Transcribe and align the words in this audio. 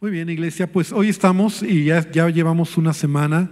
Muy 0.00 0.10
bien, 0.10 0.28
iglesia, 0.28 0.70
pues 0.70 0.92
hoy 0.92 1.08
estamos 1.08 1.62
y 1.62 1.84
ya, 1.84 2.02
llevamos 2.10 2.76
una 2.76 2.92
semana 2.92 3.48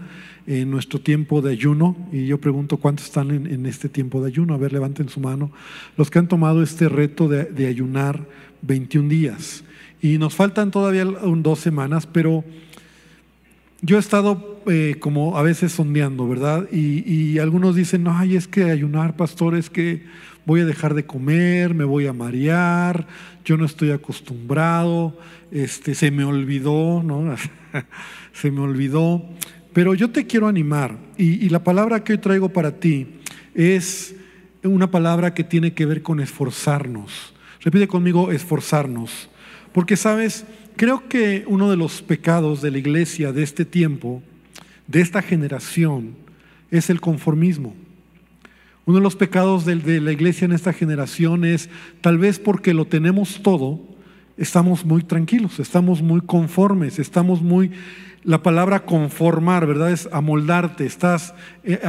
en 0.46 0.70
nuestro 0.70 1.00
tiempo 1.00 1.40
de 1.40 1.52
ayuno 1.52 1.96
y 2.10 2.26
yo 2.26 2.40
pregunto 2.40 2.78
cuántos 2.78 3.06
están 3.06 3.30
en, 3.30 3.64
este 3.64 3.88
tiempo 3.88 4.20
de 4.20 4.26
ayuno. 4.26 4.52
A 4.52 4.58
ver, 4.58 4.72
levanten 4.72 5.08
su 5.08 5.20
mano. 5.20 5.52
Los 5.96 6.10
que 6.10 6.18
han 6.18 6.26
tomado 6.26 6.62
este 6.62 6.88
reto 6.88 7.28
de, 7.28 7.66
ayunar 7.66 8.26
21 8.62 9.08
días. 9.08 9.62
Y 10.02 10.18
nos 10.18 10.34
faltan 10.34 10.72
todavía 10.72 11.04
dos 11.04 11.60
semanas, 11.60 12.06
pero 12.06 12.44
yo 13.82 13.96
he 13.96 14.00
estado 14.00 14.62
eh, 14.66 14.96
como 15.00 15.36
a 15.36 15.42
veces 15.42 15.72
sondeando, 15.72 16.28
¿verdad? 16.28 16.68
Y, 16.70 17.38
algunos 17.40 17.74
dicen, 17.74 18.04
no, 18.04 18.16
ay, 18.16 18.36
es 18.36 18.46
que 18.46 18.70
ayunar, 18.70 19.16
pastor, 19.16 19.56
es 19.56 19.68
que 19.68 20.04
voy 20.46 20.60
a 20.60 20.64
dejar 20.64 20.94
de 20.94 21.04
comer, 21.04 21.74
me 21.74 21.84
voy 21.84 22.06
a 22.06 22.12
marear, 22.12 23.08
yo 23.44 23.56
no 23.56 23.64
estoy 23.64 23.90
acostumbrado, 23.90 25.18
este, 25.50 25.96
se 25.96 26.12
me 26.12 26.22
olvidó, 26.22 27.02
¿no? 27.02 27.34
se 28.32 28.50
me 28.52 28.60
olvidó. 28.60 29.28
Pero 29.72 29.94
yo 29.94 30.10
te 30.10 30.26
quiero 30.26 30.46
animar 30.46 30.98
y, 31.16 31.44
y 31.44 31.48
la 31.48 31.64
palabra 31.64 32.04
que 32.04 32.12
hoy 32.12 32.18
traigo 32.18 32.50
para 32.50 32.78
ti 32.78 33.08
es 33.54 34.14
una 34.62 34.92
palabra 34.92 35.34
que 35.34 35.42
tiene 35.42 35.72
que 35.74 35.86
ver 35.86 36.02
con 36.02 36.20
esforzarnos. 36.20 37.34
Repite 37.60 37.88
conmigo, 37.88 38.30
esforzarnos. 38.30 39.28
Porque, 39.72 39.96
sabes, 39.96 40.44
creo 40.76 41.08
que 41.08 41.44
uno 41.46 41.70
de 41.70 41.76
los 41.76 42.02
pecados 42.02 42.62
de 42.62 42.70
la 42.70 42.78
iglesia 42.78 43.32
de 43.32 43.42
este 43.42 43.64
tiempo, 43.64 44.22
de 44.86 45.00
esta 45.00 45.22
generación, 45.22 46.14
es 46.70 46.90
el 46.90 47.00
conformismo. 47.00 47.74
Uno 48.84 48.98
de 48.98 49.02
los 49.02 49.14
pecados 49.14 49.64
de, 49.64 50.00
la 50.00 50.12
iglesia 50.12 50.44
en 50.44 50.52
esta 50.52 50.72
generación 50.72 51.44
es, 51.44 51.70
tal 52.00 52.18
vez 52.18 52.38
porque 52.38 52.74
lo 52.74 52.86
tenemos 52.86 53.40
todo, 53.42 53.80
estamos 54.36 54.84
muy 54.84 55.04
tranquilos, 55.04 55.60
estamos 55.60 56.02
muy 56.02 56.20
conformes, 56.20 56.98
estamos 56.98 57.42
muy... 57.42 57.70
La 58.24 58.40
palabra 58.42 58.84
conformar, 58.84 59.66
¿verdad? 59.66 59.90
Es 59.90 60.08
amoldarte, 60.12 60.86
estás 60.86 61.34
eh, 61.64 61.80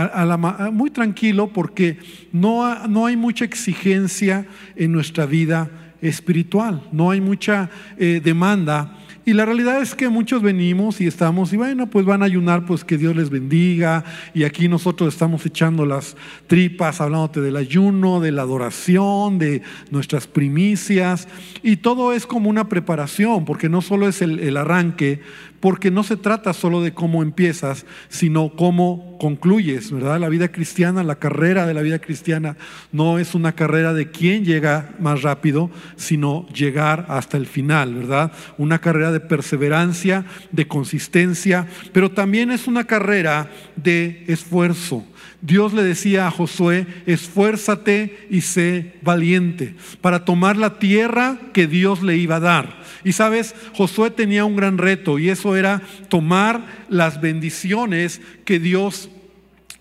muy 0.71 0.89
tranquilo 0.89 1.53
porque 1.53 1.99
no, 2.31 2.87
no 2.87 3.05
hay 3.05 3.15
mucha 3.15 3.45
exigencia 3.45 4.47
en 4.75 4.91
nuestra 4.91 5.27
vida 5.27 5.69
espiritual, 6.03 6.81
no 6.91 7.11
hay 7.11 7.21
mucha 7.21 7.69
eh, 7.97 8.21
demanda 8.23 8.99
y 9.25 9.31
la 9.31 9.45
realidad 9.45 9.81
es 9.81 9.95
que 9.95 10.09
muchos 10.09 10.41
venimos 10.41 10.99
y 10.99 11.07
estamos, 11.07 11.53
y 11.53 11.57
bueno, 11.57 11.87
pues 11.87 12.05
van 12.05 12.23
a 12.23 12.25
ayunar, 12.25 12.65
pues 12.65 12.83
que 12.83 12.97
Dios 12.97 13.15
les 13.15 13.29
bendiga. 13.29 14.03
Y 14.33 14.43
aquí 14.43 14.67
nosotros 14.67 15.13
estamos 15.13 15.45
echando 15.45 15.85
las 15.85 16.17
tripas, 16.47 16.99
hablándote 16.99 17.39
del 17.39 17.55
ayuno, 17.55 18.19
de 18.19 18.33
la 18.33 18.41
adoración, 18.41 19.39
de 19.39 19.61
nuestras 19.91 20.27
primicias. 20.27 21.29
Y 21.61 21.77
todo 21.77 22.11
es 22.11 22.25
como 22.25 22.49
una 22.49 22.67
preparación, 22.67 23.45
porque 23.45 23.69
no 23.69 23.81
solo 23.81 24.09
es 24.09 24.21
el, 24.21 24.39
el 24.39 24.57
arranque, 24.57 25.21
porque 25.63 25.91
no 25.91 26.03
se 26.03 26.17
trata 26.17 26.51
solo 26.51 26.81
de 26.81 26.93
cómo 26.93 27.23
empiezas, 27.23 27.85
sino 28.09 28.53
cómo 28.53 29.15
concluyes, 29.17 29.91
¿verdad? 29.91 30.19
La 30.19 30.27
vida 30.27 30.49
cristiana, 30.49 31.05
la 31.05 31.19
carrera 31.19 31.65
de 31.65 31.73
la 31.73 31.81
vida 31.81 31.99
cristiana 31.99 32.57
no 32.91 33.17
es 33.17 33.33
una 33.33 33.53
carrera 33.53 33.93
de 33.93 34.11
quién 34.11 34.43
llega 34.43 34.93
más 34.99 35.21
rápido, 35.21 35.71
sino 35.95 36.45
llegar 36.49 37.05
hasta 37.07 37.37
el 37.37 37.47
final, 37.47 37.95
¿verdad? 37.95 38.33
Una 38.57 38.79
carrera 38.79 39.13
de 39.13 39.21
perseverancia, 39.21 40.25
de 40.51 40.67
consistencia, 40.67 41.65
pero 41.93 42.11
también 42.11 42.51
es 42.51 42.67
una 42.67 42.83
carrera 42.83 43.49
de 43.77 44.25
esfuerzo. 44.27 45.05
Dios 45.41 45.71
le 45.71 45.83
decía 45.83 46.27
a 46.27 46.31
Josué, 46.31 46.87
esfuérzate 47.05 48.27
y 48.29 48.41
sé 48.41 48.95
valiente 49.01 49.75
para 50.01 50.25
tomar 50.25 50.57
la 50.57 50.77
tierra 50.77 51.37
que 51.53 51.67
Dios 51.67 52.03
le 52.03 52.17
iba 52.17 52.35
a 52.35 52.41
dar. 52.41 52.82
Y 53.03 53.13
sabes, 53.13 53.55
Josué 53.73 54.11
tenía 54.11 54.45
un 54.45 54.55
gran 54.55 54.77
reto 54.77 55.19
y 55.19 55.29
eso 55.29 55.55
era 55.55 55.81
tomar 56.09 56.65
las 56.89 57.21
bendiciones 57.21 58.21
que 58.45 58.59
Dios 58.59 59.09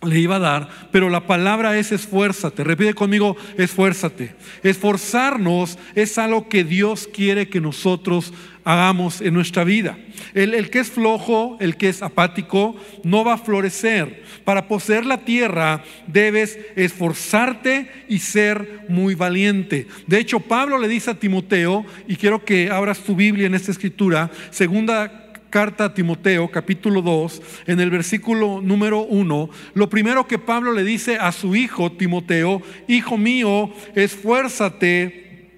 le 0.02 0.18
iba 0.18 0.36
a 0.36 0.40
dar, 0.40 0.68
pero 0.90 1.08
la 1.08 1.26
palabra 1.26 1.78
es 1.78 1.92
esfuérzate. 1.92 2.64
Repite 2.64 2.94
conmigo, 2.94 3.36
esfuérzate. 3.56 4.34
Esforzarnos 4.62 5.78
es 5.94 6.18
algo 6.18 6.48
que 6.48 6.64
Dios 6.64 7.08
quiere 7.12 7.48
que 7.48 7.60
nosotros 7.60 8.32
hagamos 8.64 9.20
en 9.20 9.34
nuestra 9.34 9.64
vida. 9.64 9.98
El, 10.34 10.54
el, 10.54 10.70
que 10.70 10.80
es 10.80 10.90
flojo, 10.90 11.56
el 11.60 11.76
que 11.76 11.88
es 11.88 12.02
apático, 12.02 12.76
no 13.04 13.24
va 13.24 13.34
a 13.34 13.38
florecer. 13.38 14.22
Para 14.44 14.68
poseer 14.68 15.04
la 15.04 15.18
tierra 15.18 15.84
debes 16.06 16.58
esforzarte 16.76 17.90
y 18.08 18.18
ser 18.18 18.86
muy 18.88 19.14
valiente. 19.14 19.86
De 20.06 20.18
hecho, 20.18 20.40
Pablo 20.40 20.78
le 20.78 20.88
dice 20.88 21.10
a 21.10 21.18
Timoteo, 21.18 21.84
y 22.08 22.16
quiero 22.16 22.44
que 22.44 22.70
abras 22.70 23.00
tu 23.00 23.14
Biblia 23.16 23.46
en 23.46 23.54
esta 23.54 23.72
escritura, 23.72 24.30
segunda 24.50 25.21
carta 25.52 25.84
a 25.84 25.94
Timoteo, 25.94 26.50
capítulo 26.50 27.02
2, 27.02 27.42
en 27.66 27.78
el 27.78 27.90
versículo 27.90 28.62
número 28.62 29.00
1, 29.02 29.50
lo 29.74 29.90
primero 29.90 30.26
que 30.26 30.38
Pablo 30.38 30.72
le 30.72 30.82
dice 30.82 31.18
a 31.18 31.30
su 31.30 31.54
hijo 31.54 31.92
Timoteo, 31.92 32.62
hijo 32.88 33.18
mío, 33.18 33.70
esfuérzate 33.94 35.50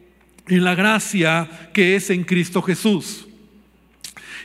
en 0.48 0.64
la 0.64 0.74
gracia 0.74 1.70
que 1.72 1.94
es 1.94 2.10
en 2.10 2.24
Cristo 2.24 2.60
Jesús. 2.60 3.28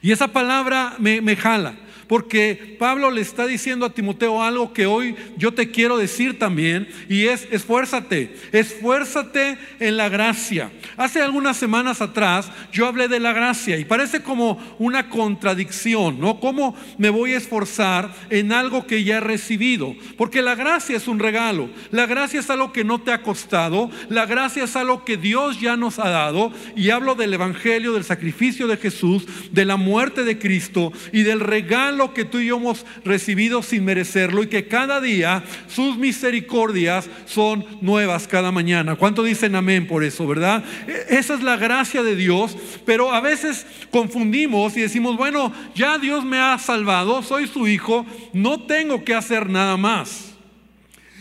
Y 0.03 0.11
esa 0.11 0.27
palabra 0.27 0.93
me, 0.99 1.19
me 1.19 1.35
jala 1.35 1.75
porque 2.09 2.75
Pablo 2.79 3.11
le 3.11 3.21
está 3.21 3.45
diciendo 3.45 3.85
a 3.85 3.93
Timoteo 3.93 4.41
algo 4.41 4.73
que 4.73 4.87
hoy 4.87 5.15
yo 5.37 5.53
te 5.53 5.69
quiero 5.69 5.95
decir 5.95 6.39
también, 6.39 6.89
y 7.07 7.25
es 7.25 7.47
esfuérzate, 7.51 8.35
esfuérzate 8.51 9.59
en 9.79 9.95
la 9.95 10.09
gracia. 10.09 10.71
Hace 10.97 11.21
algunas 11.21 11.55
semanas 11.55 12.01
atrás 12.01 12.51
yo 12.73 12.87
hablé 12.87 13.09
de 13.09 13.19
la 13.19 13.31
gracia 13.31 13.77
y 13.77 13.85
parece 13.85 14.23
como 14.23 14.57
una 14.79 15.07
contradicción, 15.07 16.19
¿no? 16.19 16.39
¿Cómo 16.39 16.75
me 16.97 17.11
voy 17.11 17.33
a 17.33 17.37
esforzar 17.37 18.11
en 18.31 18.53
algo 18.53 18.87
que 18.87 19.03
ya 19.03 19.17
he 19.17 19.21
recibido? 19.21 19.95
Porque 20.17 20.41
la 20.41 20.55
gracia 20.55 20.97
es 20.97 21.07
un 21.07 21.19
regalo, 21.19 21.69
la 21.91 22.07
gracia 22.07 22.39
es 22.39 22.49
algo 22.49 22.73
que 22.73 22.83
no 22.83 22.99
te 22.99 23.11
ha 23.11 23.21
costado, 23.21 23.91
la 24.09 24.25
gracia 24.25 24.63
es 24.63 24.75
algo 24.75 25.05
que 25.05 25.15
Dios 25.15 25.61
ya 25.61 25.77
nos 25.77 25.99
ha 25.99 26.09
dado, 26.09 26.51
y 26.75 26.89
hablo 26.89 27.13
del 27.13 27.35
Evangelio, 27.35 27.93
del 27.93 28.03
sacrificio 28.03 28.65
de 28.65 28.77
Jesús, 28.77 29.27
de 29.51 29.65
la 29.65 29.77
muerte 29.77 30.23
de 30.23 30.39
Cristo 30.39 30.91
y 31.13 31.21
del 31.21 31.39
regalo 31.39 31.98
lo 31.99 32.13
que 32.15 32.25
tú 32.25 32.39
y 32.39 32.47
yo 32.47 32.57
hemos 32.57 32.85
recibido 33.05 33.61
sin 33.61 33.85
merecerlo 33.85 34.41
y 34.41 34.47
que 34.47 34.67
cada 34.67 34.99
día 34.99 35.43
sus 35.67 35.97
misericordias 35.97 37.07
son 37.25 37.65
nuevas 37.81 38.27
cada 38.27 38.51
mañana. 38.51 38.95
¿Cuánto 38.95 39.21
dicen 39.21 39.53
amén 39.53 39.85
por 39.85 40.03
eso, 40.03 40.25
verdad? 40.25 40.63
E, 40.87 41.17
esa 41.17 41.35
es 41.35 41.43
la 41.43 41.57
gracia 41.57 42.01
de 42.01 42.15
Dios, 42.15 42.57
pero 42.85 43.13
a 43.13 43.21
veces 43.21 43.67
confundimos 43.91 44.75
y 44.75 44.81
decimos, 44.81 45.17
bueno, 45.17 45.53
ya 45.75 45.99
Dios 45.99 46.25
me 46.25 46.39
ha 46.39 46.57
salvado, 46.57 47.21
soy 47.21 47.45
su 47.45 47.67
hijo, 47.67 48.05
no 48.33 48.61
tengo 48.61 49.03
que 49.03 49.13
hacer 49.13 49.49
nada 49.49 49.77
más. 49.77 50.33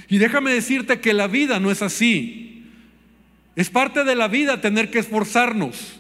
Y 0.09 0.16
déjame 0.16 0.53
decirte 0.53 1.00
que 1.00 1.12
la 1.12 1.27
vida 1.27 1.60
no 1.60 1.71
es 1.71 1.83
así. 1.83 2.65
Es 3.56 3.69
parte 3.69 4.05
de 4.05 4.15
la 4.15 4.28
vida 4.28 4.60
tener 4.60 4.91
que 4.91 5.00
esforzarnos. 5.00 5.97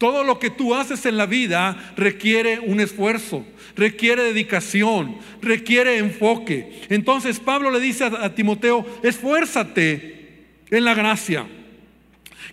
Todo 0.00 0.24
lo 0.24 0.38
que 0.38 0.48
tú 0.48 0.74
haces 0.74 1.04
en 1.04 1.18
la 1.18 1.26
vida 1.26 1.92
requiere 1.94 2.58
un 2.58 2.80
esfuerzo, 2.80 3.44
requiere 3.76 4.22
dedicación, 4.22 5.18
requiere 5.42 5.98
enfoque. 5.98 6.84
Entonces 6.88 7.38
Pablo 7.38 7.70
le 7.70 7.80
dice 7.80 8.04
a, 8.04 8.34
Timoteo, 8.34 8.86
esfuérzate 9.02 10.46
en 10.70 10.86
la 10.86 10.94
gracia 10.94 11.46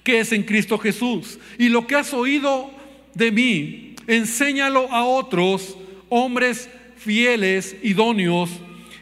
que 0.04 0.20
es 0.20 0.34
en 0.34 0.44
Cristo 0.44 0.78
Jesús. 0.78 1.40
Y 1.58 1.70
lo 1.70 1.88
que 1.88 1.96
has 1.96 2.14
oído 2.14 2.70
de 3.14 3.32
mí, 3.32 3.96
enséñalo 4.08 4.92
a 4.92 5.06
otros 5.06 5.78
hombres 6.10 6.70
fieles, 6.98 7.78
idóneos. 7.82 8.50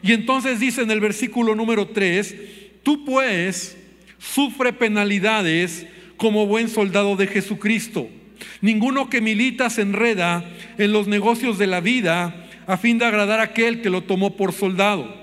Y 0.04 0.14
entonces 0.14 0.60
dice 0.60 0.84
en 0.84 0.92
el 0.92 1.00
versículo 1.00 1.56
número 1.56 1.88
3, 1.88 2.36
tú 2.84 3.06
pues 3.06 3.76
sufre 4.20 4.72
penalidades 4.72 5.88
como 6.16 6.46
buen 6.46 6.70
soldado 6.70 7.16
de 7.16 7.26
Jesucristo. 7.26 8.08
Ninguno 8.62 9.10
que 9.10 9.22
milita 9.22 9.70
se 9.70 9.82
enreda 9.82 10.44
en 10.78 10.92
los 10.92 11.08
negocios 11.08 11.58
de 11.58 11.68
la 11.68 11.82
vida 11.82 12.48
a 12.68 12.78
fin 12.78 12.98
de 12.98 13.06
agradar 13.06 13.40
a 13.40 13.44
aquel 13.44 13.82
que 13.82 13.90
lo 13.90 14.02
tomó 14.02 14.36
por 14.36 14.54
soldado. 14.54 15.14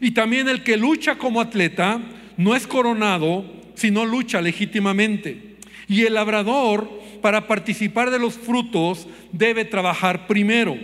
Y 0.00 0.12
también 0.12 0.48
el 0.48 0.62
que 0.62 0.76
lucha 0.76 1.16
como 1.16 1.40
atleta 1.40 2.00
no 2.36 2.54
es 2.54 2.66
coronado, 2.66 3.44
sino 3.74 4.04
lucha 4.04 4.40
legítimamente. 4.40 5.56
Y 5.88 6.02
el 6.02 6.14
labrador, 6.14 6.90
para 7.20 7.46
participar 7.46 8.10
de 8.10 8.18
los 8.18 8.34
frutos, 8.34 9.08
debe 9.32 9.64
trabajar 9.64 10.26
primero. 10.26 10.76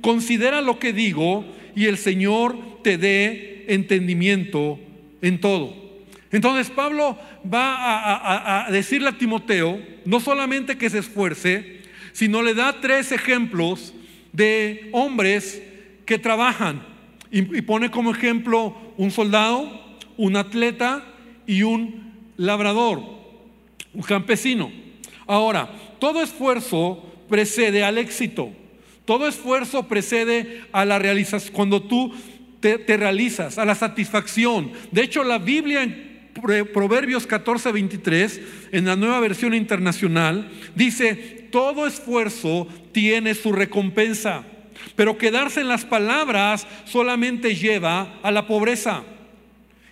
Considera 0.00 0.60
lo 0.60 0.78
que 0.78 0.92
digo 0.92 1.44
y 1.74 1.86
el 1.86 1.98
Señor 1.98 2.56
te 2.82 2.98
dé 2.98 3.64
entendimiento 3.68 4.78
en 5.22 5.40
todo. 5.40 5.85
Entonces 6.32 6.70
Pablo 6.70 7.18
va 7.52 8.66
a, 8.66 8.70
decirle 8.70 9.08
a 9.08 9.18
Timoteo, 9.18 9.80
no 10.04 10.20
solamente 10.20 10.76
que 10.76 10.90
se 10.90 10.98
esfuerce, 10.98 11.82
sino 12.12 12.42
le 12.42 12.54
da 12.54 12.80
tres 12.80 13.12
ejemplos 13.12 13.94
de 14.32 14.88
hombres 14.92 15.62
que 16.04 16.18
trabajan. 16.18 16.82
Y, 17.30 17.42
pone 17.62 17.90
como 17.90 18.12
ejemplo 18.12 18.76
un 18.96 19.10
soldado, 19.10 19.98
un 20.16 20.36
atleta 20.36 21.04
y 21.46 21.62
un 21.62 22.12
labrador, 22.36 23.02
un 23.92 24.02
campesino. 24.02 24.70
Ahora, 25.26 25.70
todo 25.98 26.22
esfuerzo 26.22 27.04
precede 27.28 27.84
al 27.84 27.98
éxito. 27.98 28.52
Todo 29.04 29.28
esfuerzo 29.28 29.86
precede 29.86 30.62
a 30.72 30.84
la 30.84 30.98
realización, 30.98 31.52
cuando 31.54 31.82
tú 31.82 32.12
te, 32.60 32.96
realizas, 32.96 33.58
a 33.58 33.64
la 33.64 33.74
satisfacción. 33.74 34.72
De 34.90 35.02
hecho, 35.02 35.22
la 35.22 35.38
Biblia 35.38 35.86
Proverbios 36.40 37.26
14, 37.26 37.72
23, 37.72 38.40
en 38.72 38.84
la 38.84 38.96
nueva 38.96 39.20
versión 39.20 39.54
internacional, 39.54 40.50
dice, 40.74 41.48
todo 41.50 41.86
esfuerzo 41.86 42.68
tiene 42.92 43.34
su 43.34 43.52
recompensa, 43.52 44.44
pero 44.94 45.18
quedarse 45.18 45.60
en 45.60 45.68
las 45.68 45.84
palabras 45.84 46.66
solamente 46.84 47.54
lleva 47.54 48.18
a 48.22 48.30
la 48.30 48.46
pobreza. 48.46 49.02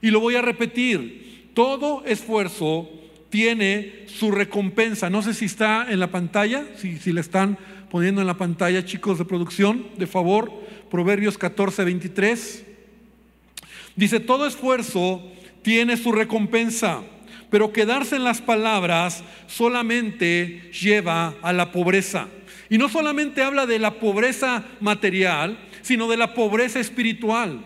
Y 0.02 0.10
lo 0.10 0.20
voy 0.20 0.36
a 0.36 0.42
repetir, 0.42 1.50
todo 1.54 2.04
esfuerzo 2.04 2.90
tiene 3.30 4.04
su 4.06 4.30
recompensa. 4.30 5.10
No 5.10 5.22
sé 5.22 5.34
si 5.34 5.46
está 5.46 5.86
en 5.90 5.98
la 5.98 6.10
pantalla, 6.10 6.64
si, 6.76 6.98
si 6.98 7.12
le 7.12 7.20
están 7.20 7.58
poniendo 7.90 8.20
en 8.20 8.26
la 8.26 8.36
pantalla, 8.36 8.84
chicos 8.84 9.18
de 9.18 9.24
producción, 9.24 9.86
de 9.96 10.06
favor, 10.06 10.52
Proverbios 10.90 11.38
14, 11.38 11.84
23. 11.84 12.64
Dice, 13.96 14.20
todo 14.20 14.46
esfuerzo 14.46 15.22
tiene 15.64 15.96
su 15.96 16.12
recompensa, 16.12 17.00
pero 17.50 17.72
quedarse 17.72 18.14
en 18.16 18.22
las 18.22 18.40
palabras 18.40 19.24
solamente 19.48 20.70
lleva 20.70 21.34
a 21.42 21.52
la 21.52 21.72
pobreza. 21.72 22.28
Y 22.68 22.78
no 22.78 22.88
solamente 22.88 23.42
habla 23.42 23.66
de 23.66 23.78
la 23.78 23.94
pobreza 23.94 24.64
material, 24.80 25.58
sino 25.82 26.06
de 26.06 26.18
la 26.18 26.34
pobreza 26.34 26.80
espiritual. 26.80 27.64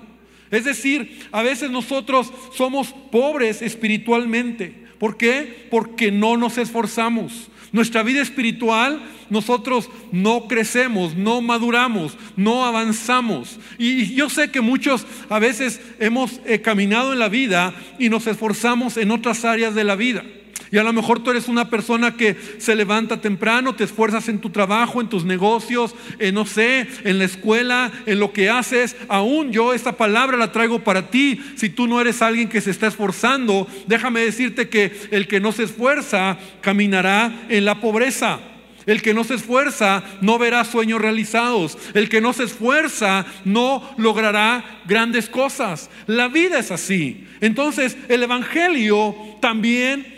Es 0.50 0.64
decir, 0.64 1.26
a 1.32 1.42
veces 1.42 1.70
nosotros 1.70 2.32
somos 2.56 2.94
pobres 3.10 3.62
espiritualmente. 3.62 4.86
¿Por 4.98 5.16
qué? 5.16 5.66
Porque 5.70 6.10
no 6.10 6.36
nos 6.36 6.56
esforzamos. 6.56 7.50
Nuestra 7.72 8.02
vida 8.02 8.22
espiritual, 8.22 9.02
nosotros 9.28 9.90
no 10.10 10.48
crecemos, 10.48 11.14
no 11.14 11.42
maduramos, 11.42 12.16
no 12.36 12.64
avanzamos. 12.64 13.58
Y 13.78 14.14
yo 14.14 14.30
sé 14.30 14.50
que 14.50 14.60
muchos 14.60 15.06
a 15.28 15.38
veces 15.38 15.80
hemos 15.98 16.40
eh, 16.46 16.60
caminado 16.60 17.12
en 17.12 17.18
la 17.18 17.28
vida 17.28 17.74
y 17.98 18.08
nos 18.08 18.26
esforzamos 18.26 18.96
en 18.96 19.10
otras 19.10 19.44
áreas 19.44 19.74
de 19.74 19.84
la 19.84 19.96
vida. 19.96 20.24
Y 20.70 20.78
a 20.78 20.82
lo 20.82 20.92
mejor 20.92 21.22
tú 21.22 21.30
eres 21.30 21.48
una 21.48 21.70
persona 21.70 22.16
que 22.16 22.36
se 22.58 22.74
levanta 22.74 23.20
temprano, 23.20 23.74
te 23.74 23.84
esfuerzas 23.84 24.28
en 24.28 24.38
tu 24.38 24.50
trabajo, 24.50 25.00
en 25.00 25.08
tus 25.08 25.24
negocios, 25.24 25.94
en, 26.18 26.34
no 26.34 26.46
sé, 26.46 26.86
en 27.04 27.18
la 27.18 27.24
escuela, 27.24 27.90
en 28.06 28.20
lo 28.20 28.32
que 28.32 28.50
haces. 28.50 28.96
Aún 29.08 29.52
yo 29.52 29.72
esta 29.72 29.96
palabra 29.96 30.36
la 30.36 30.52
traigo 30.52 30.84
para 30.84 31.10
ti. 31.10 31.40
Si 31.56 31.70
tú 31.70 31.86
no 31.86 32.00
eres 32.00 32.22
alguien 32.22 32.48
que 32.48 32.60
se 32.60 32.70
está 32.70 32.86
esforzando, 32.86 33.66
déjame 33.86 34.20
decirte 34.20 34.68
que 34.68 34.92
el 35.10 35.26
que 35.26 35.40
no 35.40 35.52
se 35.52 35.64
esfuerza 35.64 36.38
caminará 36.60 37.46
en 37.48 37.64
la 37.64 37.80
pobreza. 37.80 38.40
El 38.88 39.02
que 39.02 39.12
no 39.12 39.22
se 39.22 39.34
esfuerza 39.34 40.02
no 40.22 40.38
verá 40.38 40.64
sueños 40.64 41.00
realizados. 41.00 41.76
El 41.92 42.08
que 42.08 42.22
no 42.22 42.32
se 42.32 42.44
esfuerza 42.44 43.26
no 43.44 43.86
logrará 43.98 44.80
grandes 44.86 45.28
cosas. 45.28 45.90
La 46.06 46.28
vida 46.28 46.58
es 46.58 46.70
así. 46.70 47.26
Entonces 47.42 47.98
el 48.08 48.22
Evangelio 48.22 49.14
también 49.42 50.17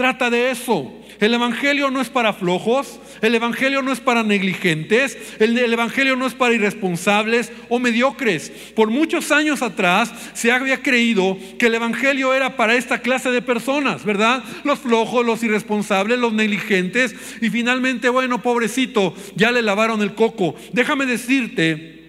trata 0.00 0.30
de 0.30 0.50
eso. 0.50 0.90
El 1.20 1.34
Evangelio 1.34 1.90
no 1.90 2.00
es 2.00 2.08
para 2.08 2.32
flojos, 2.32 2.98
el 3.20 3.34
Evangelio 3.34 3.82
no 3.82 3.92
es 3.92 4.00
para 4.00 4.22
negligentes, 4.22 5.18
el, 5.38 5.58
Evangelio 5.58 6.16
no 6.16 6.26
es 6.26 6.32
para 6.32 6.54
irresponsables 6.54 7.52
o 7.68 7.78
mediocres. 7.78 8.50
Por 8.74 8.88
muchos 8.88 9.30
años 9.30 9.60
atrás 9.60 10.10
se 10.32 10.52
había 10.52 10.82
creído 10.82 11.36
que 11.58 11.66
el 11.66 11.74
Evangelio 11.74 12.32
era 12.32 12.56
para 12.56 12.76
esta 12.76 13.00
clase 13.00 13.30
de 13.30 13.42
personas, 13.42 14.02
¿verdad? 14.06 14.42
Los 14.64 14.78
flojos, 14.78 15.26
los 15.26 15.42
irresponsables, 15.42 16.18
los 16.18 16.32
negligentes. 16.32 17.14
Y 17.42 17.50
finalmente, 17.50 18.08
bueno, 18.08 18.40
pobrecito, 18.40 19.14
ya 19.36 19.52
le 19.52 19.60
lavaron 19.60 20.00
el 20.00 20.14
coco. 20.14 20.54
Déjame 20.72 21.04
decirte 21.04 21.99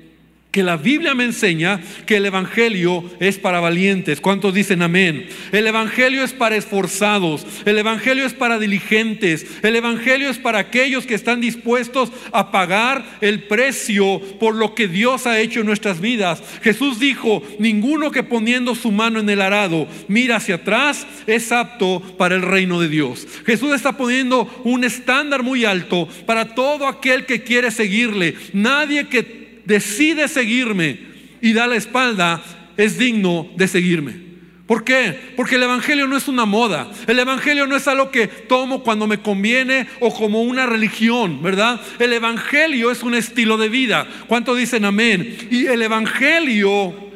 que 0.52 0.64
la 0.64 0.76
Biblia 0.76 1.16
me 1.16 1.24
enseña 1.24 1.82
que 2.06 2.18
el 2.18 2.26
Evangelio 2.26 3.06
es 3.20 3.40
para 3.40 3.62
valientes. 3.62 4.20
¿Cuántos 4.20 4.54
dicen 4.54 4.82
amén? 4.82 5.28
El 5.54 5.66
Evangelio 5.66 6.24
es 6.24 6.34
para 6.34 6.58
esforzados, 6.58 7.48
el 7.66 7.78
Evangelio 7.78 8.26
es 8.26 8.34
para 8.34 8.60
diligentes, 8.60 9.46
el 9.64 9.78
Evangelio 9.78 10.30
es 10.30 10.38
para 10.38 10.60
aquellos 10.60 11.06
que 11.06 11.16
están 11.16 11.40
dispuestos 11.40 12.12
a 12.34 12.52
pagar 12.52 13.18
el 13.22 13.44
precio 13.44 14.20
por 14.40 14.56
lo 14.56 14.76
que 14.76 14.90
Dios 14.90 15.26
ha 15.26 15.40
hecho 15.40 15.62
en 15.62 15.68
nuestras 15.68 16.02
vidas. 16.02 16.44
Jesús 16.62 17.00
dijo, 17.00 17.42
ninguno 17.58 18.12
que 18.12 18.24
poniendo 18.24 18.76
su 18.76 18.92
mano 18.92 19.20
en 19.20 19.30
el 19.30 19.42
arado 19.42 19.88
mira 20.10 20.36
hacia 20.36 20.56
atrás 20.56 21.08
es 21.28 21.52
apto 21.54 22.02
para 22.18 22.36
el 22.36 22.42
reino 22.42 22.82
de 22.82 22.90
Dios. 22.90 23.26
Jesús 23.46 23.74
está 23.74 23.96
poniendo 23.96 24.52
un 24.66 24.84
estándar 24.84 25.44
muy 25.44 25.64
alto 25.64 26.10
para 26.26 26.54
todo 26.56 26.88
aquel 26.88 27.26
que 27.26 27.44
quiere 27.44 27.72
seguirle. 27.72 28.36
Nadie 28.52 29.08
que 29.08 29.41
decide 29.72 30.28
seguirme 30.28 31.00
y 31.42 31.54
da 31.54 31.66
la 31.66 31.78
espalda, 31.78 32.44
es 32.78 32.98
digno 32.98 33.50
de 33.56 33.68
seguirme. 33.68 34.32
¿Por 34.68 34.84
qué? 34.84 35.34
Porque 35.36 35.56
el 35.56 35.64
Evangelio 35.64 36.08
no 36.08 36.16
es 36.16 36.28
una 36.28 36.46
moda. 36.46 36.90
El 37.08 37.20
Evangelio 37.20 37.68
no 37.68 37.76
es 37.76 37.88
algo 37.88 38.10
que 38.10 38.28
tomo 38.28 38.84
cuando 38.84 39.06
me 39.06 39.22
conviene 39.22 39.88
o 40.00 40.14
como 40.14 40.44
una 40.44 40.66
religión, 40.66 41.42
¿verdad? 41.42 41.82
El 42.00 42.14
Evangelio 42.14 42.90
es 42.92 43.04
un 43.04 43.14
estilo 43.14 43.58
de 43.58 43.68
vida. 43.68 44.08
¿Cuánto 44.28 44.56
dicen 44.56 44.86
amén? 44.86 45.38
Y 45.52 45.66
el 45.66 45.82
Evangelio 45.82 47.11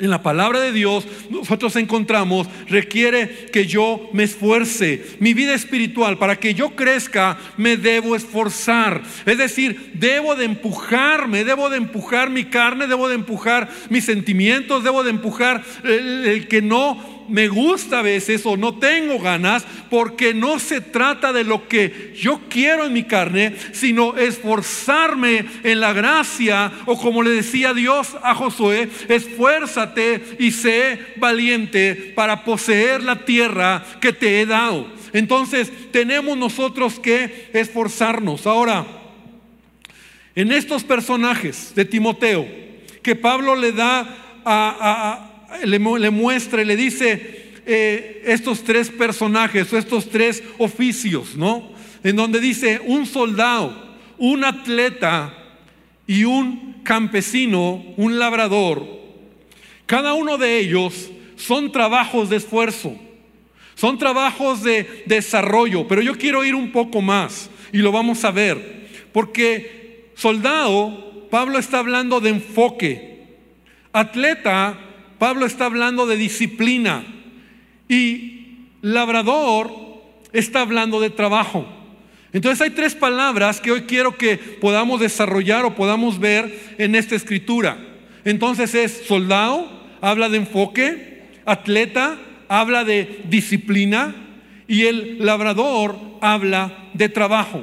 en 0.00 0.10
la 0.10 0.22
palabra 0.22 0.60
de 0.60 0.72
Dios 0.72 1.06
nosotros 1.30 1.76
encontramos 1.76 2.48
requiere 2.68 3.46
que 3.52 3.66
yo 3.66 4.08
me 4.12 4.24
esfuerce. 4.24 5.04
Mi 5.18 5.34
vida 5.34 5.54
espiritual, 5.54 6.18
para 6.18 6.36
que 6.36 6.54
yo 6.54 6.70
crezca, 6.70 7.38
me 7.56 7.76
debo 7.76 8.16
esforzar. 8.16 9.02
Es 9.26 9.38
decir, 9.38 9.92
debo 9.94 10.34
de 10.36 10.44
empujarme, 10.44 11.44
debo 11.44 11.70
de 11.70 11.76
empujar 11.76 12.30
mi 12.30 12.44
carne, 12.44 12.86
debo 12.86 13.08
de 13.08 13.14
empujar 13.14 13.68
mis 13.88 14.04
sentimientos, 14.04 14.84
debo 14.84 15.02
de 15.02 15.10
empujar 15.10 15.62
el, 15.84 16.46
que 16.48 16.62
no 16.62 17.19
me 17.28 17.48
gusta 17.48 18.00
a 18.00 18.02
veces 18.02 18.44
o 18.44 18.56
no 18.56 18.78
tengo 18.78 19.18
ganas, 19.18 19.64
porque 19.88 20.34
no 20.34 20.58
se 20.58 20.80
trata 20.80 21.32
de 21.32 21.44
lo 21.44 21.68
que 21.68 22.14
yo 22.16 22.40
quiero 22.48 22.86
en 22.86 22.92
mi 22.92 23.04
carne, 23.04 23.54
sino 23.72 24.16
esforzarme 24.16 25.44
en 25.62 25.80
la 25.80 25.92
gracia, 25.92 26.72
o 26.86 26.98
como 26.98 27.22
le 27.22 27.30
decía 27.30 27.74
Dios 27.74 28.16
a 28.22 28.34
Josué, 28.34 28.88
esfuérzate 29.08 30.36
y 30.38 30.50
sé 30.50 30.98
valiente 31.16 32.12
para 32.14 32.44
poseer 32.44 33.02
la 33.02 33.24
tierra 33.24 33.84
que 34.00 34.12
te 34.12 34.40
he 34.40 34.46
dado. 34.46 34.86
Entonces 35.12 35.72
tenemos 35.90 36.36
nosotros 36.36 36.98
que 36.98 37.50
esforzarnos. 37.52 38.46
Ahora, 38.46 38.86
en 40.34 40.52
estos 40.52 40.84
personajes 40.84 41.72
de 41.74 41.84
Timoteo, 41.84 42.46
que 43.02 43.16
Pablo 43.16 43.56
le 43.56 43.72
da 43.72 44.16
a, 44.44 45.29
le, 45.64 46.10
muestra 46.10 46.62
y 46.62 46.64
le 46.64 46.76
dice 46.76 47.52
eh, 47.66 48.22
estos 48.26 48.62
tres 48.64 48.90
personajes 48.90 49.72
o 49.72 49.78
estos 49.78 50.08
tres 50.08 50.42
oficios, 50.58 51.36
¿no? 51.36 51.70
En 52.02 52.16
donde 52.16 52.40
dice 52.40 52.80
un 52.84 53.06
soldado, 53.06 53.96
un 54.18 54.44
atleta 54.44 55.34
y 56.06 56.24
un 56.24 56.80
campesino, 56.82 57.84
un 57.96 58.18
labrador. 58.18 58.86
Cada 59.86 60.14
uno 60.14 60.38
de 60.38 60.58
ellos 60.58 61.10
son 61.36 61.72
trabajos 61.72 62.30
de 62.30 62.36
esfuerzo, 62.36 62.96
son 63.74 63.98
trabajos 63.98 64.62
de 64.62 65.04
desarrollo, 65.06 65.86
pero 65.88 66.02
yo 66.02 66.16
quiero 66.16 66.44
ir 66.44 66.54
un 66.54 66.70
poco 66.72 67.00
más 67.00 67.50
y 67.72 67.78
lo 67.78 67.92
vamos 67.92 68.24
a 68.24 68.30
ver, 68.30 68.88
porque 69.12 70.10
soldado, 70.14 71.28
Pablo 71.30 71.58
está 71.58 71.78
hablando 71.78 72.20
de 72.20 72.30
enfoque, 72.30 73.26
atleta, 73.92 74.78
Pablo 75.20 75.44
está 75.44 75.66
hablando 75.66 76.06
de 76.06 76.16
disciplina 76.16 77.04
y 77.90 78.68
labrador 78.80 79.70
está 80.32 80.62
hablando 80.62 80.98
de 80.98 81.10
trabajo. 81.10 81.66
Entonces 82.32 82.62
hay 82.62 82.70
tres 82.70 82.94
palabras 82.94 83.60
que 83.60 83.70
hoy 83.70 83.82
quiero 83.82 84.16
que 84.16 84.38
podamos 84.38 84.98
desarrollar 84.98 85.66
o 85.66 85.74
podamos 85.74 86.18
ver 86.18 86.74
en 86.78 86.94
esta 86.94 87.16
escritura. 87.16 87.76
Entonces 88.24 88.74
es 88.74 89.02
soldado, 89.06 89.68
habla 90.00 90.30
de 90.30 90.38
enfoque, 90.38 91.24
atleta, 91.44 92.16
habla 92.48 92.84
de 92.84 93.20
disciplina 93.28 94.14
y 94.68 94.86
el 94.86 95.18
labrador 95.18 95.98
habla 96.22 96.88
de 96.94 97.10
trabajo. 97.10 97.62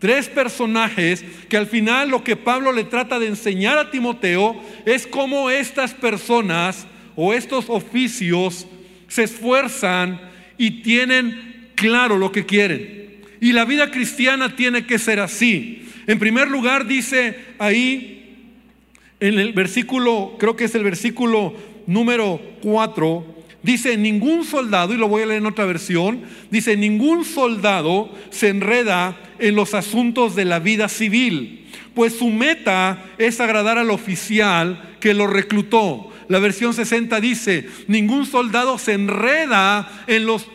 Tres 0.00 0.28
personajes 0.28 1.22
que 1.50 1.58
al 1.58 1.66
final 1.66 2.08
lo 2.08 2.24
que 2.24 2.34
Pablo 2.34 2.72
le 2.72 2.84
trata 2.84 3.18
de 3.18 3.26
enseñar 3.26 3.76
a 3.76 3.90
Timoteo 3.90 4.60
es 4.86 5.06
cómo 5.06 5.50
estas 5.50 5.92
personas 5.92 6.86
o 7.16 7.34
estos 7.34 7.68
oficios 7.68 8.66
se 9.08 9.24
esfuerzan 9.24 10.18
y 10.56 10.82
tienen 10.82 11.70
claro 11.74 12.16
lo 12.16 12.32
que 12.32 12.46
quieren. 12.46 13.20
Y 13.42 13.52
la 13.52 13.66
vida 13.66 13.90
cristiana 13.90 14.56
tiene 14.56 14.86
que 14.86 14.98
ser 14.98 15.20
así. 15.20 15.86
En 16.06 16.18
primer 16.18 16.48
lugar 16.48 16.86
dice 16.86 17.36
ahí 17.58 18.38
en 19.20 19.38
el 19.38 19.52
versículo, 19.52 20.36
creo 20.38 20.56
que 20.56 20.64
es 20.64 20.74
el 20.74 20.82
versículo 20.82 21.54
número 21.86 22.40
4, 22.62 23.39
Dice, 23.62 23.98
ningún 23.98 24.44
soldado, 24.44 24.94
y 24.94 24.96
lo 24.96 25.08
voy 25.08 25.22
a 25.22 25.26
leer 25.26 25.40
en 25.40 25.46
otra 25.46 25.66
versión, 25.66 26.22
dice, 26.50 26.76
ningún 26.76 27.24
soldado 27.26 28.10
se 28.30 28.48
enreda 28.48 29.18
en 29.38 29.54
los 29.54 29.74
asuntos 29.74 30.34
de 30.34 30.46
la 30.46 30.60
vida 30.60 30.88
civil, 30.88 31.66
pues 31.94 32.14
su 32.14 32.28
meta 32.28 33.04
es 33.18 33.38
agradar 33.40 33.76
al 33.76 33.90
oficial 33.90 34.96
que 34.98 35.12
lo 35.12 35.26
reclutó. 35.26 36.10
La 36.28 36.38
versión 36.38 36.72
60 36.72 37.20
dice, 37.20 37.68
ningún 37.88 38.24
soldado 38.24 38.78
se 38.78 38.92
enreda 38.92 40.04
en 40.06 40.24
los 40.26 40.46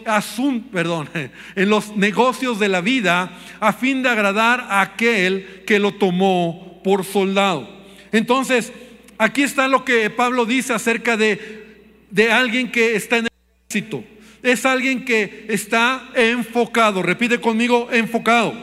perdón, 0.72 1.10
en 1.56 1.70
los 1.70 1.96
negocios 1.98 2.60
de 2.60 2.70
la 2.70 2.82
vida 2.82 3.38
a 3.60 3.74
fin 3.74 4.02
de 4.02 4.10
agradar 4.10 4.62
a 4.70 4.82
aquel 4.82 5.64
que 5.68 5.78
lo 5.78 5.94
tomó 5.94 6.80
por 6.84 7.04
soldado. 7.04 7.68
Entonces, 8.14 8.72
aquí 9.18 9.44
está 9.44 9.68
lo 9.68 9.84
que 9.84 10.10
Pablo 10.10 10.46
dice 10.46 10.74
acerca 10.74 11.18
de 11.18 11.65
de 12.10 12.32
alguien 12.32 12.72
que 12.72 12.96
está 12.96 13.18
en 13.18 13.26
el 13.26 13.32
éxito. 13.68 14.04
Es 14.44 14.66
alguien 14.66 15.06
que 15.06 15.46
está 15.50 16.10
enfocado. 16.16 17.02
Repite 17.02 17.40
conmigo, 17.40 17.90
enfocado. 17.92 18.54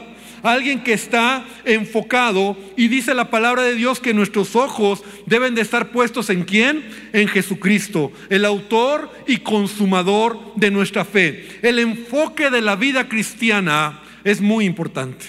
Alguien 0.41 0.83
que 0.83 0.93
está 0.93 1.45
enfocado 1.63 2.57
y 2.75 2.89
dice 2.89 3.13
la 3.13 3.29
palabra 3.29 3.63
de 3.63 3.75
Dios 3.75 4.01
que 4.01 4.13
nuestros 4.13 4.57
ojos 4.57 5.01
deben 5.25 5.55
de 5.55 5.61
estar 5.61 5.91
puestos 5.91 6.29
en 6.29 6.43
quién? 6.43 6.83
En 7.13 7.29
Jesucristo, 7.29 8.11
el 8.29 8.43
autor 8.43 9.09
y 9.25 9.37
consumador 9.37 10.53
de 10.55 10.69
nuestra 10.69 11.05
fe. 11.05 11.59
El 11.61 11.79
enfoque 11.79 12.49
de 12.49 12.61
la 12.61 12.75
vida 12.75 13.07
cristiana 13.07 14.01
es 14.25 14.41
muy 14.41 14.65
importante. 14.65 15.27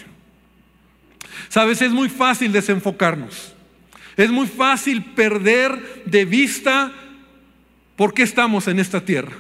Sabes, 1.49 1.81
es 1.83 1.93
muy 1.93 2.09
fácil 2.09 2.51
desenfocarnos. 2.51 3.55
Es 4.17 4.31
muy 4.31 4.47
fácil 4.47 5.05
perder 5.15 6.03
de 6.07 6.25
vista 6.25 6.93
¿Por 7.97 8.13
qué 8.13 8.23
estamos 8.23 8.67
en 8.69 8.79
esta 8.79 9.05
tierra? 9.05 9.37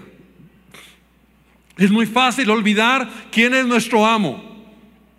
Es 1.76 1.90
muy 1.90 2.06
fácil 2.06 2.50
olvidar 2.50 3.08
quién 3.32 3.52
es 3.54 3.66
nuestro 3.66 4.06
amo, 4.06 4.64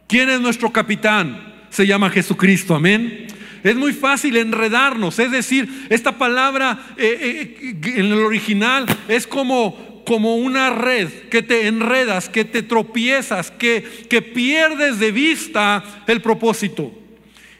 quién 0.07 0.29
es 0.29 0.39
nuestro 0.39 0.71
capitán. 0.71 1.53
Se 1.69 1.85
llama 1.85 2.09
Jesucristo, 2.09 2.75
amén. 2.75 3.27
Es 3.61 3.75
muy 3.75 3.93
fácil 3.93 4.37
enredarnos, 4.37 5.17
es 5.17 5.31
decir, 5.31 5.87
esta 5.89 6.17
palabra 6.19 6.93
eh, 6.97 7.57
eh, 7.61 7.75
en 7.95 8.05
el 8.05 8.19
original 8.19 8.85
es 9.07 9.25
como, 9.25 10.03
como 10.05 10.35
una 10.35 10.69
red 10.69 11.09
que 11.31 11.41
te 11.41 11.65
enredas, 11.65 12.29
que 12.29 12.45
te 12.45 12.61
tropiezas, 12.61 13.49
que, 13.49 13.83
que 14.07 14.21
pierdes 14.21 14.99
de 14.99 15.11
vista 15.11 15.83
el 16.05 16.21
propósito. 16.21 16.93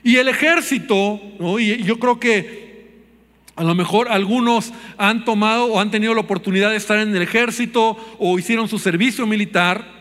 Y 0.04 0.18
el 0.18 0.28
ejército, 0.28 1.20
yo 1.60 1.98
creo 1.98 2.20
que 2.20 2.65
a 3.56 3.64
lo 3.64 3.74
mejor 3.74 4.10
algunos 4.10 4.74
han 4.98 5.24
tomado 5.24 5.66
o 5.66 5.80
han 5.80 5.90
tenido 5.90 6.14
la 6.14 6.22
oportunidad 6.22 6.72
de 6.72 6.76
estar 6.76 7.00
en 7.00 7.16
el 7.16 7.22
ejército 7.22 7.98
o 8.20 8.38
hicieron 8.38 8.68
su 8.68 8.80
servicio 8.80 9.26
militar. 9.26 9.94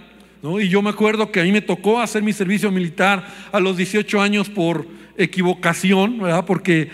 Y 0.60 0.68
yo 0.68 0.82
me 0.82 0.90
acuerdo 0.90 1.30
que 1.30 1.40
a 1.40 1.44
mí 1.44 1.52
me 1.52 1.62
tocó 1.62 2.00
hacer 2.00 2.22
mi 2.22 2.32
servicio 2.32 2.70
militar 2.70 3.26
a 3.52 3.60
los 3.60 3.76
18 3.76 4.20
años 4.20 4.50
por 4.50 4.86
equivocación, 5.16 6.18
¿verdad? 6.18 6.44
porque 6.44 6.90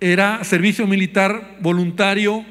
era 0.00 0.44
servicio 0.44 0.86
militar 0.86 1.56
voluntario, 1.60 2.44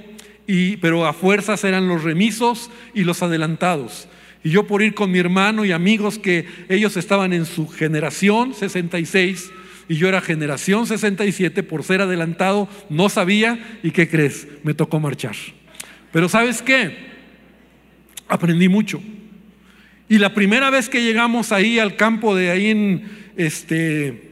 y, 0.47 0.77
pero 0.77 1.05
a 1.05 1.13
fuerzas 1.13 1.63
eran 1.63 1.87
los 1.87 2.03
remisos 2.03 2.71
y 2.93 3.03
los 3.03 3.21
adelantados. 3.21 4.07
Y 4.43 4.49
yo 4.49 4.65
por 4.65 4.81
ir 4.81 4.93
con 4.93 5.11
mi 5.11 5.19
hermano 5.19 5.63
y 5.65 5.71
amigos 5.71 6.17
que 6.17 6.45
ellos 6.69 6.97
estaban 6.97 7.33
en 7.33 7.45
su 7.45 7.67
generación, 7.67 8.53
66, 8.53 9.51
y 9.89 9.95
yo 9.95 10.07
era 10.09 10.21
generación 10.21 10.85
67, 10.85 11.63
por 11.63 11.83
ser 11.83 12.01
adelantado, 12.01 12.67
no 12.89 13.09
sabía 13.09 13.79
y 13.83 13.91
¿qué 13.91 14.09
crees? 14.09 14.47
Me 14.63 14.73
tocó 14.73 14.99
marchar. 14.99 15.35
Pero 16.11 16.29
¿sabes 16.29 16.61
qué? 16.61 17.07
Aprendí 18.27 18.67
mucho. 18.67 19.01
Y 20.09 20.17
la 20.17 20.33
primera 20.33 20.69
vez 20.69 20.89
que 20.89 21.03
llegamos 21.03 21.51
ahí 21.51 21.79
al 21.79 21.95
campo 21.95 22.35
de 22.35 22.49
ahí 22.49 22.67
en 22.67 23.09
este 23.35 24.27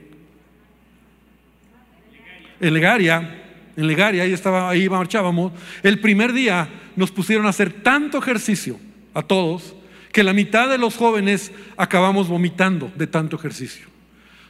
en 2.62 2.74
Legaria, 2.74 3.44
en 3.76 3.88
Legaria, 3.88 4.24
ahí 4.24 4.32
estaba, 4.32 4.70
ahí 4.70 4.88
marchábamos, 4.88 5.52
el 5.84 6.00
primer 6.00 6.32
día 6.32 6.70
nos 6.96 7.12
pusieron 7.12 7.46
a 7.46 7.50
hacer 7.50 7.72
tanto 7.72 8.18
ejercicio 8.18 8.80
a 9.14 9.22
todos 9.22 9.76
que 10.14 10.24
la 10.24 10.32
mitad 10.32 10.70
de 10.70 10.78
los 10.78 10.96
jóvenes 10.96 11.52
acabamos 11.76 12.30
vomitando 12.30 12.92
de 12.96 13.08
tanto 13.08 13.36
ejercicio. 13.36 13.95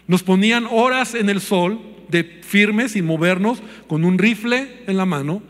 Nos 0.07 0.23
ponían 0.23 0.67
horas 0.69 1.15
en 1.15 1.29
el 1.29 1.41
sol, 1.41 1.81
de 2.09 2.23
firmes, 2.23 2.91
sin 2.91 3.05
movernos, 3.05 3.61
con 3.87 4.05
un 4.05 4.17
rifle 4.17 4.67
en 4.87 4.97
la 4.97 5.05
mano, 5.05 5.41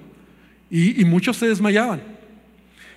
y, 0.71 1.05
muchos 1.05 1.38
se 1.38 1.47
desmayaban. 1.47 2.01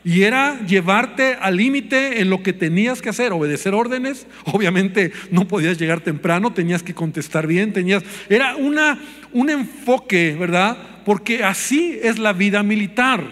Y 0.05 0.23
era 0.23 0.65
llevarte 0.67 1.37
al 1.41 1.57
límite 1.57 2.21
en 2.21 2.31
lo 2.31 2.43
que 2.43 2.53
tenías 2.53 3.03
que 3.03 3.11
hacer, 3.11 3.33
obedecer 3.33 3.75
órdenes. 3.75 4.27
Obviamente 4.45 5.13
no 5.31 5.47
podías 5.47 5.79
llegar 5.79 6.01
temprano, 6.01 6.53
tenías 6.53 6.83
que 6.83 6.95
contestar 6.95 7.47
bien, 7.47 7.73
tenías. 7.73 8.03
Era 8.29 8.57
una, 8.57 8.99
un 9.33 9.51
enfoque, 9.51 10.37
¿verdad? 10.39 10.79
Porque 11.05 11.45
así 11.45 11.99
es 12.03 12.19
la 12.19 12.33
vida 12.33 12.63
militar. 12.63 13.23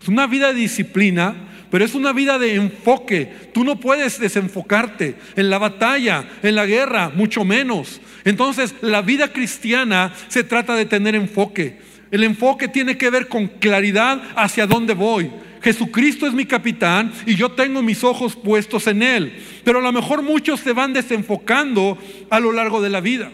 Es 0.00 0.08
una 0.08 0.26
vida 0.26 0.48
de 0.48 0.60
disciplina, 0.60 1.34
pero 1.76 1.84
es 1.84 1.94
una 1.94 2.14
vida 2.14 2.38
de 2.38 2.54
enfoque. 2.54 3.30
Tú 3.52 3.62
no 3.62 3.78
puedes 3.78 4.18
desenfocarte 4.18 5.14
en 5.36 5.50
la 5.50 5.58
batalla, 5.58 6.26
en 6.42 6.54
la 6.54 6.64
guerra, 6.64 7.12
mucho 7.14 7.44
menos. 7.44 8.00
Entonces, 8.24 8.74
la 8.80 9.02
vida 9.02 9.30
cristiana 9.30 10.14
se 10.28 10.42
trata 10.42 10.74
de 10.74 10.86
tener 10.86 11.14
enfoque. 11.14 11.78
El 12.10 12.24
enfoque 12.24 12.66
tiene 12.66 12.96
que 12.96 13.10
ver 13.10 13.28
con 13.28 13.46
claridad 13.46 14.22
hacia 14.36 14.66
dónde 14.66 14.94
voy. 14.94 15.30
Jesucristo 15.60 16.26
es 16.26 16.32
mi 16.32 16.46
capitán 16.46 17.12
y 17.26 17.34
yo 17.34 17.50
tengo 17.50 17.82
mis 17.82 18.02
ojos 18.04 18.36
puestos 18.36 18.86
en 18.86 19.02
Él. 19.02 19.34
Pero 19.62 19.80
a 19.80 19.82
lo 19.82 19.92
mejor 19.92 20.22
muchos 20.22 20.60
se 20.60 20.72
van 20.72 20.94
desenfocando 20.94 21.98
a 22.30 22.40
lo 22.40 22.52
largo 22.52 22.80
de 22.80 22.88
la 22.88 23.02
vida. 23.02 23.30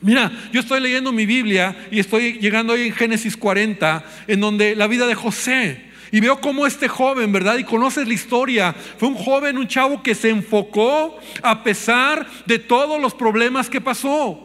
Mira, 0.00 0.32
yo 0.52 0.58
estoy 0.58 0.80
leyendo 0.80 1.12
mi 1.12 1.24
Biblia 1.24 1.86
y 1.92 2.00
estoy 2.00 2.32
llegando 2.40 2.72
ahí 2.72 2.88
en 2.88 2.94
Génesis 2.94 3.36
40, 3.36 4.04
en 4.26 4.40
donde 4.40 4.74
la 4.74 4.88
vida 4.88 5.06
de 5.06 5.14
José. 5.14 5.93
Y 6.14 6.20
veo 6.20 6.40
cómo 6.40 6.64
este 6.64 6.86
joven, 6.86 7.32
¿verdad? 7.32 7.58
Y 7.58 7.64
conoces 7.64 8.06
la 8.06 8.14
historia. 8.14 8.72
Fue 8.98 9.08
un 9.08 9.16
joven, 9.16 9.58
un 9.58 9.66
chavo 9.66 10.00
que 10.00 10.14
se 10.14 10.30
enfocó 10.30 11.18
a 11.42 11.64
pesar 11.64 12.24
de 12.46 12.60
todos 12.60 13.02
los 13.02 13.12
problemas 13.14 13.68
que 13.68 13.80
pasó. 13.80 14.43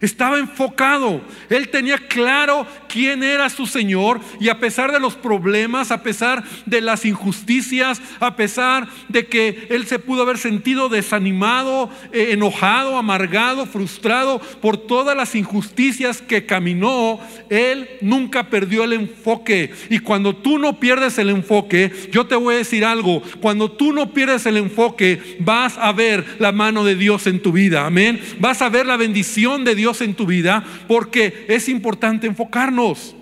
Estaba 0.00 0.38
enfocado. 0.38 1.20
Él 1.50 1.68
tenía 1.68 1.98
claro 1.98 2.66
quién 2.88 3.22
era 3.22 3.50
su 3.50 3.66
Señor 3.66 4.20
y 4.40 4.48
a 4.48 4.58
pesar 4.58 4.92
de 4.92 5.00
los 5.00 5.14
problemas, 5.14 5.90
a 5.90 6.02
pesar 6.02 6.42
de 6.64 6.80
las 6.80 7.04
injusticias, 7.04 8.00
a 8.18 8.34
pesar 8.34 8.88
de 9.08 9.26
que 9.26 9.66
él 9.68 9.86
se 9.86 9.98
pudo 9.98 10.22
haber 10.22 10.38
sentido 10.38 10.88
desanimado, 10.88 11.90
eh, 12.12 12.28
enojado, 12.32 12.96
amargado, 12.96 13.66
frustrado 13.66 14.40
por 14.62 14.78
todas 14.78 15.14
las 15.14 15.34
injusticias 15.34 16.22
que 16.22 16.46
caminó, 16.46 17.20
él 17.50 17.88
nunca 18.00 18.48
perdió 18.48 18.84
el 18.84 18.94
enfoque. 18.94 19.70
Y 19.90 19.98
cuando 19.98 20.34
tú 20.34 20.58
no 20.58 20.80
pierdes 20.80 21.18
el 21.18 21.28
enfoque, 21.28 21.92
yo 22.10 22.26
te 22.26 22.36
voy 22.36 22.54
a 22.54 22.58
decir 22.58 22.86
algo, 22.86 23.22
cuando 23.40 23.70
tú 23.70 23.92
no 23.92 24.14
pierdes 24.14 24.46
el 24.46 24.56
enfoque, 24.56 25.36
vas 25.40 25.76
a 25.76 25.92
ver 25.92 26.24
la 26.38 26.52
mano 26.52 26.84
de 26.84 26.96
Dios 26.96 27.26
en 27.26 27.42
tu 27.42 27.52
vida. 27.52 27.86
Amén. 27.86 28.20
Vas 28.38 28.62
a 28.62 28.70
ver 28.70 28.86
la 28.86 28.96
bendición 28.96 29.64
de 29.64 29.74
En 30.00 30.14
tu 30.14 30.26
vida 30.26 30.64
porque 30.86 31.46
es 31.48 31.68
importante 31.68 32.26
enfocarnos. 32.26 33.16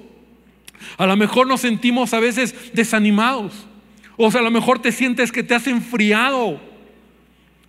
A 0.96 1.06
lo 1.06 1.16
mejor 1.16 1.46
nos 1.46 1.62
sentimos 1.62 2.12
a 2.12 2.20
veces 2.20 2.54
desanimados. 2.74 3.66
O 4.16 4.30
sea, 4.30 4.40
a 4.40 4.44
lo 4.44 4.50
mejor 4.50 4.80
te 4.80 4.92
sientes 4.92 5.32
que 5.32 5.42
te 5.42 5.54
has 5.54 5.66
enfriado. 5.66 6.60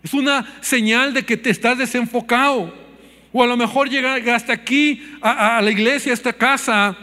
Es 0.04 0.14
una 0.14 0.46
señal 0.62 1.14
de 1.14 1.24
que 1.24 1.38
te 1.38 1.50
estás 1.50 1.78
desenfocado. 1.78 2.74
O 3.32 3.44
a 3.44 3.48
lo 3.48 3.56
mejor 3.56 3.90
llegaste 3.90 4.52
aquí 4.52 5.02
a 5.22 5.62
la 5.62 5.72
iglesia, 5.72 6.12
a 6.12 6.16
esta 6.16 6.34
casa, 6.34 6.98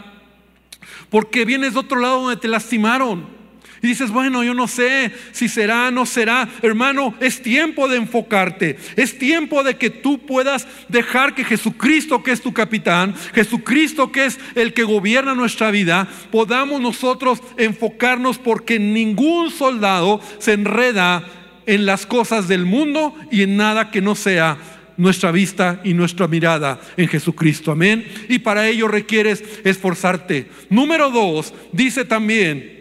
porque 1.09 1.45
vienes 1.45 1.73
de 1.73 1.79
otro 1.79 1.99
lado 1.99 2.21
donde 2.21 2.37
te 2.37 2.47
lastimaron. 2.47 3.36
Y 3.81 3.87
dices, 3.87 4.09
bueno, 4.11 4.43
yo 4.43 4.53
no 4.53 4.67
sé 4.67 5.11
si 5.31 5.47
será, 5.47 5.91
no 5.91 6.05
será. 6.05 6.49
Hermano, 6.61 7.13
es 7.19 7.41
tiempo 7.41 7.87
de 7.87 7.97
enfocarte. 7.97 8.77
Es 8.95 9.17
tiempo 9.17 9.63
de 9.63 9.77
que 9.77 9.89
tú 9.89 10.19
puedas 10.25 10.67
dejar 10.89 11.35
que 11.35 11.43
Jesucristo, 11.43 12.23
que 12.23 12.31
es 12.31 12.41
tu 12.41 12.53
capitán, 12.53 13.13
Jesucristo, 13.33 14.11
que 14.11 14.25
es 14.25 14.39
el 14.55 14.73
que 14.73 14.83
gobierna 14.83 15.35
nuestra 15.35 15.71
vida, 15.71 16.07
podamos 16.31 16.81
nosotros 16.81 17.39
enfocarnos 17.57 18.37
porque 18.37 18.79
ningún 18.79 19.51
soldado 19.51 20.21
se 20.39 20.53
enreda 20.53 21.23
en 21.65 21.85
las 21.85 22.05
cosas 22.05 22.47
del 22.47 22.65
mundo 22.65 23.13
y 23.29 23.43
en 23.43 23.57
nada 23.57 23.91
que 23.91 24.01
no 24.01 24.15
sea 24.15 24.57
nuestra 24.97 25.31
vista 25.31 25.79
y 25.83 25.93
nuestra 25.93 26.27
mirada 26.27 26.79
en 26.97 27.07
Jesucristo. 27.07 27.71
Amén. 27.71 28.07
Y 28.27 28.39
para 28.39 28.67
ello 28.67 28.87
requieres 28.87 29.43
esforzarte. 29.63 30.47
Número 30.69 31.11
dos, 31.11 31.53
dice 31.71 32.03
también 32.03 32.76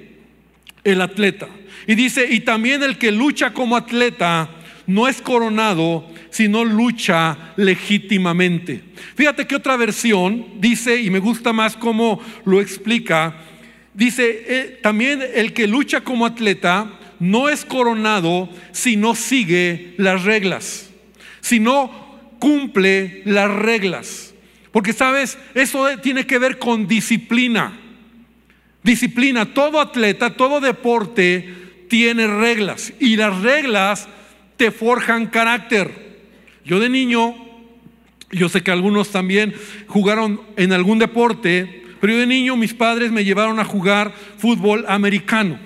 el 0.87 1.00
atleta. 1.00 1.49
Y 1.87 1.95
dice, 1.95 2.26
y 2.31 2.40
también 2.40 2.83
el 2.83 2.97
que 2.97 3.12
lucha 3.12 3.52
como 3.52 3.76
atleta 3.76 4.49
no 4.87 5.09
es 5.09 5.21
coronado, 5.21 6.09
sino 6.31 6.64
lucha 6.64 7.52
legítimamente. 7.57 8.83
Fíjate 9.14 9.47
que 9.47 9.57
otra 9.57 9.76
versión 9.76 10.47
dice, 10.59 11.00
y 11.00 11.11
me 11.11 11.19
gusta 11.19 11.52
más 11.52 11.76
cómo 11.76 12.21
lo 12.45 12.61
explica, 12.61 13.37
dice, 13.95 14.45
eh, 14.47 14.81
también 14.83 15.23
el 15.35 15.52
que 15.52 15.66
lucha 15.66 16.02
como 16.02 16.26
atleta 16.26 16.90
no 17.19 17.49
es 17.49 17.64
coronado 17.64 18.49
si 18.73 18.97
no 18.97 19.14
sigue 19.14 19.95
las 19.97 20.25
reglas, 20.25 20.90
si 21.40 21.61
no 21.61 21.90
cumple 22.38 23.23
las 23.25 23.50
reglas. 23.50 24.35
Porque 24.73 24.93
sabes, 24.93 25.38
eso 25.55 25.87
tiene 26.02 26.26
que 26.26 26.38
ver 26.38 26.59
con 26.59 26.87
disciplina. 26.87 27.81
Disciplina, 28.87 29.52
todo 29.52 29.81
atleta, 29.81 30.35
todo 30.35 30.61
deporte 30.61 31.85
tiene 31.88 32.28
reglas 32.28 32.93
y 33.00 33.16
las 33.16 33.43
reglas 33.43 34.07
te 34.57 34.71
forjan 34.71 35.26
carácter. 35.26 36.21
Yo 36.64 36.78
de 36.78 36.88
niño, 36.88 37.35
yo 38.31 38.49
sé 38.49 38.62
que 38.62 38.71
algunos 38.71 39.11
también 39.11 39.52
jugaron 39.88 40.40
en 40.57 40.73
algún 40.73 41.00
deporte, 41.00 41.83
pero 42.00 42.12
yo 42.12 42.21
de 42.21 42.28
niño 42.28 42.57
mis 42.57 42.75
padres 42.75 43.11
me 43.11 43.25
llevaron 43.25 43.59
a 43.59 43.64
jugar 43.64 44.14
fútbol 44.38 44.85
americano, 44.87 45.59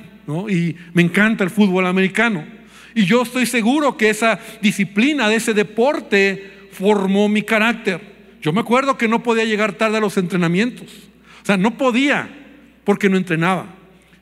Y 0.48 0.76
me 0.94 1.02
encanta 1.02 1.44
el 1.44 1.50
fútbol 1.50 1.86
americano. 1.86 2.46
Y 2.94 3.04
yo 3.04 3.20
estoy 3.20 3.44
seguro 3.44 3.98
que 3.98 4.08
esa 4.08 4.40
disciplina 4.62 5.28
de 5.28 5.36
ese 5.36 5.52
deporte 5.52 6.68
formó 6.72 7.28
mi 7.28 7.42
carácter. 7.42 8.00
Yo 8.40 8.54
me 8.54 8.60
acuerdo 8.60 8.96
que 8.96 9.08
no 9.08 9.22
podía 9.22 9.44
llegar 9.44 9.74
tarde 9.74 9.98
a 9.98 10.00
los 10.00 10.16
entrenamientos. 10.16 11.10
O 11.42 11.44
sea, 11.44 11.58
no 11.58 11.76
podía 11.76 12.39
porque 12.90 13.08
no 13.08 13.16
entrenaba. 13.16 13.66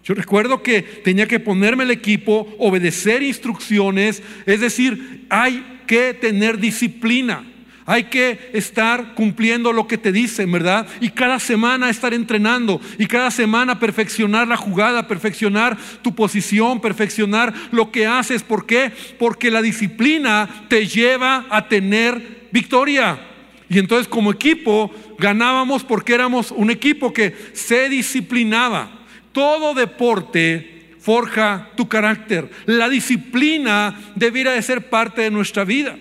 Yo 0.04 0.12
recuerdo 0.12 0.62
que 0.62 0.82
tenía 0.82 1.26
que 1.26 1.40
ponerme 1.40 1.84
el 1.84 1.90
equipo, 1.90 2.54
obedecer 2.58 3.22
instrucciones, 3.22 4.22
es 4.44 4.60
decir, 4.60 5.24
hay 5.30 5.64
que 5.86 6.12
tener 6.12 6.58
disciplina. 6.58 7.46
Hay 7.86 8.04
que 8.04 8.50
estar 8.52 9.14
cumpliendo 9.14 9.72
lo 9.72 9.86
que 9.86 9.96
te 9.96 10.12
dicen, 10.12 10.52
¿verdad? 10.52 10.86
Y 11.00 11.08
cada 11.08 11.40
semana 11.40 11.88
estar 11.88 12.12
entrenando 12.12 12.78
y 12.98 13.06
cada 13.06 13.30
semana 13.30 13.80
perfeccionar 13.80 14.46
la 14.46 14.58
jugada, 14.58 15.08
perfeccionar 15.08 15.78
tu 16.02 16.14
posición, 16.14 16.82
perfeccionar 16.82 17.54
lo 17.70 17.90
que 17.90 18.06
haces. 18.06 18.42
¿Por 18.42 18.66
qué? 18.66 18.92
Porque 19.18 19.50
la 19.50 19.62
disciplina 19.62 20.66
te 20.68 20.86
lleva 20.86 21.46
a 21.48 21.68
tener 21.68 22.48
victoria. 22.52 23.18
Y 23.70 23.78
entonces 23.78 24.08
como 24.08 24.32
equipo 24.32 24.90
ganábamos 25.18 25.84
porque 25.84 26.14
éramos 26.14 26.50
un 26.50 26.70
equipo 26.70 27.12
que 27.12 27.34
se 27.52 27.88
disciplinaba. 27.88 28.90
Todo 29.32 29.74
deporte 29.74 30.94
forja 30.98 31.70
tu 31.76 31.88
carácter. 31.88 32.50
La 32.66 32.88
disciplina 32.88 34.12
debiera 34.14 34.52
de 34.52 34.62
ser 34.62 34.88
parte 34.88 35.22
de 35.22 35.30
nuestra 35.30 35.64
vida. 35.64 35.96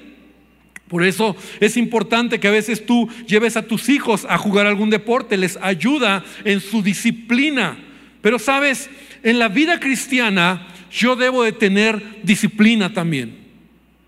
Por 0.88 1.04
eso 1.04 1.36
es 1.60 1.76
importante 1.76 2.40
que 2.40 2.48
a 2.48 2.52
veces 2.52 2.86
tú 2.86 3.10
lleves 3.28 3.58
a 3.58 3.64
tus 3.64 3.90
hijos 3.90 4.26
a 4.30 4.38
jugar 4.38 4.66
algún 4.66 4.90
deporte, 4.90 5.36
les 5.36 5.58
ayuda 5.62 6.24
en 6.46 6.62
su 6.62 6.82
disciplina. 6.82 7.78
Pero 8.22 8.40
sabes, 8.40 8.90
en 9.24 9.40
la 9.40 9.50
vida 9.50 9.80
cristiana 9.80 10.68
yo 10.92 11.16
debo 11.18 11.44
de 11.44 11.52
tener 11.52 12.22
disciplina 12.24 12.94
también. 12.94 13.38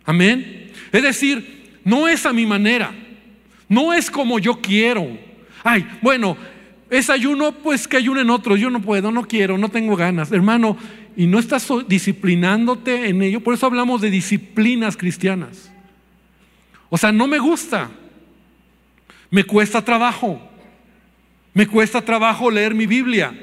Amén. 0.06 0.72
Es 0.92 1.04
decir, 1.04 1.80
no 1.84 2.08
es 2.08 2.26
a 2.26 2.34
mi 2.34 2.46
manera, 2.46 2.94
no 3.70 3.94
es 3.94 4.12
como 4.12 4.40
yo 4.40 4.60
quiero. 4.60 5.08
Ay, 5.64 5.88
bueno, 6.02 6.36
es 6.90 7.10
ayuno, 7.10 7.54
pues 7.54 7.88
que 7.88 7.98
ayunen 7.98 8.30
otros. 8.30 8.60
Yo 8.60 8.70
no 8.70 8.82
puedo, 8.82 9.12
no 9.12 9.28
quiero, 9.28 9.58
no 9.58 9.70
tengo 9.70 9.96
ganas. 9.96 10.32
Hermano, 10.32 10.76
y 11.16 11.28
no 11.28 11.40
estás 11.40 11.68
disciplinándote 11.88 13.10
en 13.10 13.22
ello. 13.22 13.42
Por 13.42 13.54
eso 13.54 13.68
hablamos 13.68 14.02
de 14.02 14.10
disciplinas 14.10 14.98
cristianas. 14.98 15.72
O 16.90 16.98
sea, 16.98 17.12
no 17.12 17.28
me 17.28 17.40
gusta. 17.40 17.92
Me 19.30 19.44
cuesta 19.44 19.84
trabajo. 19.84 20.42
Me 21.54 21.68
cuesta 21.68 22.02
trabajo 22.02 22.50
leer 22.50 22.74
mi 22.74 22.88
Biblia. 22.88 23.34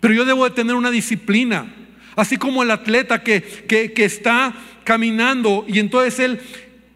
Pero 0.00 0.14
yo 0.14 0.24
debo 0.24 0.44
de 0.44 0.54
tener 0.54 0.74
una 0.74 0.90
disciplina. 0.90 1.72
Así 2.16 2.36
como 2.36 2.62
el 2.62 2.70
atleta 2.70 3.22
que, 3.22 3.42
que, 3.42 4.04
está 4.04 4.54
caminando 4.84 5.66
y 5.68 5.78
entonces 5.78 6.18
él 6.18 6.40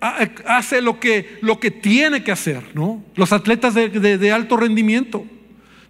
hace 0.00 0.80
lo 0.80 0.98
que, 0.98 1.38
lo 1.42 1.60
que 1.60 1.70
tiene 1.70 2.24
que 2.24 2.32
hacer, 2.32 2.62
¿no? 2.74 3.04
Los 3.16 3.32
atletas 3.32 3.74
de, 3.74 3.88
de, 3.88 4.32
alto 4.32 4.56
rendimiento. 4.56 5.26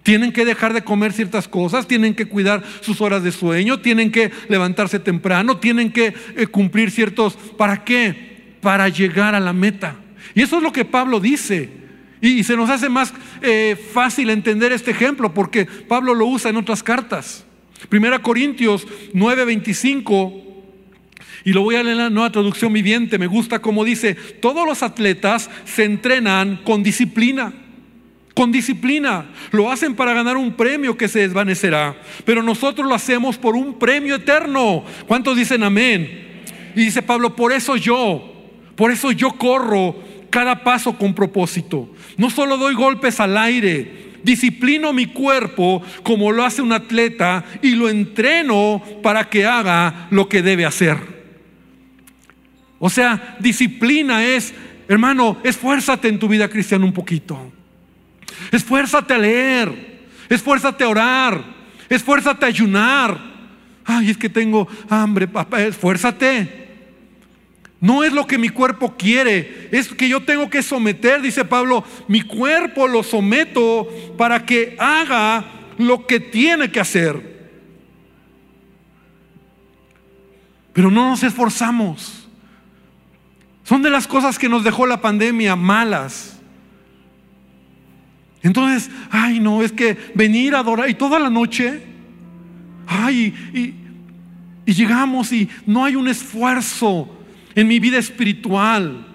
Tienen 0.03 0.33
que 0.33 0.45
dejar 0.45 0.73
de 0.73 0.83
comer 0.83 1.13
ciertas 1.13 1.47
cosas, 1.47 1.87
tienen 1.87 2.15
que 2.15 2.27
cuidar 2.27 2.65
sus 2.81 3.01
horas 3.01 3.23
de 3.23 3.33
sueño, 3.33 3.81
tienen 3.81 4.11
que 4.11 4.31
levantarse 4.49 4.99
temprano, 4.99 5.59
tienen 5.59 5.93
que 5.93 6.15
eh, 6.37 6.47
cumplir 6.47 6.91
ciertos... 6.91 7.37
¿Para 7.57 7.85
qué? 7.85 8.31
para 8.61 8.89
llegar 8.89 9.35
a 9.35 9.41
la 9.41 9.53
meta. 9.53 9.97
Y 10.35 10.43
eso 10.43 10.59
es 10.59 10.63
lo 10.63 10.73
que 10.73 10.85
Pablo 10.85 11.21
dice. 11.21 11.69
Y, 12.21 12.45
se 12.45 12.57
nos 12.57 12.69
hace 12.69 12.89
más 12.89 13.13
eh, 13.41 13.77
fácil 13.93 14.31
entender 14.31 14.73
este 14.73 14.91
ejemplo 14.91 15.33
porque 15.33 15.65
Pablo 15.65 16.15
lo 16.15 16.27
usa 16.27 16.51
en 16.51 16.57
otras 16.57 16.83
cartas. 16.83 17.45
Primera 17.89 18.21
Corintios 18.21 18.87
9:25, 19.15 20.50
y 21.45 21.53
lo 21.53 21.63
voy 21.63 21.77
a 21.77 21.83
leer 21.83 21.97
en 21.97 22.03
la 22.05 22.11
nueva 22.11 22.33
traducción 22.33 22.73
viviente, 22.73 23.19
me 23.19 23.27
gusta 23.27 23.61
como 23.61 23.85
dice, 23.85 24.15
todos 24.15 24.67
los 24.67 24.83
atletas 24.83 25.51
se 25.65 25.85
entrenan 25.85 26.61
con 26.65 26.83
disciplina. 26.83 27.53
Con 28.35 28.53
disciplina. 28.53 29.27
Lo 29.51 29.71
hacen 29.71 29.95
para 29.95 30.15
ganar 30.15 30.37
un 30.37 30.53
premio 30.53 30.97
que 30.97 31.09
se 31.09 31.21
desvanecerá. 31.21 31.97
Pero 32.25 32.43
nosotros 32.43 32.87
lo 32.87 32.95
hacemos 32.95 33.37
por 33.37 33.57
un 33.57 33.79
premio 33.79 34.17
eterno. 34.17 34.85
¿Cuántos 35.07 35.37
dicen 35.37 35.63
amén? 35.63 36.43
Y 36.77 36.85
dice 36.85 37.03
Pablo, 37.03 37.35
por 37.35 37.53
eso 37.53 37.77
yo, 37.77 38.51
por 38.77 38.93
eso 38.93 39.11
yo 39.11 39.33
corro 39.33 39.97
cada 40.31 40.63
paso 40.63 40.97
con 40.97 41.15
propósito. 41.15 41.91
No 42.17 42.31
solo 42.31 42.57
doy 42.57 42.75
golpes 42.75 43.19
al 43.19 43.37
aire, 43.37 44.13
disciplino 44.23 44.93
mi 44.93 45.07
cuerpo 45.07 45.83
como 46.03 46.31
lo 46.31 46.45
hace 46.45 46.63
un 46.63 46.73
atleta 46.73 47.45
y 47.63 47.73
lo 47.73 47.89
entreno 47.89 48.83
para 49.03 49.29
que 49.29 49.45
haga 49.45 50.07
lo 50.11 50.29
que 50.29 50.43
debe 50.43 50.65
hacer. 50.65 51.20
O 52.83 52.89
sea, 52.89 53.37
disciplina 53.39 54.25
es, 54.25 54.55
hermano, 54.89 55.37
esfuérzate 55.45 56.09
en 56.09 56.19
tu 56.19 56.27
vida 56.27 56.49
cristiana 56.49 56.87
un 56.87 56.95
poquito. 56.95 57.53
Esfuérzate 58.51 59.13
a 59.13 59.19
leer, 59.19 60.09
esfuérzate 60.31 60.83
a 60.83 60.89
orar, 60.89 61.45
esfuérzate 61.91 62.47
a 62.47 62.49
ayunar. 62.49 63.21
Ay, 63.85 64.11
es 64.11 64.17
que 64.17 64.31
tengo 64.31 64.67
hambre, 64.89 65.29
papá, 65.29 65.63
esfuérzate. 65.63 66.69
No 67.81 68.03
es 68.03 68.15
lo 68.15 68.27
que 68.27 68.39
mi 68.39 68.49
cuerpo 68.49 68.95
quiere, 68.97 69.69
es 69.73 69.89
que 69.89 70.09
yo 70.09 70.23
tengo 70.23 70.49
que 70.49 70.63
someter, 70.63 71.21
dice 71.21 71.45
Pablo, 71.45 71.85
mi 72.09 72.23
cuerpo 72.23 72.89
lo 72.89 73.03
someto 73.03 73.89
para 74.17 74.47
que 74.47 74.75
haga 74.79 75.45
lo 75.77 76.07
que 76.07 76.19
tiene 76.19 76.71
que 76.71 76.81
hacer. 76.81 77.31
Pero 80.73 80.91
no 80.91 81.11
nos 81.11 81.23
esforzamos. 81.23 82.20
Son 83.71 83.83
de 83.83 83.91
las 83.91 84.09
cosas 84.09 84.37
que 84.37 84.49
nos 84.49 84.65
dejó 84.65 84.85
la 84.85 85.01
pandemia 85.01 85.55
malas. 85.55 86.37
Entonces, 88.43 88.91
ay, 89.13 89.39
no, 89.39 89.63
es 89.63 89.71
que 89.71 89.97
venir 90.13 90.57
a 90.57 90.59
adorar 90.59 90.91
y 90.91 90.95
toda 90.95 91.21
la 91.21 91.31
noche, 91.31 91.81
ay, 92.89 93.33
y, 93.55 93.75
y 94.69 94.75
llegamos 94.75 95.33
y 95.33 95.49
no 95.67 95.85
hay 95.85 95.95
un 95.95 96.09
esfuerzo 96.09 97.09
en 97.55 97.69
mi 97.69 97.79
vida 97.79 97.99
espiritual. 97.99 99.07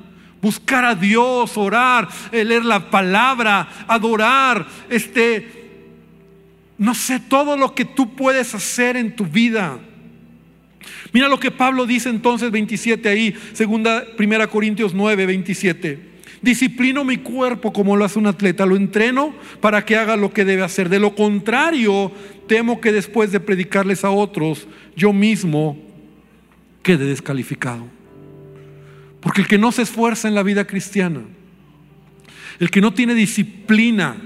Buscar 0.41 0.85
a 0.85 0.95
Dios, 0.95 1.57
orar, 1.57 2.07
eh, 2.31 2.45
leer 2.45 2.63
la 2.63 2.89
palabra, 2.89 3.67
adorar, 3.89 4.65
este, 4.89 5.83
no 6.77 6.95
sé, 6.95 7.19
todo 7.19 7.57
lo 7.57 7.75
que 7.75 7.83
tú 7.83 8.15
puedes 8.15 8.55
hacer 8.55 8.95
en 8.95 9.17
tu 9.17 9.25
vida. 9.25 9.79
Mira 11.13 11.27
lo 11.27 11.39
que 11.39 11.51
Pablo 11.51 11.85
dice 11.85 12.09
entonces 12.09 12.51
27 12.51 13.07
ahí, 13.09 13.35
segunda, 13.53 14.05
primera 14.17 14.47
Corintios 14.47 14.93
9, 14.93 15.25
27. 15.25 16.15
Disciplino 16.41 17.03
mi 17.03 17.17
cuerpo 17.17 17.73
como 17.73 17.95
lo 17.95 18.05
hace 18.05 18.19
un 18.19 18.27
atleta, 18.27 18.65
lo 18.65 18.75
entreno 18.75 19.33
para 19.61 19.83
que 19.83 19.95
haga 19.95 20.15
lo 20.15 20.31
que 20.31 20.45
debe 20.45 20.63
hacer. 20.63 20.89
De 20.89 20.99
lo 20.99 21.15
contrario, 21.15 22.11
temo 22.47 22.79
que 22.81 22.91
después 22.91 23.31
de 23.31 23.39
predicarles 23.39 24.03
a 24.03 24.11
otros, 24.11 24.67
yo 24.95 25.11
mismo 25.11 25.77
quede 26.83 27.05
descalificado. 27.05 27.87
Porque 29.21 29.41
el 29.41 29.47
que 29.47 29.57
no 29.57 29.71
se 29.71 29.81
esfuerza 29.81 30.27
en 30.27 30.35
la 30.35 30.43
vida 30.43 30.67
cristiana, 30.67 31.21
el 32.59 32.69
que 32.69 32.79
no 32.79 32.93
tiene 32.93 33.15
disciplina, 33.15 34.17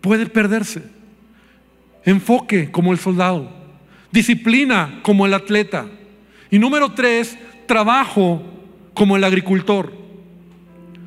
puede 0.00 0.26
perderse. 0.26 0.82
Enfoque 2.04 2.72
como 2.72 2.92
el 2.92 2.98
soldado, 2.98 3.61
disciplina 4.12 5.00
como 5.02 5.26
el 5.26 5.34
atleta. 5.34 5.86
Y 6.50 6.58
número 6.58 6.92
tres, 6.92 7.36
trabajo 7.66 8.42
como 8.94 9.16
el 9.16 9.24
agricultor. 9.24 9.92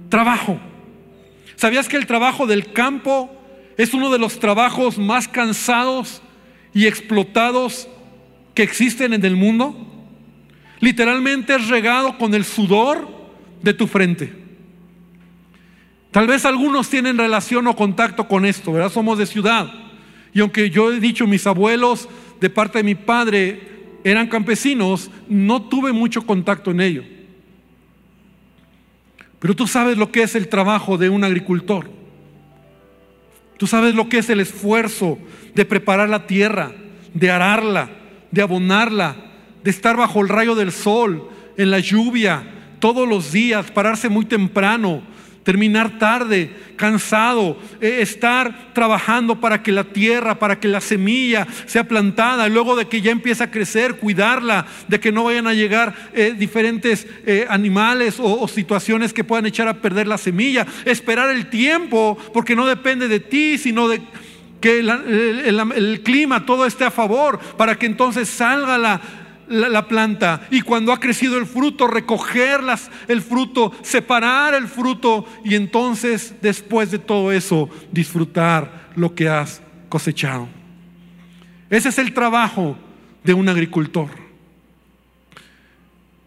Trabajo. 0.09 0.59
¿Sabías 1.55 1.87
que 1.87 1.97
el 1.97 2.07
trabajo 2.07 2.47
del 2.47 2.73
campo 2.73 3.31
es 3.77 3.93
uno 3.93 4.11
de 4.11 4.19
los 4.19 4.39
trabajos 4.39 4.97
más 4.97 5.27
cansados 5.27 6.21
y 6.73 6.87
explotados 6.87 7.87
que 8.53 8.63
existen 8.63 9.13
en 9.13 9.23
el 9.23 9.35
mundo? 9.35 9.75
Literalmente 10.79 11.55
es 11.55 11.67
regado 11.69 12.17
con 12.17 12.33
el 12.33 12.43
sudor 12.43 13.07
de 13.61 13.73
tu 13.73 13.87
frente. 13.87 14.33
Tal 16.11 16.27
vez 16.27 16.45
algunos 16.45 16.89
tienen 16.89 17.17
relación 17.17 17.67
o 17.67 17.75
contacto 17.75 18.27
con 18.27 18.45
esto, 18.45 18.71
¿verdad? 18.71 18.91
Somos 18.91 19.17
de 19.17 19.25
ciudad. 19.25 19.69
Y 20.33 20.39
aunque 20.41 20.69
yo 20.69 20.91
he 20.91 20.99
dicho, 20.99 21.27
mis 21.27 21.47
abuelos 21.47 22.09
de 22.39 22.50
parte 22.50 22.80
de 22.80 22.84
mi 22.84 22.95
padre 22.95 23.76
eran 24.04 24.28
campesinos, 24.28 25.10
no 25.28 25.63
tuve 25.63 25.91
mucho 25.91 26.26
contacto 26.26 26.71
en 26.71 26.82
ello. 26.82 27.04
Pero 29.39 29.56
tú 29.56 29.67
sabes 29.67 29.98
lo 29.98 30.12
que 30.12 30.24
es 30.24 30.36
el 30.36 30.48
trabajo 30.48 30.98
de 30.98 31.10
un 31.10 31.24
agricultor. 31.24 31.89
Tú 33.58 33.67
sabes 33.67 33.95
lo 33.95 34.10
que 34.10 34.19
es 34.19 34.30
el 34.30 34.39
esfuerzo 34.39 35.17
de 35.54 35.65
preparar 35.65 36.10
la 36.10 36.28
tierra, 36.28 36.71
de 37.13 37.32
ararla, 37.32 37.89
de 38.32 38.41
abonarla, 38.41 39.15
de 39.63 39.71
estar 39.71 39.95
bajo 39.98 40.21
el 40.21 40.30
rayo 40.30 40.56
del 40.56 40.71
sol, 40.71 41.30
en 41.58 41.71
la 41.71 41.80
lluvia, 41.80 42.43
todos 42.80 43.08
los 43.08 43.32
días, 43.32 43.71
pararse 43.71 44.10
muy 44.10 44.26
temprano, 44.26 45.02
terminar 45.45 45.99
tarde, 45.99 46.49
cansado, 46.75 47.58
eh, 47.79 47.99
estar 48.01 48.73
trabajando 48.73 49.39
para 49.39 49.62
que 49.62 49.71
la 49.71 49.84
tierra, 49.84 50.39
para 50.39 50.60
que 50.60 50.67
la 50.67 50.81
semilla 50.81 51.47
sea 51.67 51.88
plantada, 51.88 52.49
luego 52.49 52.75
de 52.75 52.88
que 52.88 53.01
ya 53.01 53.12
empieza 53.12 53.45
a 53.45 53.51
crecer, 53.51 53.97
cuidarla, 53.97 54.65
de 54.88 54.99
que 54.99 55.12
no 55.12 55.23
vayan 55.23 55.45
a 55.45 55.53
llegar 55.53 55.93
eh, 56.13 56.34
diferentes 56.36 57.05
eh, 57.27 57.45
animales 57.47 58.15
o, 58.19 58.47
situaciones 58.47 59.13
que 59.13 59.23
puedan 59.23 59.45
echar 59.45 59.67
a 59.67 59.81
perder 59.81 60.08
la 60.08 60.17
semilla, 60.17 60.65
esperar 60.84 61.29
el 61.29 61.47
tiempo, 61.47 62.17
porque 62.34 62.55
no 62.55 62.65
depende 62.65 63.08
de 63.08 63.19
ti, 63.19 63.60
sino 63.60 63.88
de 63.88 64.01
que 64.60 64.79
el 64.79 66.01
clima, 66.03 66.47
todo 66.47 66.65
esté 66.65 66.86
a 66.86 66.91
favor, 66.91 67.38
para 67.55 67.75
que 67.75 67.86
entonces 67.86 68.27
salga 68.27 68.79
la 68.79 69.24
la, 69.47 69.88
planta 69.88 70.47
y 70.49 70.62
cuando 70.62 70.91
ha 70.91 70.99
crecido 70.99 71.38
el 71.38 71.45
fruto, 71.45 71.88
recoger 71.88 72.62
el 73.08 73.21
fruto, 73.21 73.71
separar 73.81 74.53
el 74.53 74.67
fruto 74.67 75.25
y 75.43 75.55
entonces 75.55 76.36
después 76.41 76.91
de 76.91 76.99
todo 76.99 77.31
eso 77.31 77.69
disfrutar 77.91 78.89
lo 78.95 79.13
que 79.13 79.29
has 79.29 79.62
cosechado. 79.89 80.47
Ese 81.69 81.89
es 81.89 81.97
el 81.97 82.13
trabajo 82.13 82.77
de 83.23 83.34
un 83.34 83.49
agricultor. 83.49 84.10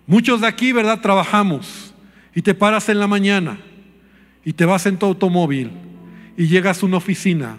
Muchos 0.07 0.41
de 0.41 0.47
aquí, 0.47 0.73
¿verdad? 0.73 1.01
Trabajamos 1.01 1.95
y 2.35 2.43
te 2.43 2.55
paras 2.55 2.89
en 2.89 2.99
la 2.99 3.07
mañana 3.07 3.59
y 4.45 4.53
te 4.53 4.65
vas 4.65 4.87
en 4.87 4.99
tu 4.99 5.07
automóvil 5.07 5.71
y 6.37 6.47
llegas 6.47 6.83
a 6.83 6.87
una 6.87 6.97
oficina 6.97 7.59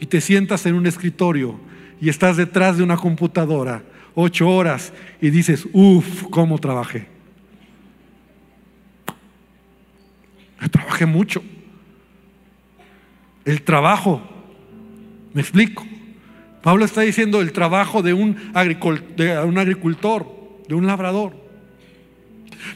y 0.00 0.06
te 0.06 0.20
sientas 0.20 0.64
en 0.66 0.74
un 0.74 0.86
escritorio 0.86 1.58
y 2.00 2.08
estás 2.08 2.36
detrás 2.36 2.76
de 2.76 2.84
una 2.84 2.96
computadora 2.96 3.82
ocho 4.20 4.48
horas 4.48 4.92
y 5.20 5.30
dices, 5.30 5.68
uff, 5.72 6.24
¿cómo 6.30 6.58
trabajé? 6.58 7.06
trabajé 10.72 11.06
mucho. 11.06 11.40
El 13.44 13.62
trabajo, 13.62 14.20
me 15.32 15.40
explico. 15.40 15.86
Pablo 16.62 16.84
está 16.84 17.02
diciendo 17.02 17.40
el 17.40 17.52
trabajo 17.52 18.02
de 18.02 18.12
un, 18.12 18.34
de 19.16 19.38
un 19.38 19.56
agricultor, 19.56 20.26
de 20.66 20.74
un 20.74 20.88
labrador. 20.88 21.36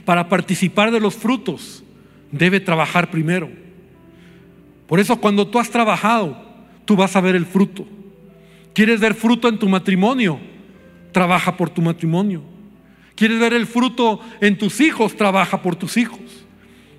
Para 0.04 0.28
participar 0.28 0.92
de 0.92 1.00
los 1.00 1.16
frutos, 1.16 1.82
debe 2.30 2.60
trabajar 2.60 3.10
primero. 3.10 3.50
Por 4.86 5.00
eso 5.00 5.16
cuando 5.16 5.48
tú 5.48 5.58
has 5.58 5.70
trabajado, 5.70 6.40
tú 6.84 6.94
vas 6.94 7.16
a 7.16 7.20
ver 7.20 7.34
el 7.34 7.46
fruto. 7.46 7.84
¿Quieres 8.72 9.00
ver 9.00 9.14
fruto 9.14 9.48
en 9.48 9.58
tu 9.58 9.68
matrimonio? 9.68 10.51
Trabaja 11.12 11.56
por 11.56 11.70
tu 11.70 11.82
matrimonio. 11.82 12.42
¿Quieres 13.14 13.38
ver 13.38 13.52
el 13.52 13.66
fruto 13.66 14.20
en 14.40 14.56
tus 14.56 14.80
hijos? 14.80 15.16
Trabaja 15.16 15.62
por 15.62 15.76
tus 15.76 15.96
hijos. 15.96 16.20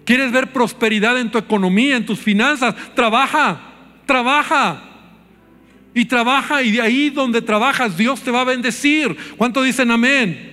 ¿Quieres 0.06 0.32
ver 0.32 0.52
prosperidad 0.52 1.20
en 1.20 1.32
tu 1.32 1.38
economía, 1.38 1.98
en 1.98 2.06
tus 2.06 2.20
finanzas? 2.20 2.76
Trabaja, 2.96 3.62
trabaja. 4.06 4.90
Y 5.96 6.06
trabaja 6.06 6.64
y 6.64 6.72
de 6.72 6.82
ahí 6.82 7.10
donde 7.10 7.42
trabajas 7.42 7.98
Dios 7.98 8.22
te 8.22 8.32
va 8.32 8.42
a 8.42 8.46
bendecir. 8.46 9.16
¿Cuánto 9.38 9.62
dicen 9.62 9.92
amén? 9.92 10.52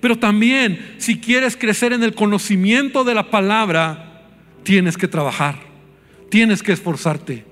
Pero 0.00 0.18
también 0.18 0.96
si 0.98 1.18
quieres 1.18 1.56
crecer 1.56 1.92
en 1.92 2.02
el 2.02 2.14
conocimiento 2.14 3.04
de 3.04 3.14
la 3.14 3.30
palabra, 3.30 4.24
tienes 4.64 4.96
que 4.96 5.08
trabajar, 5.08 5.60
tienes 6.28 6.62
que 6.62 6.72
esforzarte, 6.72 7.44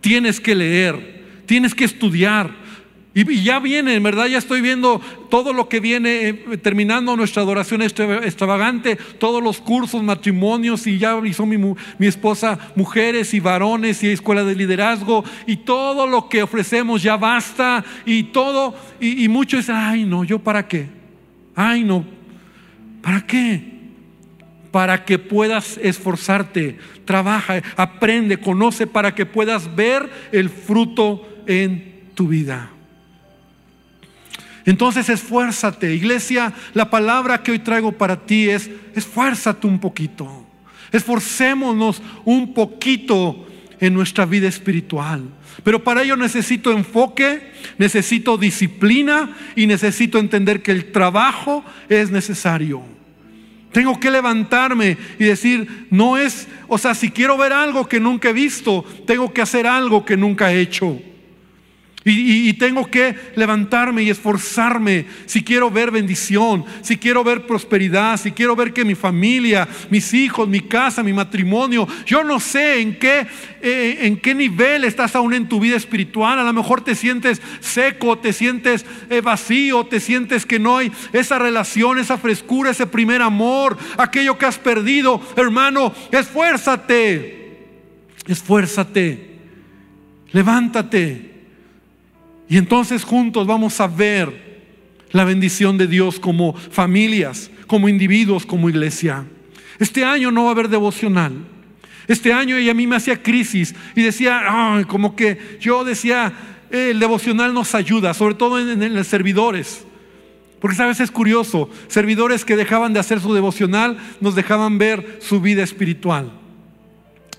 tienes 0.00 0.38
que 0.40 0.54
leer, 0.54 1.24
tienes 1.46 1.74
que 1.74 1.84
estudiar, 1.84 2.50
y, 3.14 3.42
ya 3.44 3.60
viene, 3.60 3.94
en 3.94 4.02
verdad, 4.02 4.26
ya 4.26 4.38
estoy 4.38 4.60
viendo 4.60 5.00
todo 5.30 5.52
lo 5.52 5.68
que 5.68 5.78
viene 5.78 6.28
eh, 6.28 6.58
terminando 6.60 7.16
nuestra 7.16 7.42
adoración 7.42 7.80
extravagante, 7.80 8.96
todos 9.18 9.40
los 9.40 9.60
cursos, 9.60 10.02
matrimonios, 10.02 10.84
y 10.88 10.98
ya 10.98 11.16
hizo 11.24 11.46
mi, 11.46 11.56
mi 11.56 12.06
esposa 12.08 12.58
mujeres 12.74 13.32
y 13.32 13.38
varones 13.38 14.02
y 14.02 14.08
escuela 14.08 14.42
de 14.42 14.56
liderazgo, 14.56 15.24
y 15.46 15.58
todo 15.58 16.08
lo 16.08 16.28
que 16.28 16.42
ofrecemos 16.42 17.04
ya 17.04 17.16
basta, 17.16 17.84
y 18.04 18.24
todo, 18.24 18.74
y, 18.98 19.24
y 19.24 19.28
muchos 19.28 19.60
dicen, 19.60 19.76
ay 19.76 20.04
no, 20.04 20.24
yo 20.24 20.40
para 20.40 20.66
qué, 20.66 20.88
ay 21.54 21.84
no, 21.84 22.04
¿para 23.00 23.24
qué? 23.24 23.74
Para 24.72 25.04
que 25.04 25.20
puedas 25.20 25.78
esforzarte, 25.78 26.78
trabaja, 27.04 27.62
aprende, 27.76 28.38
conoce, 28.38 28.88
para 28.88 29.14
que 29.14 29.24
puedas 29.24 29.76
ver 29.76 30.10
el 30.32 30.50
fruto 30.50 31.28
en 31.46 32.10
tu 32.16 32.26
vida. 32.26 32.73
Entonces 34.64 35.08
esfuérzate, 35.08 35.94
iglesia, 35.94 36.52
la 36.72 36.88
palabra 36.88 37.42
que 37.42 37.52
hoy 37.52 37.58
traigo 37.58 37.92
para 37.92 38.24
ti 38.24 38.48
es, 38.48 38.70
esfuérzate 38.94 39.66
un 39.66 39.78
poquito, 39.78 40.46
esforcémonos 40.90 42.00
un 42.24 42.54
poquito 42.54 43.46
en 43.80 43.92
nuestra 43.92 44.24
vida 44.24 44.48
espiritual. 44.48 45.22
Pero 45.62 45.84
para 45.84 46.02
ello 46.02 46.16
necesito 46.16 46.72
enfoque, 46.72 47.52
necesito 47.78 48.38
disciplina 48.38 49.36
y 49.54 49.66
necesito 49.66 50.18
entender 50.18 50.62
que 50.62 50.72
el 50.72 50.90
trabajo 50.92 51.62
es 51.88 52.10
necesario. 52.10 52.82
Tengo 53.70 53.98
que 53.98 54.10
levantarme 54.10 54.96
y 55.18 55.24
decir, 55.24 55.88
no 55.90 56.16
es, 56.16 56.48
o 56.68 56.78
sea, 56.78 56.94
si 56.94 57.10
quiero 57.10 57.36
ver 57.36 57.52
algo 57.52 57.88
que 57.88 58.00
nunca 58.00 58.30
he 58.30 58.32
visto, 58.32 58.84
tengo 59.06 59.32
que 59.32 59.42
hacer 59.42 59.66
algo 59.66 60.04
que 60.04 60.16
nunca 60.16 60.52
he 60.52 60.60
hecho. 60.60 61.00
Y, 62.06 62.52
tengo 62.54 62.90
que 62.90 63.14
levantarme 63.34 64.02
y 64.02 64.10
esforzarme 64.10 65.06
si 65.24 65.42
quiero 65.42 65.70
ver 65.70 65.90
bendición, 65.90 66.62
si 66.82 66.98
quiero 66.98 67.24
ver 67.24 67.46
prosperidad, 67.46 68.18
si 68.18 68.32
quiero 68.32 68.54
ver 68.54 68.74
que 68.74 68.84
mi 68.84 68.94
familia, 68.94 69.66
mis 69.88 70.12
hijos, 70.12 70.46
mi 70.46 70.60
casa, 70.60 71.02
mi 71.02 71.14
matrimonio, 71.14 71.88
yo 72.04 72.22
no 72.22 72.40
sé 72.40 72.82
en 72.82 72.98
qué, 72.98 73.26
eh, 73.62 74.00
en 74.02 74.18
qué 74.18 74.34
nivel 74.34 74.84
estás 74.84 75.16
aún 75.16 75.32
en 75.32 75.48
tu 75.48 75.58
vida 75.58 75.76
espiritual. 75.76 76.38
A 76.38 76.44
lo 76.44 76.52
mejor 76.52 76.82
te 76.82 76.94
sientes 76.94 77.40
seco, 77.60 78.18
te 78.18 78.34
sientes 78.34 78.84
eh, 79.08 79.22
vacío, 79.22 79.86
te 79.86 79.98
sientes 79.98 80.44
que 80.44 80.58
no 80.58 80.76
hay 80.76 80.92
esa 81.14 81.38
relación, 81.38 81.98
esa 81.98 82.18
frescura, 82.18 82.72
ese 82.72 82.86
primer 82.86 83.22
amor, 83.22 83.78
aquello 83.96 84.36
que 84.36 84.44
has 84.44 84.58
perdido. 84.58 85.22
Hermano, 85.36 85.94
esfuérzate, 86.12 87.56
esfuérzate, 88.26 89.38
levántate. 90.32 91.33
Y 92.48 92.56
entonces 92.56 93.04
juntos 93.04 93.46
vamos 93.46 93.80
a 93.80 93.86
ver 93.86 94.54
la 95.10 95.24
bendición 95.24 95.78
de 95.78 95.86
Dios 95.86 96.18
como 96.18 96.54
familias, 96.54 97.50
como 97.66 97.88
individuos, 97.88 98.44
como 98.44 98.68
iglesia. 98.68 99.24
Este 99.78 100.04
año 100.04 100.30
no 100.30 100.44
va 100.44 100.48
a 100.50 100.52
haber 100.52 100.68
devocional. 100.68 101.32
Este 102.06 102.32
año 102.32 102.58
y 102.58 102.68
a 102.68 102.74
mí 102.74 102.86
me 102.86 102.96
hacía 102.96 103.22
crisis 103.22 103.74
y 103.94 104.02
decía, 104.02 104.84
como 104.88 105.16
que 105.16 105.58
yo 105.60 105.84
decía, 105.84 106.32
el 106.70 106.98
devocional 107.00 107.54
nos 107.54 107.74
ayuda, 107.74 108.12
sobre 108.12 108.34
todo 108.34 108.60
en, 108.60 108.82
en 108.82 108.94
los 108.94 109.06
servidores. 109.06 109.84
Porque 110.60 110.76
sabes, 110.76 111.00
es 111.00 111.10
curioso, 111.10 111.70
servidores 111.88 112.44
que 112.44 112.56
dejaban 112.56 112.92
de 112.92 113.00
hacer 113.00 113.20
su 113.20 113.32
devocional 113.34 113.98
nos 114.20 114.34
dejaban 114.34 114.78
ver 114.78 115.18
su 115.20 115.40
vida 115.40 115.62
espiritual. 115.62 116.32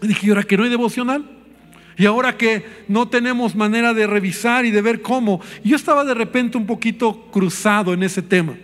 Y 0.01 0.07
dije, 0.07 0.27
¿y 0.27 0.29
ahora 0.29 0.43
que 0.43 0.57
no 0.57 0.63
hay 0.63 0.69
devocional? 0.69 1.34
Y 1.97 2.05
ahora 2.05 2.37
que 2.37 2.65
no 2.87 3.07
tenemos 3.07 3.55
manera 3.55 3.93
de 3.93 4.07
revisar 4.07 4.65
y 4.65 4.71
de 4.71 4.81
ver 4.81 5.01
cómo, 5.01 5.41
yo 5.63 5.75
estaba 5.75 6.03
de 6.03 6.13
repente 6.13 6.57
un 6.57 6.65
poquito 6.65 7.29
cruzado 7.31 7.93
en 7.93 8.03
ese 8.03 8.21
tema. 8.21 8.55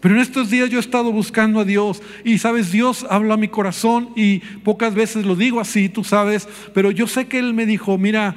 Pero 0.00 0.14
en 0.14 0.20
estos 0.20 0.50
días 0.50 0.70
yo 0.70 0.78
he 0.78 0.80
estado 0.80 1.12
buscando 1.12 1.60
a 1.60 1.64
Dios. 1.64 2.02
Y 2.24 2.38
sabes, 2.38 2.72
Dios 2.72 3.06
habla 3.08 3.34
a 3.34 3.38
mi 3.38 3.48
corazón 3.48 4.10
y 4.16 4.38
pocas 4.64 4.94
veces 4.94 5.26
lo 5.26 5.36
digo 5.36 5.60
así, 5.60 5.88
tú 5.88 6.04
sabes, 6.04 6.48
pero 6.74 6.90
yo 6.90 7.06
sé 7.06 7.26
que 7.28 7.38
Él 7.38 7.54
me 7.54 7.66
dijo, 7.66 7.98
mira, 7.98 8.36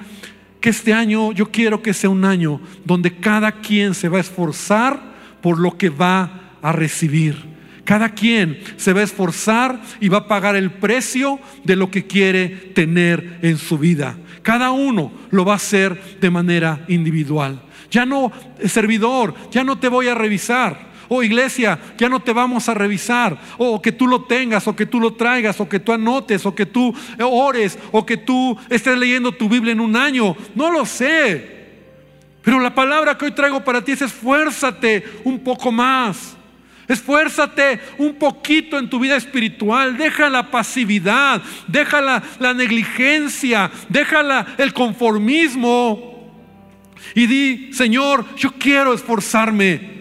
que 0.59 0.69
este 0.69 0.93
año 0.93 1.31
yo 1.33 1.51
quiero 1.51 1.81
que 1.81 1.93
sea 1.93 2.09
un 2.09 2.23
año 2.23 2.61
donde 2.85 3.17
cada 3.17 3.51
quien 3.51 3.93
se 3.93 4.07
va 4.07 4.17
a 4.17 4.21
esforzar 4.21 5.13
por 5.41 5.59
lo 5.59 5.77
que 5.77 5.89
va 5.89 6.51
a 6.61 6.71
recibir. 6.71 7.52
Cada 7.83 8.09
quien 8.09 8.61
se 8.77 8.93
va 8.93 9.01
a 9.01 9.03
esforzar 9.03 9.81
y 9.99 10.07
va 10.07 10.19
a 10.19 10.27
pagar 10.27 10.55
el 10.55 10.71
precio 10.71 11.39
de 11.63 11.75
lo 11.75 11.91
que 11.91 12.07
quiere 12.07 12.47
tener 12.47 13.39
en 13.41 13.57
su 13.57 13.77
vida. 13.77 14.17
Cada 14.41 14.71
uno 14.71 15.11
lo 15.31 15.43
va 15.43 15.53
a 15.53 15.57
hacer 15.57 16.17
de 16.19 16.29
manera 16.29 16.85
individual. 16.87 17.61
Ya 17.91 18.05
no, 18.05 18.31
servidor, 18.65 19.33
ya 19.51 19.63
no 19.63 19.79
te 19.79 19.87
voy 19.87 20.07
a 20.07 20.15
revisar. 20.15 20.93
o 21.09 21.21
iglesia, 21.21 21.77
ya 21.97 22.09
no 22.09 22.21
te 22.21 22.33
vamos 22.33 22.67
a 22.69 22.73
revisar, 22.73 23.37
o 23.57 23.79
que 23.81 23.91
tú 23.91 24.07
lo 24.07 24.23
tengas, 24.23 24.67
o 24.67 24.75
que 24.75 24.87
tú 24.87 24.99
lo 24.99 25.13
traigas, 25.13 25.59
o 25.59 25.69
que 25.69 25.79
tú 25.79 25.91
anotes, 25.91 26.43
o 26.45 26.55
que 26.55 26.65
tú 26.65 26.95
ores, 27.19 27.77
o 27.91 28.03
que 28.03 28.17
tú 28.17 28.57
estés 28.69 28.97
leyendo 28.97 29.31
tu 29.31 29.47
Biblia 29.47 29.73
en 29.73 29.81
un 29.81 29.95
año. 29.95 30.35
No 30.55 30.71
lo 30.71 30.85
sé. 30.85 31.53
Pero 32.41 32.59
la 32.59 32.73
palabra 32.73 33.17
que 33.17 33.25
hoy 33.25 33.31
traigo 33.31 33.63
para 33.63 33.83
ti 33.83 33.91
es 33.91 34.01
esfuérzate 34.01 35.03
un 35.23 35.39
poco 35.39 35.71
más. 35.71 36.35
Esfuérzate 36.87 37.79
un 37.97 38.15
poquito 38.15 38.77
en 38.77 38.89
tu 38.89 38.99
vida 38.99 39.15
espiritual. 39.15 39.97
Deja 39.97 40.29
la 40.29 40.51
pasividad, 40.51 41.41
deja 41.67 42.01
la, 42.01 42.53
negligencia, 42.53 43.71
deja 43.89 44.45
el 44.57 44.73
conformismo. 44.73 46.13
Y 47.15 47.27
di, 47.27 47.73
Señor, 47.73 48.25
yo 48.35 48.51
quiero 48.57 48.93
esforzarme. 48.93 49.93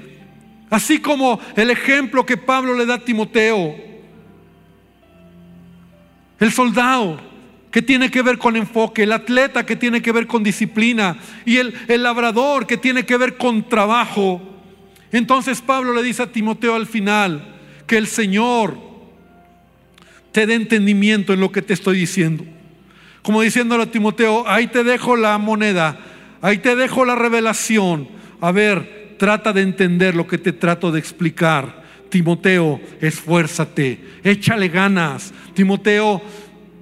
Así 0.71 0.99
como 1.01 1.39
el 1.55 1.71
ejemplo 1.71 2.25
que 2.25 2.37
Pablo 2.37 2.75
le 2.75 2.87
da 2.87 2.95
a 2.95 3.05
Timoteo. 3.05 3.77
El 6.41 6.51
soldado 6.51 7.21
que 7.71 7.83
tiene 7.83 8.11
que 8.11 8.23
ver 8.23 8.39
con 8.39 8.57
enfoque, 8.57 9.05
el 9.05 9.13
atleta 9.13 9.65
que 9.65 9.77
tiene 9.77 10.03
que 10.03 10.13
ver 10.13 10.27
con 10.27 10.43
disciplina 10.43 11.17
y 11.45 11.59
el, 11.59 11.75
el 11.89 12.03
labrador 12.03 12.67
que 12.67 12.77
tiene 12.77 13.07
que 13.07 13.17
ver 13.17 13.37
con 13.37 13.69
trabajo. 13.69 14.52
Entonces 15.13 15.61
Pablo 15.61 15.93
le 15.93 16.03
dice 16.03 16.23
a 16.23 16.33
Timoteo 16.33 16.75
al 16.75 16.87
final 16.87 17.55
que 17.87 17.99
el 17.99 18.07
Señor 18.07 18.77
te 20.33 20.47
dé 20.47 20.55
entendimiento 20.55 21.35
en 21.35 21.41
lo 21.41 21.53
que 21.53 21.63
te 21.63 21.75
estoy 21.75 21.99
diciendo. 21.99 22.45
Como 23.23 23.43
diciéndole 23.43 23.85
a 23.85 23.91
Timoteo, 23.91 24.49
ahí 24.49 24.67
te 24.67 24.83
dejo 24.83 25.15
la 25.17 25.37
moneda, 25.39 25.99
ahí 26.41 26.59
te 26.59 26.75
dejo 26.75 27.05
la 27.05 27.15
revelación. 27.15 28.09
A 28.41 28.51
ver, 28.51 29.17
trata 29.19 29.53
de 29.53 29.63
entender 29.63 30.17
lo 30.17 30.27
que 30.27 30.39
te 30.39 30.53
trato 30.53 30.91
de 30.91 30.99
explicar. 30.99 31.83
Timoteo, 32.09 32.81
esfuérzate, 33.01 34.01
échale 34.25 34.69
ganas. 34.69 35.33
Timoteo, 35.55 36.21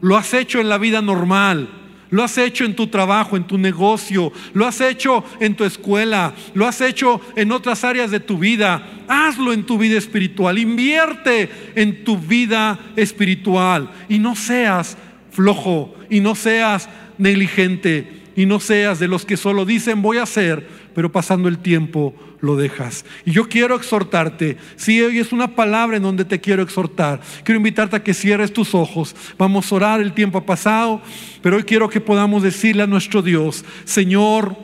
lo 0.01 0.17
has 0.17 0.33
hecho 0.33 0.61
en 0.61 0.69
la 0.69 0.79
vida 0.79 1.03
normal. 1.03 1.80
Lo 2.11 2.25
has 2.25 2.37
hecho 2.39 2.65
en 2.65 2.75
tu 2.75 2.89
trabajo, 2.89 3.37
en 3.37 3.45
tu 3.45 3.57
negocio, 3.57 4.33
lo 4.53 4.67
has 4.67 4.81
hecho 4.81 5.25
en 5.39 5.55
tu 5.55 5.65
escuela, 5.65 6.35
lo 6.55 6.67
has 6.67 6.81
hecho 6.81 7.21
en 7.37 7.53
otras 7.53 7.85
áreas 7.85 8.11
de 8.11 8.21
tu 8.21 8.39
vida. 8.39 8.87
Hazlo 9.07 9.53
en 9.53 9.65
tu 9.65 9.79
vida 9.79 9.97
espiritual, 9.97 10.59
invierte 10.59 11.49
en 11.75 12.05
tu 12.05 12.19
vida 12.19 12.79
espiritual 12.97 13.91
y 14.09 14.19
no 14.19 14.35
seas 14.35 14.97
flojo 15.31 15.95
y 16.09 16.21
no 16.21 16.35
seas 16.35 16.89
negligente 17.19 18.21
y 18.37 18.47
no 18.47 18.61
seas 18.61 18.99
de 18.99 19.09
los 19.09 19.25
que 19.25 19.37
solo 19.37 19.65
dicen 19.65 20.03
voy 20.03 20.19
a 20.19 20.25
hacer, 20.25 20.67
pero 20.95 21.13
pasando 21.13 21.49
el 21.49 21.59
tiempo 21.59 22.15
lo 22.41 22.57
dejas. 22.57 23.05
Y 23.25 23.33
yo 23.33 23.49
quiero 23.49 23.77
exhortarte, 23.77 24.57
si 24.77 25.01
hoy 25.03 25.19
es 25.19 25.33
una 25.33 25.55
palabra 25.55 25.97
en 25.97 26.03
donde 26.03 26.25
te 26.25 26.41
quiero 26.41 26.63
exhortar, 26.63 27.21
quiero 27.45 27.59
invitarte 27.59 27.97
a 27.97 28.03
que 28.03 28.15
cierres 28.15 28.53
tus 28.53 28.75
ojos. 28.75 29.15
Vamos 29.39 29.71
a 29.71 29.75
orar, 29.75 30.01
el 30.01 30.13
tiempo 30.13 30.39
ha 30.39 30.47
pasado, 30.47 31.03
pero 31.43 31.57
hoy 31.57 31.65
quiero 31.65 31.89
que 31.89 32.01
podamos 32.01 32.43
decirle 32.43 32.83
a 32.83 32.87
nuestro 32.87 33.23
Dios, 33.23 33.65
Señor, 33.85 34.57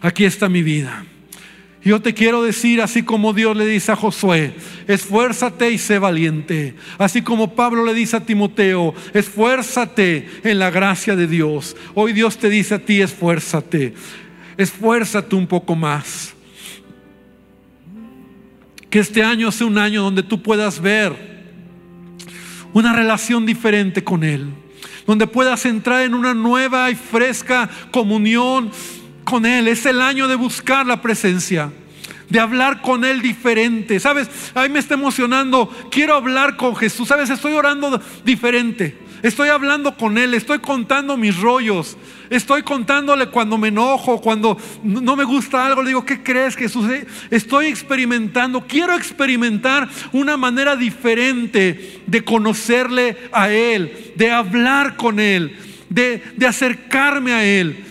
aquí 0.00 0.24
está 0.24 0.48
mi 0.48 0.62
vida. 0.62 1.04
Yo 1.84 2.02
te 2.02 2.12
quiero 2.12 2.42
decir, 2.42 2.82
así 2.82 3.02
como 3.02 3.32
Dios 3.32 3.56
le 3.56 3.64
dice 3.64 3.92
a 3.92 3.96
Josué, 3.96 4.52
esfuérzate 4.88 5.70
y 5.70 5.78
sé 5.78 5.98
valiente. 5.98 6.74
Así 6.98 7.22
como 7.22 7.54
Pablo 7.54 7.84
le 7.84 7.94
dice 7.94 8.16
a 8.16 8.26
Timoteo, 8.26 8.94
esfuérzate 9.14 10.28
en 10.42 10.58
la 10.58 10.70
gracia 10.70 11.14
de 11.14 11.26
Dios. 11.26 11.76
Hoy 11.94 12.12
Dios 12.12 12.36
te 12.36 12.50
dice 12.50 12.74
a 12.74 12.78
ti, 12.78 13.00
esfuérzate, 13.00 13.94
esfuérzate 14.58 15.34
un 15.36 15.46
poco 15.46 15.76
más. 15.76 16.34
Que 18.90 19.00
este 19.00 19.22
año 19.22 19.52
sea 19.52 19.66
un 19.66 19.78
año 19.78 20.02
donde 20.02 20.22
tú 20.22 20.42
puedas 20.42 20.80
ver 20.80 21.38
una 22.72 22.92
relación 22.92 23.46
diferente 23.46 24.04
con 24.04 24.24
Él. 24.24 24.52
Donde 25.06 25.26
puedas 25.26 25.64
entrar 25.66 26.02
en 26.02 26.14
una 26.14 26.34
nueva 26.34 26.90
y 26.90 26.94
fresca 26.94 27.68
comunión 27.90 28.70
con 29.24 29.46
Él. 29.46 29.68
Es 29.68 29.86
el 29.86 30.00
año 30.00 30.28
de 30.28 30.34
buscar 30.34 30.86
la 30.86 31.02
presencia 31.02 31.72
de 32.28 32.40
hablar 32.40 32.82
con 32.82 33.04
Él 33.04 33.22
diferente. 33.22 34.00
¿Sabes? 34.00 34.28
A 34.54 34.62
mí 34.62 34.68
me 34.68 34.78
está 34.78 34.94
emocionando. 34.94 35.70
Quiero 35.90 36.14
hablar 36.14 36.56
con 36.56 36.76
Jesús. 36.76 37.08
¿Sabes? 37.08 37.30
Estoy 37.30 37.54
orando 37.54 38.00
diferente. 38.24 39.07
Estoy 39.22 39.48
hablando 39.48 39.96
con 39.96 40.16
Él, 40.18 40.34
estoy 40.34 40.60
contando 40.60 41.16
mis 41.16 41.36
rollos, 41.38 41.96
estoy 42.30 42.62
contándole 42.62 43.26
cuando 43.26 43.58
me 43.58 43.68
enojo, 43.68 44.20
cuando 44.20 44.56
no 44.82 45.16
me 45.16 45.24
gusta 45.24 45.66
algo, 45.66 45.82
le 45.82 45.88
digo, 45.88 46.04
¿qué 46.04 46.22
crees 46.22 46.54
Jesús? 46.54 46.88
Estoy 47.30 47.66
experimentando, 47.66 48.64
quiero 48.66 48.94
experimentar 48.94 49.88
una 50.12 50.36
manera 50.36 50.76
diferente 50.76 52.02
de 52.06 52.24
conocerle 52.24 53.16
a 53.32 53.50
Él, 53.50 54.12
de 54.14 54.30
hablar 54.30 54.96
con 54.96 55.18
Él, 55.18 55.56
de, 55.88 56.22
de 56.36 56.46
acercarme 56.46 57.32
a 57.32 57.44
Él. 57.44 57.84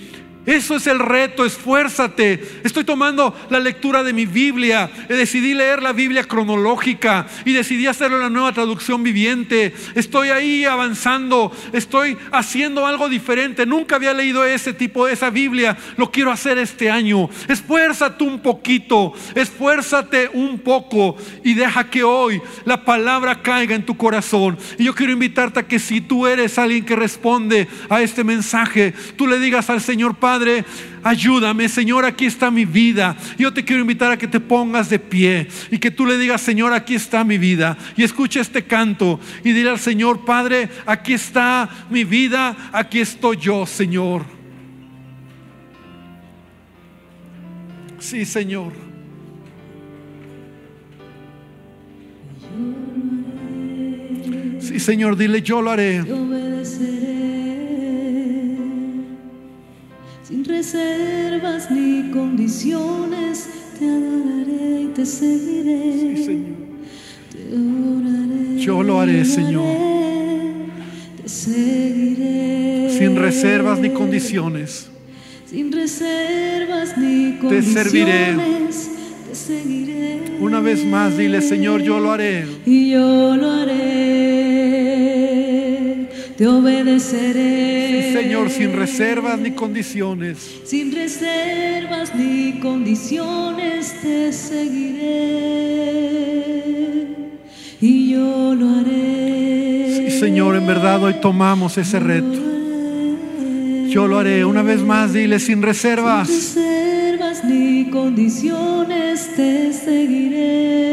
Eso 0.48 0.78
es 0.78 0.88
el 0.88 1.00
reto, 1.00 1.44
esfuérzate. 1.44 2.62
Estoy 2.64 2.86
tomando 2.86 3.36
la 3.50 3.60
lectura 3.60 4.02
de 4.02 4.14
mi 4.14 4.26
Biblia. 4.26 4.90
Decidí 5.10 5.54
leer 5.54 5.84
la 5.84 5.92
Biblia 5.92 6.24
cronológica 6.24 7.28
y 7.44 7.52
decidí 7.52 7.86
hacerlo 7.86 8.16
en 8.16 8.24
la 8.24 8.30
nueva 8.30 8.54
traducción 8.54 9.04
viviente. 9.04 9.74
Estoy 9.94 10.30
ahí 10.30 10.64
avanzando, 10.64 11.52
estoy 11.74 12.18
haciendo 12.32 12.88
algo 12.88 13.10
diferente. 13.10 13.66
Nunca 13.66 13.98
había 13.98 14.14
leído 14.14 14.46
ese 14.46 14.72
tipo 14.72 15.06
de 15.06 15.14
esa 15.14 15.30
Biblia. 15.30 15.78
Lo 15.98 16.12
quiero 16.12 16.32
hacer 16.32 16.58
este 16.60 16.90
año. 16.90 17.30
Esfuérzate 17.50 18.24
un 18.24 18.40
poquito, 18.40 19.12
esfuérzate 19.36 20.30
un 20.32 20.60
poco 20.60 21.18
y 21.44 21.56
deja 21.56 21.90
que 21.90 22.06
hoy 22.06 22.42
la 22.64 22.86
palabra 22.86 23.42
caiga 23.42 23.76
en 23.76 23.86
tu 23.86 23.98
corazón. 23.98 24.58
Y 24.80 24.86
yo 24.86 24.96
quiero 24.96 25.12
invitarte 25.12 25.60
a 25.60 25.68
que 25.68 25.78
si 25.78 26.00
tú 26.00 26.26
eres 26.26 26.58
alguien 26.58 26.86
que 26.86 26.96
responde 26.96 27.68
a 27.90 28.02
este 28.02 28.24
mensaje, 28.24 28.94
tú 29.18 29.28
le 29.28 29.40
digas 29.40 29.70
al 29.70 29.82
Señor 29.82 30.16
Padre, 30.16 30.37
Padre, 30.38 30.66
ayúdame, 31.02 31.68
Señor, 31.68 32.06
aquí 32.06 32.28
está 32.28 32.52
mi 32.52 32.64
vida. 32.64 33.18
Yo 33.40 33.52
te 33.52 33.66
quiero 33.66 33.82
invitar 33.82 34.12
a 34.12 34.18
que 34.18 34.28
te 34.28 34.40
pongas 34.40 34.88
de 34.88 35.00
pie 35.00 35.48
y 35.72 35.80
que 35.80 35.90
tú 35.90 36.06
le 36.06 36.16
digas, 36.16 36.42
Señor, 36.42 36.74
aquí 36.74 36.94
está 36.94 37.24
mi 37.24 37.40
vida. 37.40 37.76
Y 37.96 38.04
escucha 38.04 38.40
este 38.40 38.66
canto 38.66 39.20
y 39.44 39.52
dile 39.52 39.72
al 39.72 39.80
Señor, 39.80 40.26
Padre, 40.26 40.70
aquí 40.86 41.14
está 41.14 41.68
mi 41.90 42.04
vida, 42.04 42.56
aquí 42.72 43.00
estoy 43.00 43.38
yo, 43.38 43.66
Señor. 43.66 44.26
Sí, 47.98 48.24
Señor. 48.24 48.74
Sí, 54.60 54.80
Señor, 54.80 55.18
dile, 55.18 55.42
yo 55.42 55.64
lo 55.64 55.72
haré. 55.72 56.04
Sin 60.28 60.44
reservas 60.44 61.72
ni 61.72 62.12
condiciones, 62.12 63.48
te 63.80 63.86
adoraré 63.86 64.82
y 64.82 64.92
te 64.94 65.06
seguiré. 65.06 66.16
Te 67.32 68.62
Yo 68.62 68.84
lo 68.84 69.00
haré, 69.00 69.24
Señor. 69.24 69.78
Te 71.22 71.30
seguiré. 71.30 72.90
Sin 72.90 73.16
reservas 73.16 73.80
ni 73.80 73.92
condiciones. 73.92 74.90
Sin 75.50 75.72
reservas 75.72 76.98
ni 76.98 77.38
condiciones. 77.38 77.74
Te 77.74 77.84
serviré. 77.84 78.36
Te 79.30 79.34
seguiré. 79.34 80.24
Una 80.42 80.60
vez 80.60 80.84
más, 80.84 81.18
dile, 81.18 81.42
Señor, 81.42 81.82
yo 81.82 82.02
lo 82.02 82.12
haré. 82.12 82.46
Y 82.66 82.90
yo 82.90 83.38
lo 83.38 83.50
haré. 83.50 84.97
Te 86.38 86.48
obedeceré. 86.48 88.14
Señor, 88.14 88.52
sin 88.52 88.74
reservas 88.74 89.40
ni 89.40 89.52
condiciones. 89.52 90.38
Sin 90.66 90.94
reservas 90.94 92.14
ni 92.14 92.60
condiciones 92.60 93.96
te 94.04 94.32
seguiré 94.32 95.48
y 97.82 98.12
yo 98.12 98.54
lo 98.54 98.70
haré. 98.80 100.10
Sí, 100.12 100.20
Señor, 100.20 100.56
en 100.56 100.68
verdad 100.68 101.04
hoy 101.04 101.16
tomamos 101.20 101.76
ese 101.80 102.00
reto. 102.00 102.40
Yo 103.90 104.08
lo 104.08 104.20
haré. 104.20 104.46
Una 104.46 104.62
vez 104.62 104.82
más, 104.82 105.14
dile 105.14 105.40
sin 105.40 105.64
reservas. 105.64 106.28
Sin 106.28 106.62
reservas 106.62 107.44
ni 107.46 107.90
condiciones 107.90 109.36
te 109.36 109.74
seguiré 109.74 110.87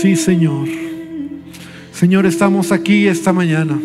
Sí, 0.00 0.16
Señor. 0.16 0.66
Señor, 1.92 2.24
estamos 2.24 2.72
aquí 2.72 3.06
esta 3.06 3.34
mañana 3.34 3.78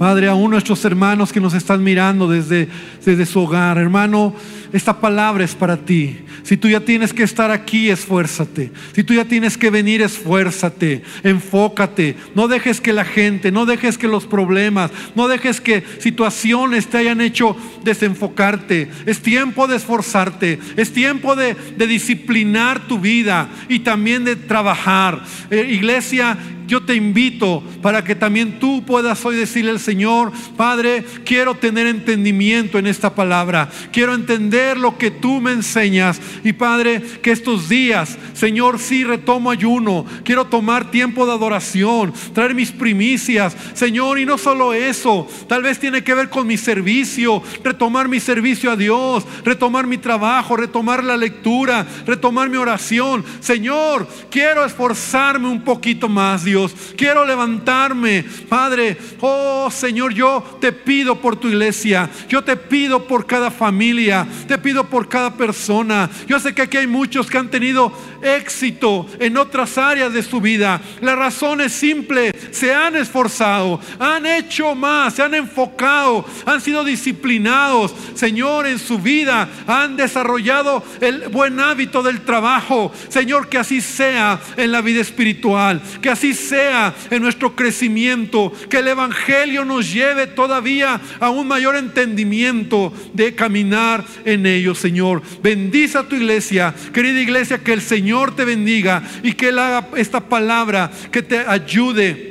Padre, 0.00 0.28
aún 0.28 0.52
nuestros 0.52 0.82
hermanos 0.86 1.30
que 1.30 1.42
nos 1.42 1.52
están 1.52 1.84
mirando 1.84 2.26
desde, 2.26 2.68
desde 3.04 3.26
su 3.26 3.40
hogar, 3.40 3.76
hermano, 3.76 4.32
esta 4.72 5.00
palabra 5.00 5.44
es 5.44 5.54
para 5.54 5.76
ti. 5.76 6.18
Si 6.42 6.56
tú 6.56 6.68
ya 6.68 6.80
tienes 6.80 7.12
que 7.12 7.22
estar 7.22 7.50
aquí, 7.50 7.90
esfuérzate. 7.90 8.72
Si 8.92 9.04
tú 9.04 9.14
ya 9.14 9.24
tienes 9.24 9.56
que 9.56 9.70
venir, 9.70 10.02
esfuérzate. 10.02 11.02
Enfócate. 11.22 12.16
No 12.34 12.48
dejes 12.48 12.80
que 12.80 12.92
la 12.92 13.04
gente, 13.04 13.52
no 13.52 13.66
dejes 13.66 13.98
que 13.98 14.08
los 14.08 14.26
problemas, 14.26 14.90
no 15.14 15.28
dejes 15.28 15.60
que 15.60 15.84
situaciones 15.98 16.86
te 16.86 16.98
hayan 16.98 17.20
hecho 17.20 17.56
desenfocarte. 17.84 18.88
Es 19.06 19.20
tiempo 19.20 19.66
de 19.66 19.76
esforzarte. 19.76 20.58
Es 20.76 20.92
tiempo 20.92 21.36
de, 21.36 21.56
disciplinar 21.76 22.86
tu 22.86 23.00
vida 23.00 23.48
y 23.68 23.80
también 23.80 24.24
de 24.24 24.36
trabajar. 24.36 25.22
Eh, 25.50 25.66
iglesia, 25.70 26.38
yo 26.70 26.84
te 26.84 26.94
invito 26.94 27.64
para 27.82 28.04
que 28.04 28.14
también 28.14 28.60
tú 28.60 28.84
puedas 28.84 29.24
hoy 29.24 29.34
decirle 29.34 29.72
al 29.72 29.80
Señor, 29.80 30.30
Padre, 30.56 31.04
quiero 31.24 31.56
tener 31.56 31.88
entendimiento 31.88 32.78
en 32.78 32.86
esta 32.86 33.12
palabra, 33.12 33.68
quiero 33.92 34.14
entender 34.14 34.78
lo 34.78 34.96
que 34.96 35.10
tú 35.10 35.40
me 35.40 35.50
enseñas 35.50 36.20
y 36.44 36.52
Padre, 36.52 37.02
que 37.22 37.32
estos 37.32 37.68
días, 37.68 38.16
Señor, 38.34 38.78
sí 38.78 39.02
retomo 39.02 39.50
ayuno, 39.50 40.06
quiero 40.22 40.46
tomar 40.46 40.92
tiempo 40.92 41.26
de 41.26 41.32
adoración, 41.32 42.14
traer 42.34 42.54
mis 42.54 42.70
primicias, 42.70 43.56
Señor, 43.74 44.20
y 44.20 44.24
no 44.24 44.38
solo 44.38 44.72
eso, 44.72 45.26
tal 45.48 45.64
vez 45.64 45.80
tiene 45.80 46.04
que 46.04 46.14
ver 46.14 46.30
con 46.30 46.46
mi 46.46 46.56
servicio, 46.56 47.42
retomar 47.64 48.06
mi 48.06 48.20
servicio 48.20 48.70
a 48.70 48.76
Dios, 48.76 49.24
retomar 49.44 49.88
mi 49.88 49.98
trabajo, 49.98 50.56
retomar 50.56 51.02
la 51.02 51.16
lectura, 51.16 51.84
retomar 52.06 52.48
mi 52.48 52.58
oración. 52.58 53.24
Señor, 53.40 54.06
quiero 54.30 54.64
esforzarme 54.64 55.48
un 55.48 55.62
poquito 55.62 56.08
más, 56.08 56.44
Dios. 56.44 56.59
Quiero 56.96 57.24
levantarme, 57.24 58.24
Padre. 58.48 58.96
Oh 59.20 59.70
Señor, 59.70 60.12
yo 60.12 60.58
te 60.60 60.72
pido 60.72 61.20
por 61.20 61.36
tu 61.36 61.48
iglesia. 61.48 62.10
Yo 62.28 62.42
te 62.42 62.56
pido 62.56 63.06
por 63.06 63.26
cada 63.26 63.50
familia. 63.50 64.26
Te 64.46 64.58
pido 64.58 64.84
por 64.84 65.08
cada 65.08 65.34
persona. 65.34 66.10
Yo 66.26 66.38
sé 66.40 66.54
que 66.54 66.62
aquí 66.62 66.76
hay 66.76 66.86
muchos 66.86 67.28
que 67.30 67.38
han 67.38 67.50
tenido 67.50 67.92
éxito 68.22 69.06
en 69.18 69.36
otras 69.36 69.78
áreas 69.78 70.12
de 70.12 70.22
su 70.22 70.40
vida. 70.40 70.80
La 71.00 71.16
razón 71.16 71.60
es 71.60 71.72
simple. 71.72 72.32
Se 72.50 72.74
han 72.74 72.96
esforzado. 72.96 73.80
Han 73.98 74.26
hecho 74.26 74.74
más. 74.74 75.14
Se 75.14 75.22
han 75.22 75.34
enfocado. 75.34 76.24
Han 76.46 76.60
sido 76.60 76.84
disciplinados. 76.84 77.94
Señor, 78.14 78.66
en 78.66 78.78
su 78.78 78.98
vida 78.98 79.48
han 79.66 79.96
desarrollado 79.96 80.82
el 81.00 81.28
buen 81.28 81.60
hábito 81.60 82.02
del 82.02 82.22
trabajo. 82.22 82.92
Señor, 83.08 83.48
que 83.48 83.58
así 83.58 83.80
sea 83.80 84.40
en 84.56 84.72
la 84.72 84.80
vida 84.80 85.00
espiritual. 85.00 85.80
Que 86.00 86.10
así 86.10 86.34
sea 86.34 86.49
sea 86.50 86.94
en 87.10 87.22
nuestro 87.22 87.54
crecimiento, 87.54 88.52
que 88.68 88.78
el 88.78 88.88
Evangelio 88.88 89.64
nos 89.64 89.92
lleve 89.92 90.26
todavía 90.26 91.00
a 91.18 91.30
un 91.30 91.46
mayor 91.46 91.76
entendimiento 91.76 92.92
de 93.14 93.34
caminar 93.34 94.04
en 94.24 94.46
ello, 94.46 94.74
Señor. 94.74 95.22
Bendice 95.42 95.98
a 95.98 96.08
tu 96.08 96.16
iglesia, 96.16 96.74
querida 96.92 97.20
iglesia, 97.20 97.58
que 97.58 97.72
el 97.72 97.80
Señor 97.80 98.34
te 98.34 98.44
bendiga 98.44 99.02
y 99.22 99.32
que 99.32 99.48
Él 99.48 99.58
haga 99.58 99.88
esta 99.96 100.20
palabra 100.20 100.90
que 101.10 101.22
te 101.22 101.38
ayude 101.38 102.30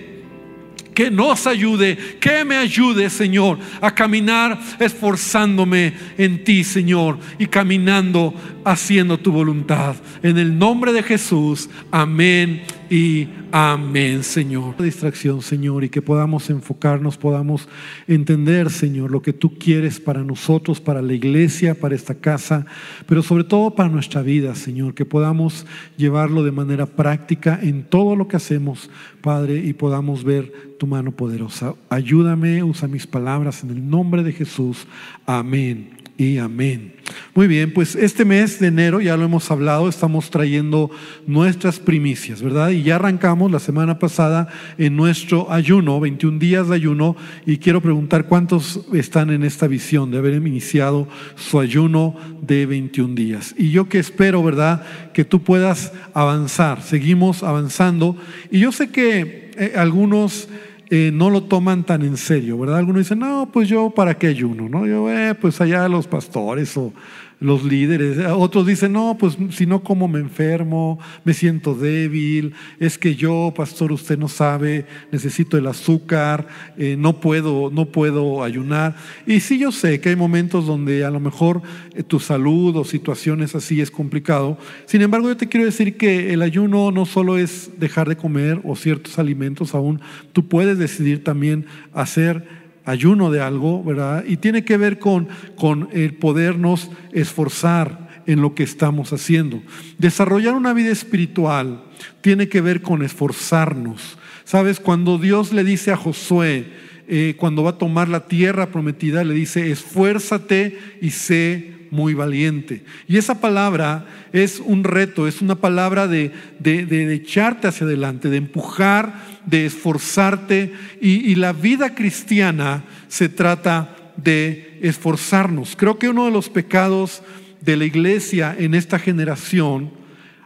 que 0.93 1.09
nos 1.09 1.47
ayude, 1.47 2.17
que 2.19 2.43
me 2.43 2.57
ayude, 2.57 3.09
Señor, 3.09 3.57
a 3.79 3.95
caminar 3.95 4.59
esforzándome 4.79 5.93
en 6.17 6.43
ti, 6.43 6.65
Señor, 6.65 7.17
y 7.37 7.45
caminando 7.45 8.33
haciendo 8.65 9.17
tu 9.17 9.31
voluntad. 9.31 9.95
En 10.21 10.37
el 10.37 10.59
nombre 10.59 10.91
de 10.91 11.01
Jesús, 11.01 11.69
amén 11.89 12.63
y 12.89 13.27
amén, 13.51 14.23
Señor. 14.23 14.75
Distracción, 14.77 15.41
Señor, 15.41 15.83
y 15.83 15.89
que 15.89 16.01
podamos 16.01 16.49
enfocarnos, 16.49 17.17
podamos 17.17 17.67
entender, 18.07 18.69
Señor, 18.69 19.11
lo 19.11 19.21
que 19.21 19.33
tú 19.33 19.57
quieres 19.57 19.99
para 19.99 20.23
nosotros, 20.23 20.81
para 20.81 21.01
la 21.01 21.13
iglesia, 21.13 21.75
para 21.75 21.95
esta 21.95 22.15
casa, 22.15 22.65
pero 23.05 23.21
sobre 23.21 23.43
todo 23.43 23.75
para 23.75 23.89
nuestra 23.89 24.21
vida, 24.21 24.55
Señor, 24.55 24.93
que 24.93 25.05
podamos 25.05 25.65
llevarlo 25.97 26.43
de 26.43 26.51
manera 26.51 26.85
práctica 26.85 27.59
en 27.61 27.83
todo 27.83 28.15
lo 28.15 28.27
que 28.27 28.37
hacemos, 28.37 28.89
Padre, 29.21 29.57
y 29.57 29.73
podamos 29.73 30.23
ver 30.23 30.75
tu 30.79 30.87
mano 30.87 31.11
poderosa. 31.11 31.75
Ayúdame, 31.89 32.63
usa 32.63 32.87
mis 32.87 33.05
palabras 33.05 33.63
en 33.63 33.69
el 33.69 33.87
nombre 33.87 34.23
de 34.23 34.33
Jesús. 34.33 34.87
Amén 35.25 35.98
y 36.19 36.37
amén. 36.37 36.91
Muy 37.33 37.47
bien, 37.47 37.73
pues 37.73 37.95
este 37.95 38.25
mes 38.25 38.59
de 38.59 38.67
enero, 38.67 38.99
ya 38.99 39.15
lo 39.15 39.23
hemos 39.23 39.49
hablado, 39.51 39.87
estamos 39.87 40.29
trayendo 40.29 40.91
nuestras 41.25 41.79
primicias, 41.79 42.41
¿verdad? 42.41 42.71
Y 42.71 42.83
ya 42.83 42.97
arrancamos 42.97 43.49
la 43.49 43.59
semana 43.59 43.99
pasada 43.99 44.49
en 44.77 44.97
nuestro 44.97 45.49
ayuno, 45.49 45.97
21 46.01 46.37
días 46.37 46.67
de 46.67 46.75
ayuno, 46.75 47.15
y 47.45 47.57
quiero 47.57 47.79
preguntar 47.79 48.25
cuántos 48.25 48.81
están 48.93 49.29
en 49.29 49.45
esta 49.45 49.67
visión 49.67 50.11
de 50.11 50.17
haber 50.17 50.33
iniciado 50.33 51.07
su 51.35 51.57
ayuno 51.57 52.17
de 52.41 52.65
21 52.65 53.15
días. 53.15 53.55
Y 53.57 53.71
yo 53.71 53.87
que 53.87 53.99
espero, 53.99 54.43
¿verdad? 54.43 54.83
Que 55.13 55.23
tú 55.23 55.41
puedas 55.41 55.93
avanzar, 56.13 56.83
seguimos 56.83 57.43
avanzando. 57.43 58.17
Y 58.51 58.59
yo 58.59 58.73
sé 58.73 58.89
que 58.89 59.51
eh, 59.57 59.73
algunos 59.77 60.49
eh, 60.89 61.11
no 61.13 61.29
lo 61.29 61.43
toman 61.43 61.83
tan 61.83 62.01
en 62.01 62.17
serio, 62.17 62.57
¿verdad? 62.57 62.79
Algunos 62.79 63.01
dicen, 63.01 63.19
no, 63.19 63.49
pues 63.51 63.69
yo 63.69 63.91
para 63.91 64.17
qué 64.17 64.27
ayuno, 64.27 64.67
¿no? 64.67 64.87
Yo, 64.87 65.11
eh, 65.11 65.35
pues 65.35 65.61
allá 65.61 65.87
los 65.87 66.07
pastores 66.07 66.75
o 66.77 66.93
los 67.39 67.63
líderes. 67.63 68.17
Otros 68.31 68.65
dicen, 68.65 68.93
no, 68.93 69.17
pues 69.17 69.37
si 69.51 69.65
no 69.65 69.81
como 69.81 70.07
me 70.07 70.19
enfermo, 70.19 70.99
me 71.23 71.33
siento 71.33 71.73
débil, 71.73 72.53
es 72.79 72.97
que 72.97 73.15
yo, 73.15 73.53
pastor, 73.55 73.91
usted 73.91 74.17
no 74.17 74.27
sabe, 74.27 74.85
necesito 75.11 75.57
el 75.57 75.67
azúcar, 75.67 76.47
eh, 76.77 76.95
no, 76.97 77.19
puedo, 77.19 77.69
no 77.71 77.85
puedo 77.85 78.43
ayunar. 78.43 78.95
Y 79.25 79.39
sí 79.39 79.57
yo 79.57 79.71
sé 79.71 80.01
que 80.01 80.09
hay 80.09 80.15
momentos 80.15 80.65
donde 80.65 81.05
a 81.05 81.09
lo 81.09 81.19
mejor 81.19 81.61
eh, 81.95 82.03
tu 82.03 82.19
salud 82.19 82.75
o 82.75 82.83
situaciones 82.83 83.55
así 83.55 83.79
es 83.79 83.89
complicado. 83.89 84.57
Sin 84.85 85.01
embargo, 85.01 85.29
yo 85.29 85.37
te 85.37 85.47
quiero 85.47 85.65
decir 85.65 85.97
que 85.97 86.33
el 86.33 86.41
ayuno 86.41 86.91
no 86.91 87.05
solo 87.05 87.37
es 87.37 87.71
dejar 87.77 88.09
de 88.09 88.17
comer 88.17 88.59
o 88.63 88.75
ciertos 88.75 89.17
alimentos 89.17 89.73
aún, 89.73 90.01
tú 90.33 90.47
puedes 90.47 90.77
decidir 90.77 91.23
también 91.23 91.65
hacer 91.93 92.58
ayuno 92.89 93.31
de 93.31 93.41
algo, 93.41 93.83
¿verdad? 93.83 94.23
Y 94.27 94.37
tiene 94.37 94.63
que 94.63 94.77
ver 94.77 94.99
con, 94.99 95.27
con 95.55 95.89
el 95.91 96.15
podernos 96.15 96.89
esforzar 97.11 98.09
en 98.25 98.41
lo 98.41 98.53
que 98.53 98.63
estamos 98.63 99.13
haciendo. 99.13 99.61
Desarrollar 99.97 100.53
una 100.53 100.73
vida 100.73 100.91
espiritual 100.91 101.83
tiene 102.21 102.47
que 102.47 102.61
ver 102.61 102.81
con 102.81 103.03
esforzarnos. 103.03 104.17
¿Sabes? 104.43 104.79
Cuando 104.79 105.17
Dios 105.17 105.53
le 105.53 105.63
dice 105.63 105.91
a 105.91 105.97
Josué, 105.97 106.71
eh, 107.07 107.35
cuando 107.37 107.63
va 107.63 107.71
a 107.71 107.77
tomar 107.77 108.07
la 108.09 108.27
tierra 108.27 108.71
prometida, 108.71 109.23
le 109.23 109.33
dice, 109.33 109.71
esfuérzate 109.71 110.77
y 111.01 111.11
sé 111.11 111.78
muy 111.91 112.13
valiente. 112.13 112.83
Y 113.07 113.17
esa 113.17 113.41
palabra 113.41 114.05
es 114.33 114.59
un 114.59 114.83
reto, 114.83 115.27
es 115.27 115.41
una 115.41 115.55
palabra 115.55 116.07
de, 116.07 116.31
de, 116.59 117.13
echarte 117.13 117.67
hacia 117.67 117.85
adelante, 117.85 118.29
de 118.29 118.37
empujar, 118.37 119.13
de 119.45 119.65
esforzarte. 119.65 120.73
Y, 121.01 121.35
la 121.35 121.53
vida 121.53 121.95
cristiana 121.95 122.83
se 123.07 123.29
trata 123.29 123.95
de 124.17 124.79
esforzarnos. 124.81 125.75
Creo 125.75 125.97
que 125.97 126.09
uno 126.09 126.25
de 126.25 126.31
los 126.31 126.49
pecados 126.49 127.23
de 127.61 127.77
la 127.77 127.85
iglesia 127.85 128.55
en 128.57 128.73
esta 128.73 128.99
generación 128.99 129.91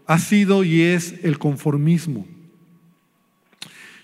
ha 0.06 0.20
sido 0.20 0.64
y 0.64 0.82
es 0.82 1.16
el 1.24 1.40
conformismo. 1.40 2.28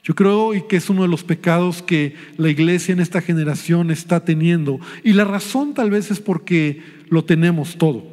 Yo 0.09 0.15
creo 0.15 0.51
que 0.67 0.77
es 0.77 0.89
uno 0.89 1.03
de 1.03 1.07
los 1.07 1.23
pecados 1.23 1.83
que 1.83 2.15
la 2.37 2.49
iglesia 2.49 2.93
en 2.93 2.99
esta 2.99 3.21
generación 3.21 3.91
está 3.91 4.25
teniendo. 4.25 4.79
Y 5.03 5.13
la 5.13 5.23
razón 5.23 5.75
tal 5.75 5.91
vez 5.91 6.09
es 6.09 6.19
porque 6.19 6.81
lo 7.09 7.23
tenemos 7.23 7.77
todo. 7.77 8.03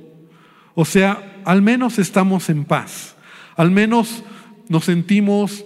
O 0.74 0.84
sea, 0.84 1.40
al 1.44 1.62
menos 1.62 1.98
estamos 1.98 2.50
en 2.50 2.64
paz. 2.64 3.16
Al 3.56 3.70
menos 3.70 4.22
nos 4.68 4.84
sentimos, 4.84 5.64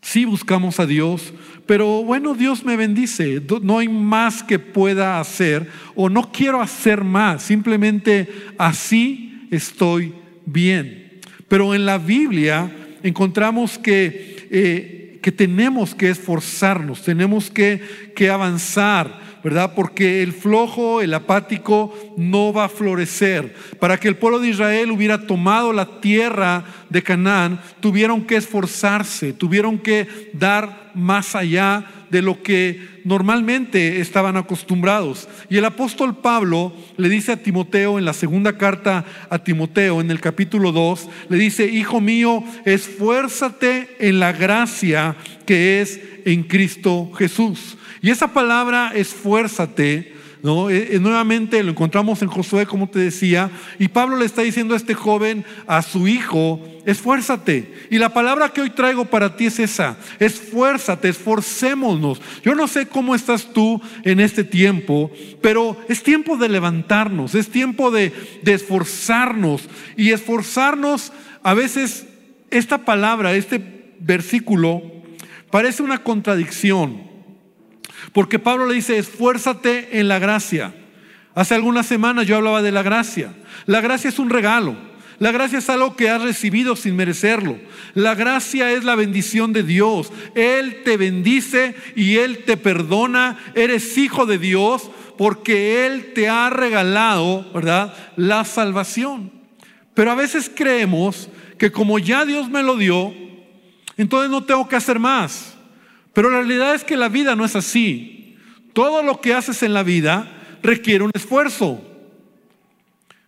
sí 0.00 0.24
buscamos 0.24 0.80
a 0.80 0.86
Dios, 0.86 1.32
pero 1.66 2.02
bueno, 2.02 2.34
Dios 2.34 2.64
me 2.64 2.76
bendice. 2.76 3.42
No 3.62 3.78
hay 3.78 3.88
más 3.88 4.42
que 4.42 4.58
pueda 4.58 5.20
hacer 5.20 5.68
o 5.94 6.08
no 6.08 6.32
quiero 6.32 6.62
hacer 6.62 7.04
más. 7.04 7.42
Simplemente 7.42 8.28
así 8.56 9.46
estoy 9.50 10.14
bien. 10.46 11.20
Pero 11.48 11.74
en 11.74 11.84
la 11.84 11.98
Biblia 11.98 12.70
encontramos 13.02 13.78
que... 13.78 14.48
Eh, 14.50 14.98
que 15.20 15.32
tenemos 15.32 15.94
que 15.94 16.10
esforzarnos, 16.10 17.02
tenemos 17.02 17.50
que, 17.50 18.12
que 18.14 18.30
avanzar, 18.30 19.20
¿verdad? 19.42 19.72
Porque 19.74 20.22
el 20.22 20.32
flojo, 20.32 21.00
el 21.00 21.14
apático 21.14 21.94
no 22.16 22.52
va 22.52 22.64
a 22.64 22.68
florecer. 22.68 23.54
Para 23.78 23.98
que 23.98 24.08
el 24.08 24.16
pueblo 24.16 24.38
de 24.38 24.48
Israel 24.48 24.90
hubiera 24.90 25.26
tomado 25.26 25.72
la 25.72 26.00
tierra 26.00 26.64
de 26.90 27.02
Canaán, 27.02 27.60
tuvieron 27.80 28.22
que 28.24 28.36
esforzarse, 28.36 29.32
tuvieron 29.32 29.78
que 29.78 30.30
dar 30.32 30.90
más 30.94 31.34
allá 31.34 31.86
de 32.10 32.22
lo 32.22 32.42
que 32.42 32.98
normalmente 33.04 34.00
estaban 34.00 34.36
acostumbrados. 34.36 35.28
Y 35.48 35.56
el 35.56 35.64
apóstol 35.64 36.16
Pablo 36.16 36.72
le 36.96 37.08
dice 37.08 37.32
a 37.32 37.42
Timoteo 37.42 37.98
en 37.98 38.04
la 38.04 38.12
segunda 38.12 38.56
carta 38.56 39.04
a 39.30 39.38
Timoteo, 39.38 40.00
en 40.00 40.10
el 40.10 40.20
capítulo 40.20 40.72
2, 40.72 41.08
le 41.28 41.38
dice, 41.38 41.66
hijo 41.66 42.00
mío, 42.00 42.42
esfuérzate 42.64 43.96
en 43.98 44.20
la 44.20 44.32
gracia 44.32 45.16
que 45.46 45.80
es 45.80 46.00
en 46.24 46.42
Cristo 46.44 47.10
Jesús. 47.16 47.76
Y 48.00 48.10
esa 48.10 48.32
palabra 48.32 48.92
esfuérzate 48.94 50.18
¿no? 50.42 50.70
Eh, 50.70 50.90
eh, 50.92 51.00
nuevamente 51.00 51.62
lo 51.62 51.70
encontramos 51.70 52.22
en 52.22 52.28
Josué, 52.28 52.66
como 52.66 52.88
te 52.88 52.98
decía, 52.98 53.50
y 53.78 53.88
Pablo 53.88 54.16
le 54.16 54.24
está 54.24 54.42
diciendo 54.42 54.74
a 54.74 54.76
este 54.76 54.94
joven, 54.94 55.44
a 55.66 55.82
su 55.82 56.06
hijo, 56.06 56.60
esfuérzate. 56.86 57.72
Y 57.90 57.98
la 57.98 58.12
palabra 58.12 58.50
que 58.50 58.60
hoy 58.60 58.70
traigo 58.70 59.04
para 59.04 59.36
ti 59.36 59.46
es 59.46 59.58
esa, 59.58 59.96
esfuérzate, 60.18 61.08
esforcémonos. 61.08 62.20
Yo 62.42 62.54
no 62.54 62.68
sé 62.68 62.86
cómo 62.86 63.14
estás 63.14 63.52
tú 63.52 63.80
en 64.04 64.20
este 64.20 64.44
tiempo, 64.44 65.10
pero 65.40 65.76
es 65.88 66.02
tiempo 66.02 66.36
de 66.36 66.48
levantarnos, 66.48 67.34
es 67.34 67.48
tiempo 67.48 67.90
de, 67.90 68.12
de 68.42 68.54
esforzarnos. 68.54 69.68
Y 69.96 70.10
esforzarnos, 70.10 71.12
a 71.42 71.54
veces, 71.54 72.06
esta 72.50 72.78
palabra, 72.84 73.34
este 73.34 73.94
versículo, 73.98 74.82
parece 75.50 75.82
una 75.82 76.02
contradicción. 76.02 77.07
Porque 78.12 78.38
Pablo 78.38 78.66
le 78.66 78.74
dice, 78.74 78.98
esfuérzate 78.98 79.98
en 79.98 80.08
la 80.08 80.18
gracia. 80.18 80.74
Hace 81.34 81.54
algunas 81.54 81.86
semanas 81.86 82.26
yo 82.26 82.36
hablaba 82.36 82.62
de 82.62 82.72
la 82.72 82.82
gracia. 82.82 83.32
La 83.66 83.80
gracia 83.80 84.08
es 84.08 84.18
un 84.18 84.30
regalo. 84.30 84.76
La 85.18 85.32
gracia 85.32 85.58
es 85.58 85.68
algo 85.68 85.96
que 85.96 86.08
has 86.08 86.22
recibido 86.22 86.76
sin 86.76 86.94
merecerlo. 86.94 87.58
La 87.94 88.14
gracia 88.14 88.72
es 88.72 88.84
la 88.84 88.94
bendición 88.94 89.52
de 89.52 89.64
Dios. 89.64 90.12
Él 90.36 90.82
te 90.84 90.96
bendice 90.96 91.74
y 91.96 92.16
Él 92.16 92.44
te 92.44 92.56
perdona. 92.56 93.36
Eres 93.54 93.98
hijo 93.98 94.26
de 94.26 94.38
Dios 94.38 94.90
porque 95.16 95.86
Él 95.86 96.12
te 96.14 96.28
ha 96.28 96.50
regalado, 96.50 97.50
¿verdad? 97.52 97.94
La 98.16 98.44
salvación. 98.44 99.32
Pero 99.94 100.12
a 100.12 100.14
veces 100.14 100.50
creemos 100.54 101.28
que 101.58 101.72
como 101.72 101.98
ya 101.98 102.24
Dios 102.24 102.48
me 102.48 102.62
lo 102.62 102.76
dio, 102.76 103.12
entonces 103.96 104.30
no 104.30 104.44
tengo 104.44 104.68
que 104.68 104.76
hacer 104.76 105.00
más. 105.00 105.57
Pero 106.18 106.30
la 106.30 106.38
realidad 106.38 106.74
es 106.74 106.82
que 106.82 106.96
la 106.96 107.08
vida 107.08 107.36
no 107.36 107.44
es 107.44 107.54
así. 107.54 108.34
Todo 108.72 109.04
lo 109.04 109.20
que 109.20 109.34
haces 109.34 109.62
en 109.62 109.72
la 109.72 109.84
vida 109.84 110.28
requiere 110.64 111.04
un 111.04 111.12
esfuerzo. 111.14 111.80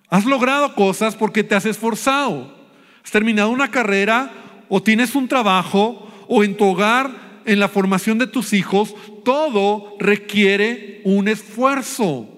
Has 0.08 0.24
logrado 0.24 0.74
cosas 0.74 1.14
porque 1.14 1.44
te 1.44 1.54
has 1.54 1.66
esforzado. 1.66 2.52
Has 3.04 3.12
terminado 3.12 3.50
una 3.50 3.70
carrera 3.70 4.32
o 4.68 4.82
tienes 4.82 5.14
un 5.14 5.28
trabajo 5.28 6.10
o 6.26 6.42
en 6.42 6.56
tu 6.56 6.64
hogar, 6.64 7.12
en 7.44 7.60
la 7.60 7.68
formación 7.68 8.18
de 8.18 8.26
tus 8.26 8.52
hijos, 8.52 8.92
todo 9.24 9.94
requiere 10.00 11.00
un 11.04 11.28
esfuerzo. 11.28 12.28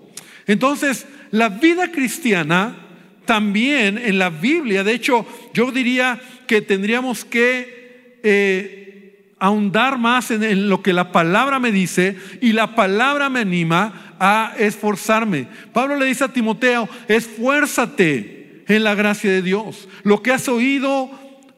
Entonces, 0.47 1.07
la 1.31 1.49
vida 1.49 1.91
cristiana 1.91 2.77
también 3.25 3.97
en 3.97 4.19
la 4.19 4.29
Biblia, 4.29 4.85
de 4.85 4.93
hecho, 4.93 5.25
yo 5.55 5.73
diría 5.73 6.21
que 6.47 6.61
tendríamos 6.61 7.25
que 7.25 8.21
eh, 8.23 8.82
ahondar 9.43 9.99
más 9.99 10.31
en, 10.31 10.69
lo 10.69 10.83
que 10.83 10.93
la 10.93 11.11
palabra 11.11 11.59
me 11.59 11.73
dice 11.73 12.17
y 12.41 12.53
la 12.53 12.77
palabra 12.77 13.29
me 13.29 13.41
anima 13.41 14.15
a 14.21 14.55
esforzarme. 14.57 15.49
Pablo 15.73 15.97
le 15.97 16.07
dice 16.07 16.23
a 16.23 16.33
Timoteo, 16.33 16.89
esfuérzate 17.09 18.63
en 18.69 18.85
la 18.85 18.95
gracia 18.95 19.33
de 19.33 19.43
Dios. 19.43 19.89
Lo 20.05 20.23
que 20.23 20.31
has 20.31 20.47
oído 20.47 21.11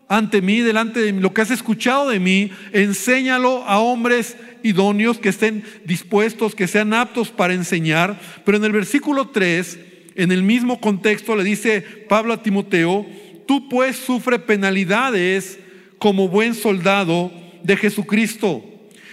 ante 0.09 0.41
mí, 0.41 0.63
delante 0.63 1.01
de 1.01 1.13
mí, 1.13 1.21
lo 1.21 1.35
que 1.35 1.43
has 1.43 1.51
escuchado 1.51 2.09
de 2.09 2.21
mí, 2.21 2.51
enséñalo 2.73 3.65
a 3.65 3.79
hombres 3.81 4.39
idóneos 4.63 5.19
que 5.19 5.29
estén 5.29 5.63
dispuestos, 5.85 6.55
que 6.55 6.67
sean 6.67 6.95
aptos 6.95 7.29
para 7.29 7.53
enseñar. 7.53 8.19
Pero 8.47 8.57
en 8.57 8.65
el 8.65 8.73
versículo 8.73 9.29
3, 9.29 9.79
en 10.15 10.33
el 10.33 10.43
mismo 10.43 10.81
contexto, 10.81 11.37
le 11.37 11.45
dice 11.45 11.83
Pablo 12.09 12.33
a 12.33 12.43
Timoteo, 12.43 13.05
tú 13.47 13.69
pues 13.69 13.97
sufre 13.97 14.39
penalidades 14.39 15.59
como 15.99 16.29
buen 16.29 16.55
soldado 16.55 17.44
de 17.65 17.77
Jesucristo. 17.77 18.63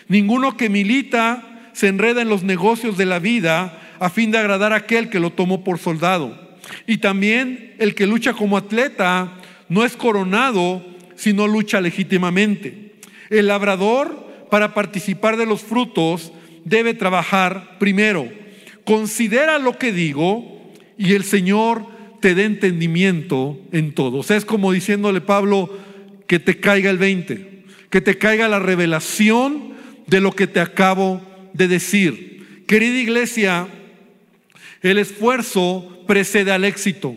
Ninguno 0.07 0.55
que 0.55 0.69
milita 0.69 1.71
se 1.73 1.87
enreda 1.87 2.21
en 2.21 2.29
los 2.29 2.43
negocios 2.43 2.97
de 2.97 3.05
la 3.05 3.17
vida 3.17 3.95
a 3.99 4.09
fin 4.09 4.29
de 4.29 4.37
agradar 4.37 4.73
a 4.73 4.77
aquel 4.77 5.09
que 5.09 5.19
lo 5.19 5.31
tomó 5.31 5.63
por 5.63 5.79
soldado. 5.79 6.51
Y 6.85 6.97
también 6.97 7.73
el 7.79 7.95
que 7.95 8.05
lucha 8.05 8.33
como 8.33 8.57
atleta 8.57 9.37
no 9.69 9.85
es 9.85 9.95
coronado, 9.95 10.85
sino 11.15 11.47
lucha 11.47 11.81
legítimamente. 11.81 12.93
El 13.29 13.47
labrador, 13.47 14.47
para 14.49 14.73
participar 14.73 15.37
de 15.37 15.45
los 15.45 15.61
frutos, 15.61 16.33
debe 16.65 16.93
trabajar 16.93 17.77
primero. 17.79 18.27
Considera 18.83 19.59
lo 19.59 19.77
que 19.77 19.93
digo 19.93 20.71
y 20.97 21.13
el 21.13 21.23
Señor 21.23 21.85
te 22.19 22.35
dé 22.35 22.43
entendimiento 22.43 23.57
en 23.71 23.93
todo. 23.93 24.21
Es 24.21 24.45
como 24.45 24.71
diciéndole 24.71 25.21
Pablo 25.21 25.69
que 26.27 26.39
te 26.39 26.59
caiga 26.59 26.89
el 26.89 26.97
20 26.97 27.50
que 27.91 28.01
te 28.01 28.17
caiga 28.17 28.47
la 28.47 28.59
revelación 28.59 29.73
de 30.07 30.21
lo 30.21 30.31
que 30.31 30.47
te 30.47 30.59
acabo 30.59 31.21
de 31.53 31.67
decir. 31.67 32.63
Querida 32.65 32.97
iglesia, 32.99 33.67
el 34.81 34.97
esfuerzo 34.97 36.03
precede 36.07 36.51
al 36.51 36.65
éxito. 36.65 37.15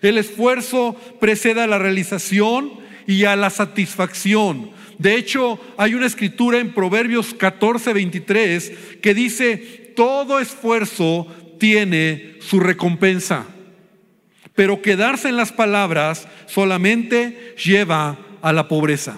El 0.00 0.18
esfuerzo 0.18 0.96
precede 1.20 1.60
a 1.62 1.66
la 1.66 1.78
realización 1.78 2.72
y 3.06 3.24
a 3.24 3.36
la 3.36 3.50
satisfacción. 3.50 4.70
De 4.98 5.16
hecho, 5.16 5.60
hay 5.76 5.94
una 5.94 6.06
escritura 6.06 6.58
en 6.58 6.72
Proverbios 6.72 7.34
14, 7.34 7.92
23 7.92 8.72
que 9.02 9.14
dice, 9.14 9.92
todo 9.96 10.38
esfuerzo 10.38 11.26
tiene 11.58 12.36
su 12.40 12.60
recompensa, 12.60 13.46
pero 14.54 14.82
quedarse 14.82 15.28
en 15.28 15.36
las 15.36 15.52
palabras 15.52 16.28
solamente 16.46 17.54
lleva 17.56 18.18
a 18.42 18.52
la 18.52 18.68
pobreza. 18.68 19.16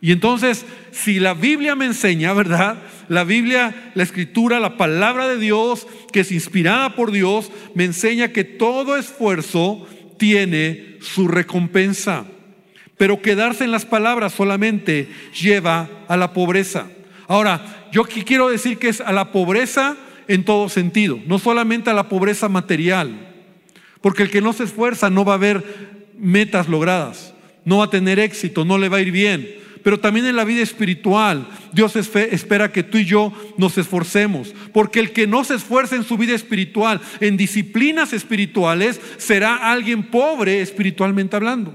Y 0.00 0.12
entonces, 0.12 0.64
si 0.92 1.18
la 1.18 1.34
Biblia 1.34 1.74
me 1.74 1.86
enseña, 1.86 2.32
¿verdad? 2.32 2.78
La 3.08 3.24
Biblia, 3.24 3.90
la 3.94 4.04
escritura, 4.04 4.60
la 4.60 4.76
palabra 4.76 5.26
de 5.26 5.38
Dios, 5.38 5.86
que 6.12 6.20
es 6.20 6.30
inspirada 6.30 6.94
por 6.94 7.10
Dios, 7.10 7.50
me 7.74 7.84
enseña 7.84 8.28
que 8.28 8.44
todo 8.44 8.96
esfuerzo 8.96 9.86
tiene 10.16 10.98
su 11.00 11.26
recompensa. 11.26 12.26
Pero 12.96 13.22
quedarse 13.22 13.64
en 13.64 13.72
las 13.72 13.86
palabras 13.86 14.34
solamente 14.34 15.08
lleva 15.40 15.88
a 16.06 16.16
la 16.16 16.32
pobreza. 16.32 16.86
Ahora, 17.26 17.88
yo 17.92 18.04
quiero 18.04 18.48
decir 18.48 18.78
que 18.78 18.88
es 18.88 19.00
a 19.00 19.12
la 19.12 19.32
pobreza 19.32 19.96
en 20.28 20.44
todo 20.44 20.68
sentido, 20.68 21.18
no 21.26 21.38
solamente 21.38 21.90
a 21.90 21.94
la 21.94 22.08
pobreza 22.08 22.48
material, 22.48 23.32
porque 24.00 24.22
el 24.22 24.30
que 24.30 24.42
no 24.42 24.52
se 24.52 24.64
esfuerza 24.64 25.10
no 25.10 25.24
va 25.24 25.34
a 25.34 25.38
ver 25.38 25.64
metas 26.18 26.68
logradas, 26.68 27.34
no 27.64 27.78
va 27.78 27.86
a 27.86 27.90
tener 27.90 28.18
éxito, 28.18 28.64
no 28.64 28.78
le 28.78 28.88
va 28.88 28.98
a 28.98 29.02
ir 29.02 29.10
bien 29.10 29.67
pero 29.88 30.00
también 30.00 30.26
en 30.26 30.36
la 30.36 30.44
vida 30.44 30.60
espiritual. 30.60 31.48
Dios 31.72 31.96
espera 31.96 32.70
que 32.70 32.82
tú 32.82 32.98
y 32.98 33.06
yo 33.06 33.32
nos 33.56 33.78
esforcemos, 33.78 34.54
porque 34.74 35.00
el 35.00 35.12
que 35.12 35.26
no 35.26 35.44
se 35.44 35.54
esfuerce 35.54 35.96
en 35.96 36.04
su 36.04 36.18
vida 36.18 36.34
espiritual, 36.34 37.00
en 37.20 37.38
disciplinas 37.38 38.12
espirituales, 38.12 39.00
será 39.16 39.72
alguien 39.72 40.02
pobre 40.02 40.60
espiritualmente 40.60 41.36
hablando. 41.36 41.72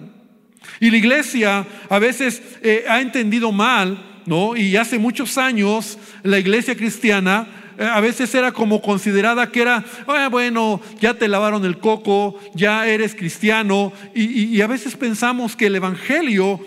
Y 0.80 0.92
la 0.92 0.98
iglesia 0.98 1.66
a 1.90 1.98
veces 1.98 2.44
eh, 2.62 2.86
ha 2.88 3.02
entendido 3.02 3.52
mal, 3.52 4.22
¿no? 4.28 4.56
Y 4.56 4.78
hace 4.78 5.00
muchos 5.00 5.40
años 5.40 5.98
la 6.22 6.38
iglesia 6.38 6.76
cristiana 6.76 7.48
eh, 7.80 7.84
a 7.84 8.00
veces 8.00 8.36
era 8.36 8.52
como 8.52 8.80
considerada 8.80 9.50
que 9.50 9.64
era, 9.64 9.84
ah, 10.06 10.28
bueno, 10.30 10.80
ya 11.02 11.16
te 11.16 11.28
lavaron 11.28 11.66
el 11.66 11.80
coco, 11.80 12.40
ya 12.54 12.86
eres 12.86 13.16
cristiano, 13.16 13.92
y, 14.14 14.56
y 14.56 14.62
a 14.62 14.68
veces 14.68 14.96
pensamos 14.96 15.56
que 15.56 15.66
el 15.66 15.78
Evangelio 15.78 16.60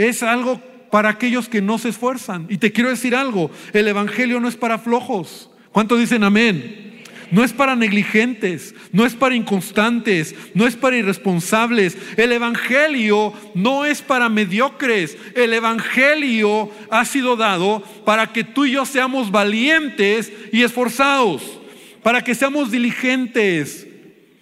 es 0.00 0.22
algo 0.22 0.69
para 0.90 1.08
aquellos 1.08 1.48
que 1.48 1.62
no 1.62 1.78
se 1.78 1.90
esfuerzan. 1.90 2.46
Y 2.48 2.58
te 2.58 2.72
quiero 2.72 2.90
decir 2.90 3.14
algo, 3.14 3.50
el 3.72 3.88
Evangelio 3.88 4.40
no 4.40 4.48
es 4.48 4.56
para 4.56 4.78
flojos. 4.78 5.50
¿Cuántos 5.72 6.00
dicen 6.00 6.24
amén? 6.24 7.02
No 7.30 7.44
es 7.44 7.52
para 7.52 7.76
negligentes, 7.76 8.74
no 8.90 9.06
es 9.06 9.14
para 9.14 9.36
inconstantes, 9.36 10.34
no 10.52 10.66
es 10.66 10.74
para 10.74 10.96
irresponsables. 10.96 11.96
El 12.16 12.32
Evangelio 12.32 13.32
no 13.54 13.84
es 13.84 14.02
para 14.02 14.28
mediocres. 14.28 15.16
El 15.36 15.52
Evangelio 15.52 16.70
ha 16.90 17.04
sido 17.04 17.36
dado 17.36 17.84
para 18.04 18.32
que 18.32 18.42
tú 18.42 18.64
y 18.64 18.72
yo 18.72 18.84
seamos 18.84 19.30
valientes 19.30 20.32
y 20.52 20.64
esforzados, 20.64 21.60
para 22.02 22.24
que 22.24 22.34
seamos 22.34 22.72
diligentes, 22.72 23.86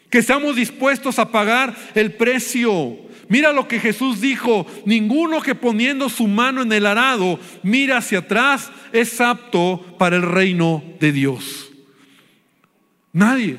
que 0.09 0.23
seamos 0.23 0.57
dispuestos 0.57 1.19
a 1.19 1.31
pagar 1.31 1.77
el 1.95 2.15
precio 2.15 3.08
Mira 3.29 3.53
lo 3.53 3.69
que 3.69 3.79
Jesús 3.79 4.21
dijo, 4.21 4.67
ninguno 4.87 5.43
que 5.43 5.55
poniendo 5.55 6.09
su 6.09 6.27
mano 6.27 6.63
en 6.63 6.73
el 6.73 6.87
arado 6.87 7.39
mira 7.63 7.99
hacia 7.99 8.21
atrás 8.21 8.71
es 8.93 9.21
apto 9.21 9.85
para 9.99 10.17
el 10.17 10.23
reino 10.23 10.83
de 10.99 11.13
Dios. 11.13 11.71
Nadie. 13.13 13.59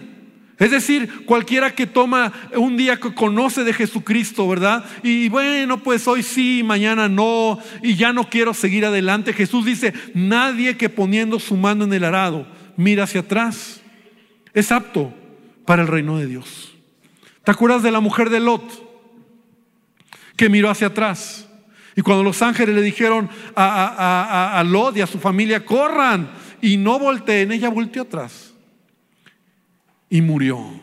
Es 0.57 0.71
decir, 0.71 1.23
cualquiera 1.25 1.73
que 1.73 1.87
toma 1.87 2.33
un 2.55 2.75
día 2.75 2.97
que 2.97 3.13
conoce 3.13 3.63
de 3.63 3.73
Jesucristo, 3.73 4.47
¿verdad? 4.47 4.83
Y 5.03 5.29
bueno, 5.29 5.81
pues 5.81 6.05
hoy 6.07 6.21
sí, 6.21 6.63
mañana 6.65 7.07
no, 7.07 7.59
y 7.81 7.95
ya 7.95 8.11
no 8.11 8.29
quiero 8.29 8.53
seguir 8.53 8.85
adelante. 8.85 9.31
Jesús 9.31 9.65
dice, 9.65 9.93
nadie 10.13 10.75
que 10.75 10.89
poniendo 10.89 11.39
su 11.39 11.55
mano 11.55 11.85
en 11.85 11.93
el 11.93 12.03
arado 12.03 12.45
mira 12.75 13.03
hacia 13.03 13.21
atrás 13.21 13.81
es 14.53 14.71
apto 14.71 15.13
para 15.65 15.83
el 15.83 15.87
reino 15.87 16.17
de 16.17 16.27
Dios. 16.27 16.73
¿Te 17.45 17.51
acuerdas 17.51 17.83
de 17.83 17.91
la 17.91 18.01
mujer 18.01 18.29
de 18.29 18.41
Lot 18.41 18.88
que 20.39 20.47
miró 20.47 20.69
hacia 20.69 20.87
atrás? 20.87 21.49
Y 21.97 22.01
cuando 22.01 22.23
los 22.23 22.41
ángeles 22.41 22.73
le 22.73 22.81
dijeron 22.81 23.29
a, 23.57 24.57
a 24.57 24.63
Lot 24.63 24.95
y 24.95 25.01
a 25.01 25.07
su 25.07 25.19
familia, 25.19 25.65
corran 25.65 26.31
y 26.61 26.77
no 26.77 26.97
volteen, 26.97 27.51
ella 27.51 27.67
volteó 27.67 28.03
atrás 28.03 28.53
y 30.09 30.21
murió. 30.21 30.79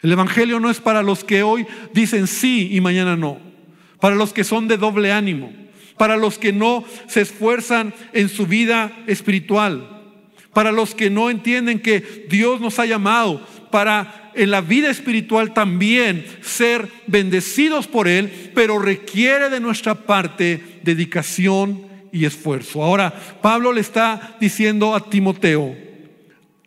El 0.00 0.12
Evangelio 0.12 0.58
no 0.58 0.70
es 0.70 0.80
para 0.80 1.02
los 1.02 1.22
que 1.22 1.42
hoy 1.42 1.66
dicen 1.92 2.26
sí 2.26 2.70
y 2.72 2.80
mañana 2.80 3.14
no, 3.14 3.38
para 4.00 4.16
los 4.16 4.32
que 4.32 4.42
son 4.42 4.68
de 4.68 4.78
doble 4.78 5.12
ánimo, 5.12 5.52
para 5.98 6.16
los 6.16 6.38
que 6.38 6.54
no 6.54 6.82
se 7.08 7.20
esfuerzan 7.20 7.92
en 8.14 8.30
su 8.30 8.46
vida 8.46 8.90
espiritual, 9.06 10.02
para 10.54 10.72
los 10.72 10.94
que 10.94 11.10
no 11.10 11.28
entienden 11.28 11.78
que 11.78 12.26
Dios 12.30 12.58
nos 12.62 12.78
ha 12.78 12.86
llamado 12.86 13.46
para 13.70 14.30
en 14.34 14.50
la 14.50 14.60
vida 14.60 14.90
espiritual 14.90 15.52
también 15.52 16.24
ser 16.42 16.88
bendecidos 17.06 17.86
por 17.86 18.08
Él, 18.08 18.52
pero 18.54 18.78
requiere 18.78 19.50
de 19.50 19.60
nuestra 19.60 19.94
parte 19.94 20.80
dedicación 20.82 21.86
y 22.12 22.24
esfuerzo. 22.24 22.82
Ahora, 22.82 23.12
Pablo 23.40 23.72
le 23.72 23.80
está 23.80 24.36
diciendo 24.40 24.94
a 24.94 25.08
Timoteo 25.08 25.76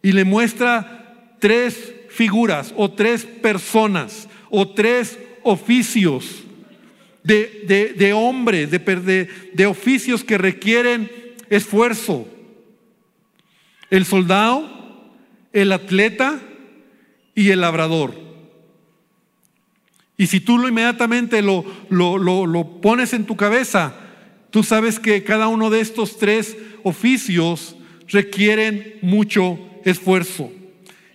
y 0.01 0.12
le 0.12 0.24
muestra 0.26 1.36
tres 1.39 1.93
figuras 2.10 2.74
o 2.76 2.91
tres 2.91 3.26
personas 3.26 4.28
o 4.49 4.70
tres 4.70 5.18
oficios 5.43 6.43
de, 7.24 7.93
de, 7.97 8.14
hombres, 8.14 8.70
de, 8.70 9.30
de 9.54 9.66
oficios 9.66 10.24
que 10.24 10.38
requieren 10.38 11.10
esfuerzo. 11.49 12.28
El 13.89 14.06
soldado, 14.06 14.70
el 15.54 15.72
atleta 15.72 16.39
y 17.36 17.50
el 17.50 17.62
labrador. 17.62 18.14
Y 20.18 20.28
si 20.28 20.40
tú 20.40 20.58
lo 20.58 20.68
inmediatamente 20.68 21.42
lo, 21.42 21.66
lo, 21.90 22.18
lo, 22.18 22.82
pones 22.82 23.14
en 23.14 23.26
tu 23.26 23.36
cabeza, 23.36 23.94
tú 24.52 24.64
sabes 24.64 25.00
que 25.00 25.24
cada 25.24 25.48
uno 25.48 25.70
de 25.70 25.82
estos 25.82 26.18
tres 26.18 26.56
oficios 26.84 27.76
requieren 28.08 29.00
mucho 29.02 29.60
esfuerzo. 29.84 30.52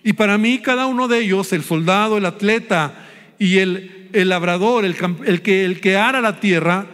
Y 0.03 0.13
para 0.13 0.37
mí 0.37 0.59
cada 0.59 0.85
uno 0.85 1.07
de 1.07 1.19
ellos, 1.19 1.53
el 1.53 1.63
soldado, 1.63 2.17
el 2.17 2.25
atleta 2.25 3.07
y 3.37 3.59
el, 3.59 4.09
el 4.11 4.29
labrador, 4.29 4.83
el, 4.83 4.95
el, 5.25 5.41
que, 5.41 5.65
el 5.65 5.79
que 5.79 5.95
ara 5.95 6.19
la 6.21 6.39
tierra, 6.39 6.85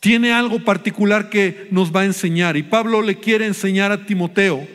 tiene 0.00 0.32
algo 0.32 0.64
particular 0.64 1.28
que 1.28 1.68
nos 1.70 1.94
va 1.94 2.02
a 2.02 2.06
enseñar. 2.06 2.56
Y 2.56 2.62
Pablo 2.62 3.02
le 3.02 3.16
quiere 3.18 3.46
enseñar 3.46 3.92
a 3.92 4.06
Timoteo 4.06 4.66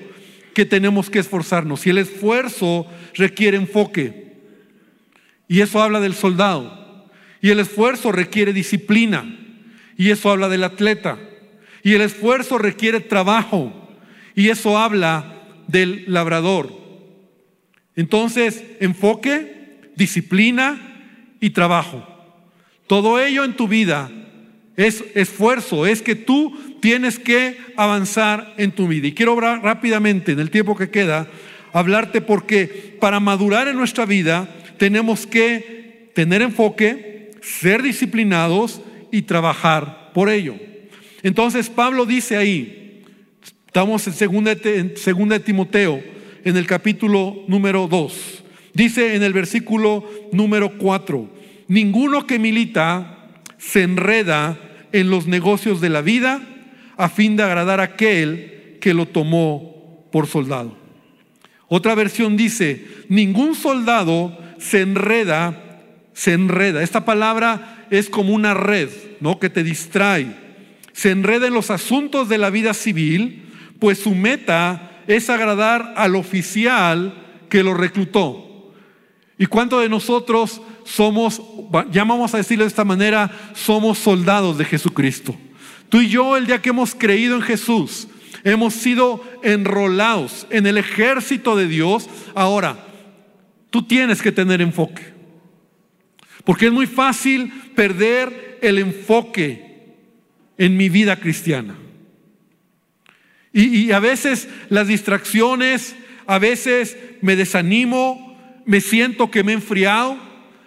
que 0.54 0.66
tenemos 0.66 1.10
que 1.10 1.20
esforzarnos. 1.20 1.86
Y 1.86 1.89
el 1.89 1.97
esfuerzo 1.97 2.88
requiere 3.16 3.58
enfoque. 3.58 4.34
Y 5.47 5.62
eso 5.62 5.82
habla 5.82 5.99
del 5.99 6.14
soldado. 6.14 7.10
Y 7.41 7.49
el 7.49 7.60
esfuerzo 7.60 8.12
requiere 8.12 8.54
disciplina. 8.54 9.39
Y 9.97 10.12
eso 10.12 10.32
habla 10.32 10.49
del 10.49 10.64
atleta. 10.64 11.20
Y 11.84 11.93
el 11.93 12.01
esfuerzo 12.01 12.58
requiere 12.58 12.99
trabajo. 12.99 13.89
Y 14.36 14.49
eso 14.49 14.78
habla 14.78 15.41
del 15.68 16.06
labrador. 16.08 16.72
Entonces, 17.95 18.64
enfoque, 18.80 19.91
disciplina 19.95 21.36
y 21.39 21.51
trabajo. 21.51 22.08
Todo 22.88 23.20
ello 23.20 23.43
en 23.43 23.56
tu 23.56 23.68
vida 23.68 24.12
es 24.76 25.03
esfuerzo, 25.15 25.86
es 25.86 26.01
que 26.01 26.15
tú 26.15 26.57
tienes 26.80 27.19
que 27.19 27.57
avanzar 27.78 28.53
en 28.57 28.71
tu 28.71 28.88
vida. 28.88 29.07
Y 29.07 29.13
quiero 29.13 29.39
rápidamente, 29.39 30.32
en 30.32 30.39
el 30.39 30.49
tiempo 30.49 30.76
que 30.76 30.89
queda, 30.89 31.28
hablarte 31.71 32.21
porque 32.21 32.97
para 32.99 33.19
madurar 33.19 33.67
en 33.67 33.78
nuestra 33.78 34.05
vida 34.05 34.49
tenemos 34.78 35.28
que 35.28 36.11
tener 36.13 36.41
enfoque, 36.41 37.32
ser 37.41 37.82
disciplinados 37.82 38.82
y 39.11 39.24
trabajar 39.24 40.11
por 40.13 40.30
ello. 40.30 40.55
Entonces 41.21 41.69
Pablo 41.69 42.05
dice 42.05 42.38
ahí, 42.38 42.80
Estamos 43.74 44.05
en 44.05 44.13
segunda, 44.13 44.53
de 44.53 45.39
Timoteo, 45.39 46.03
en 46.45 46.57
el 46.57 46.67
capítulo 46.67 47.43
número 47.47 47.88
2. 47.88 48.43
Dice 48.71 49.15
en 49.15 49.24
el 49.24 49.34
versículo 49.34 50.07
número 50.32 50.78
4, 50.78 51.28
ninguno 51.69 52.28
que 52.28 52.38
milita 52.38 53.12
se 53.64 53.84
enreda 53.84 54.59
en 54.91 55.09
los 55.09 55.28
negocios 55.28 55.82
de 55.82 55.89
la 55.89 56.01
vida 56.01 56.41
a 56.97 57.09
fin 57.09 57.36
de 57.36 57.43
agradar 57.43 57.80
a 57.80 57.84
aquel 57.84 58.78
que 58.82 58.93
lo 58.93 59.07
tomó 59.07 60.07
por 60.11 60.28
soldado. 60.28 60.78
Otra 61.68 61.95
versión 61.95 62.38
dice, 62.38 62.86
ningún 63.09 63.55
soldado 63.55 64.38
se 64.59 64.82
enreda, 64.82 65.82
se 66.14 66.34
enreda. 66.34 66.84
Esta 66.84 67.05
palabra 67.05 67.88
es 67.89 68.09
como 68.09 68.34
una 68.34 68.53
red, 68.53 68.89
¿no? 69.20 69.39
Que 69.39 69.49
te 69.49 69.64
distrae. 69.64 70.28
Se 70.91 71.09
enreda 71.09 71.47
en 71.47 71.53
los 71.53 71.72
asuntos 71.72 72.30
de 72.30 72.38
la 72.38 72.49
vida 72.49 72.74
civil 72.74 73.43
pues 73.84 73.99
su 73.99 74.16
meta 74.16 75.01
es 75.07 75.30
agradar 75.30 75.93
al 75.97 76.16
oficial 76.16 77.14
que 77.49 77.64
lo 77.64 77.74
reclutó. 77.74 78.72
¿Y 79.38 79.45
cuántos 79.47 79.82
de 79.82 79.89
nosotros 79.89 80.61
somos, 80.86 81.41
ya 81.91 82.03
vamos 82.03 82.34
a 82.34 82.38
decirlo 82.38 82.63
de 82.63 82.69
esta 82.69 82.86
manera, 82.86 83.31
somos 83.53 83.97
soldados 83.97 84.57
de 84.57 84.65
Jesucristo? 84.65 85.36
Tú 85.89 86.01
y 86.01 86.09
yo, 86.09 86.38
el 86.38 86.47
día 86.47 86.61
que 86.61 86.69
hemos 86.69 86.95
creído 86.95 87.36
en 87.36 87.41
Jesús, 87.41 88.07
hemos 88.43 88.73
sido 88.73 89.23
enrolados 89.43 90.47
en 90.49 90.65
el 90.67 90.77
ejército 90.77 91.55
de 91.55 91.67
Dios. 91.67 92.09
Ahora, 92.36 92.77
tú 93.69 93.84
tienes 93.84 94.21
que 94.21 94.31
tener 94.31 94.61
enfoque. 94.61 95.13
Porque 96.43 96.67
es 96.67 96.71
muy 96.71 96.88
fácil 96.88 97.51
perder 97.75 98.59
el 98.61 98.79
enfoque 98.79 99.95
en 100.57 100.77
mi 100.77 100.89
vida 100.89 101.19
cristiana. 101.19 101.75
Y, 103.53 103.91
a 103.91 103.99
veces 103.99 104.49
las 104.69 104.88
distracciones, 104.88 105.95
a 106.25 106.39
veces 106.39 106.97
me 107.21 107.36
desanimo, 107.36 108.36
me 108.65 108.81
siento 108.81 109.29
que 109.29 109.43
me 109.43 109.51
he 109.51 109.55
enfriado. 109.55 110.17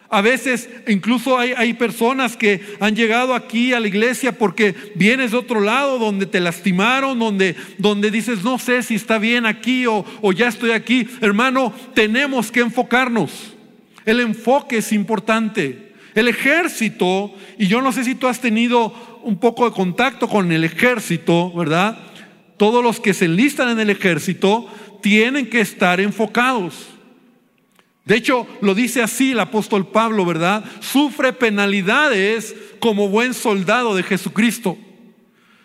A 0.09 0.21
veces 0.21 0.69
incluso 0.87 1.39
hay, 1.39 1.53
hay, 1.57 1.75
personas 1.75 2.37
que 2.37 2.61
han 2.81 2.95
llegado 2.95 3.35
aquí 3.35 3.73
a 3.73 3.81
la 3.81 3.89
iglesia 3.89 4.33
porque 4.33 4.75
vienes 4.95 5.33
de 5.33 5.39
otro 5.39 5.61
lado 5.61 5.99
donde 5.99 6.27
te 6.27 6.41
lastimaron, 6.41 7.19
donde, 7.19 7.57
donde 7.79 8.11
dices, 8.11 8.45
no 8.45 8.59
sé 8.59 8.83
si 8.83 8.95
está 8.95 9.19
bien 9.19 9.47
aquí 9.47 9.87
o, 9.87 10.05
o 10.23 10.33
ya 10.33 10.49
estoy 10.49 10.71
aquí. 10.71 11.09
Hermano, 11.21 11.73
tenemos 11.95 12.53
que 12.53 12.61
enfocarnos. 12.61 13.55
El 14.05 14.21
enfoque 14.21 14.79
es 14.79 14.93
importante. 14.93 15.93
El 16.15 16.29
ejército, 16.29 17.35
y 17.59 17.67
yo 17.67 17.83
no 17.83 17.93
sé 17.93 18.05
si 18.05 18.15
tú 18.15 18.29
has 18.29 18.41
tenido 18.41 19.21
un 19.23 19.39
poco 19.39 19.69
de 19.69 19.75
contacto 19.75 20.29
con 20.29 20.53
el 20.53 20.65
ejército, 20.65 21.53
¿verdad? 21.53 21.99
todos 22.57 22.83
los 22.83 23.01
que 23.01 23.15
se 23.15 23.27
enlistan 23.27 23.69
en 23.71 23.81
el 23.81 23.91
ejército 23.91 24.67
tienen 25.03 25.49
que 25.49 25.61
estar 25.61 26.01
enfocados. 26.01 26.89
De 28.07 28.15
hecho, 28.15 28.47
lo 28.63 28.75
dice 28.75 29.03
así 29.03 29.33
el 29.33 29.41
apóstol 29.41 29.89
Pablo, 29.89 30.25
¿verdad? 30.25 30.65
Sufre 30.81 31.33
penalidades 31.33 32.55
como 32.79 33.09
buen 33.09 33.35
soldado 33.35 33.97
de 33.97 34.05
Jesucristo. 34.05 34.79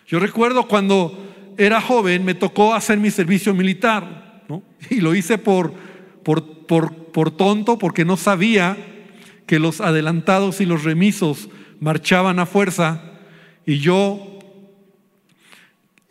Yo 0.08 0.18
recuerdo 0.18 0.66
cuando 0.66 1.16
era 1.56 1.80
joven, 1.80 2.24
me 2.24 2.34
tocó 2.34 2.74
hacer 2.74 2.98
mi 2.98 3.12
servicio 3.12 3.54
militar, 3.54 4.42
¿no? 4.48 4.64
Y 4.90 4.96
lo 4.96 5.14
hice 5.14 5.38
por, 5.38 5.72
por, 6.24 6.66
por, 6.66 6.92
por 7.12 7.30
tonto, 7.30 7.78
porque 7.78 8.04
no 8.04 8.16
sabía 8.16 8.76
que 9.46 9.60
los 9.60 9.80
adelantados 9.80 10.60
y 10.60 10.66
los 10.66 10.82
remisos 10.82 11.48
marchaban 11.78 12.40
a 12.40 12.46
fuerza, 12.46 13.04
y 13.64 13.78
yo 13.78 14.31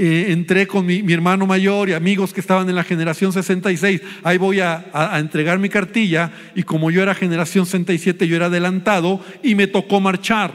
eh, 0.03 0.31
entré 0.31 0.65
con 0.65 0.83
mi, 0.83 1.03
hermano 1.13 1.45
mayor 1.45 1.87
y 1.87 1.93
amigos 1.93 2.33
que 2.33 2.39
estaban 2.39 2.67
en 2.67 2.73
la 2.73 2.83
generación 2.83 3.31
66. 3.31 4.01
Ahí 4.23 4.39
voy 4.39 4.59
a, 4.59 4.83
entregar 5.19 5.59
mi 5.59 5.69
cartilla 5.69 6.31
y 6.55 6.63
como 6.63 6.89
yo 6.89 7.03
era 7.03 7.13
generación 7.13 7.67
67, 7.67 8.27
yo 8.27 8.35
era 8.35 8.47
adelantado 8.47 9.23
y 9.43 9.53
me 9.53 9.67
tocó 9.67 9.99
marchar. 10.01 10.53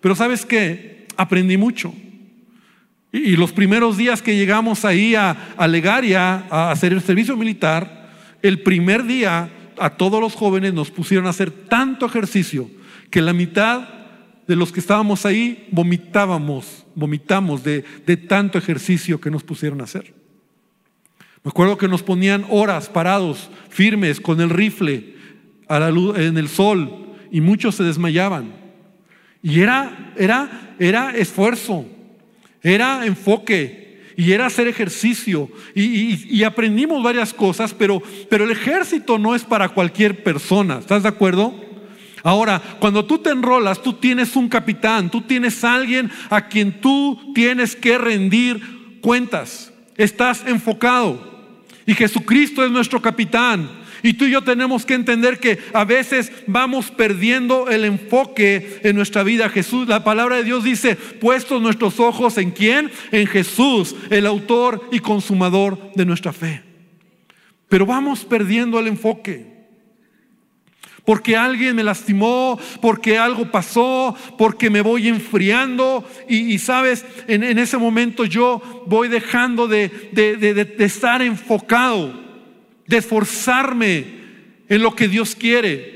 Pero 0.00 0.14
sabes 0.14 0.46
qué, 0.46 1.08
aprendí 1.16 1.56
mucho. 1.56 1.92
Y, 3.10 3.34
los 3.34 3.50
primeros 3.50 3.96
días 3.96 4.22
que 4.22 4.36
llegamos 4.36 4.84
ahí 4.84 5.16
a, 5.16 5.54
a 5.56 5.66
Legaria 5.66 6.44
a 6.48 6.70
hacer 6.70 6.92
el 6.92 7.02
servicio 7.02 7.36
militar, 7.36 8.12
el 8.40 8.60
primer 8.60 9.02
día 9.02 9.50
a 9.80 9.90
todos 9.90 10.20
los 10.20 10.36
jóvenes 10.36 10.74
nos 10.74 10.92
pusieron 10.92 11.26
a 11.26 11.30
hacer 11.30 11.50
tanto 11.50 12.06
ejercicio 12.06 12.70
que 13.10 13.20
la 13.20 13.32
mitad 13.32 13.95
de 14.46 14.56
los 14.56 14.72
que 14.72 14.80
estábamos 14.80 15.26
ahí 15.26 15.68
vomitábamos 15.72 16.86
vomitamos 16.96 17.62
de, 17.62 17.82
tanto 18.28 18.58
ejercicio 18.58 19.20
que 19.20 19.30
nos 19.30 19.44
pusieron 19.44 19.80
a 19.80 19.84
hacer. 19.84 20.14
Me 21.44 21.50
acuerdo 21.50 21.78
que 21.78 21.86
nos 21.86 22.02
ponían 22.02 22.44
horas 22.48 22.88
parados, 22.88 23.50
firmes, 23.68 24.20
con 24.20 24.40
el 24.40 24.50
rifle 24.50 25.14
a 25.68 25.78
la 25.78 25.90
luz, 25.92 26.18
en 26.18 26.38
el 26.38 26.48
sol 26.48 27.14
y 27.30 27.40
muchos 27.40 27.76
se 27.76 27.84
desmayaban. 27.84 28.52
Y 29.42 29.60
era, 29.60 30.12
era, 30.16 30.74
era 30.80 31.10
esfuerzo, 31.14 31.84
era 32.62 33.06
enfoque 33.06 34.00
y 34.16 34.32
era 34.32 34.46
hacer 34.46 34.66
ejercicio. 34.66 35.50
Y, 35.74 36.42
aprendimos 36.42 37.02
varias 37.02 37.34
cosas, 37.34 37.74
pero, 37.74 38.02
pero 38.30 38.44
el 38.44 38.50
ejército 38.50 39.18
no 39.18 39.34
es 39.34 39.44
para 39.44 39.68
cualquier 39.68 40.24
persona. 40.24 40.78
¿Estás 40.78 41.02
de 41.02 41.10
acuerdo? 41.10 41.65
Ahora, 42.26 42.60
cuando 42.80 43.04
tú 43.04 43.18
te 43.18 43.30
enrolas, 43.30 43.80
tú 43.80 43.92
tienes 43.92 44.34
un 44.34 44.48
capitán, 44.48 45.12
tú 45.12 45.20
tienes 45.20 45.62
alguien 45.62 46.10
a 46.28 46.48
quien 46.48 46.80
tú 46.80 47.32
tienes 47.36 47.76
que 47.76 47.98
rendir 47.98 48.98
cuentas. 49.00 49.72
Estás 49.96 50.42
enfocado. 50.44 51.54
Y 51.86 51.94
Jesucristo 51.94 52.64
es 52.64 52.72
nuestro 52.72 53.00
capitán. 53.00 53.70
Y 54.02 54.14
tú 54.14 54.24
y 54.24 54.32
yo 54.32 54.42
tenemos 54.42 54.84
que 54.84 54.94
entender 54.94 55.38
que 55.38 55.60
a 55.72 55.84
veces 55.84 56.32
vamos 56.48 56.90
perdiendo 56.90 57.70
el 57.70 57.84
enfoque 57.84 58.80
en 58.82 58.96
nuestra 58.96 59.22
vida. 59.22 59.48
Jesús, 59.48 59.86
la 59.86 60.02
palabra 60.02 60.34
de 60.34 60.42
Dios 60.42 60.64
dice, 60.64 60.96
puestos 60.96 61.62
nuestros 61.62 62.00
ojos 62.00 62.38
en 62.38 62.50
quién? 62.50 62.90
En 63.12 63.28
Jesús, 63.28 63.94
el 64.10 64.26
autor 64.26 64.88
y 64.90 64.98
consumador 64.98 65.92
de 65.94 66.04
nuestra 66.04 66.32
fe. 66.32 66.64
Pero 67.68 67.86
vamos 67.86 68.24
perdiendo 68.24 68.80
el 68.80 68.88
enfoque 68.88 69.55
porque 71.06 71.36
alguien 71.36 71.76
me 71.76 71.84
lastimó, 71.84 72.58
porque 72.82 73.16
algo 73.16 73.50
pasó, 73.50 74.14
porque 74.36 74.68
me 74.68 74.82
voy 74.82 75.06
enfriando 75.06 76.04
y, 76.28 76.58
sabes, 76.58 77.06
en, 77.28 77.44
ese 77.44 77.78
momento 77.78 78.24
yo 78.24 78.60
voy 78.86 79.08
dejando 79.08 79.68
de, 79.68 79.90
estar 80.78 81.22
enfocado, 81.22 82.12
de 82.86 82.96
esforzarme 82.96 84.04
en 84.68 84.82
lo 84.82 84.96
que 84.96 85.06
Dios 85.06 85.36
quiere. 85.36 85.94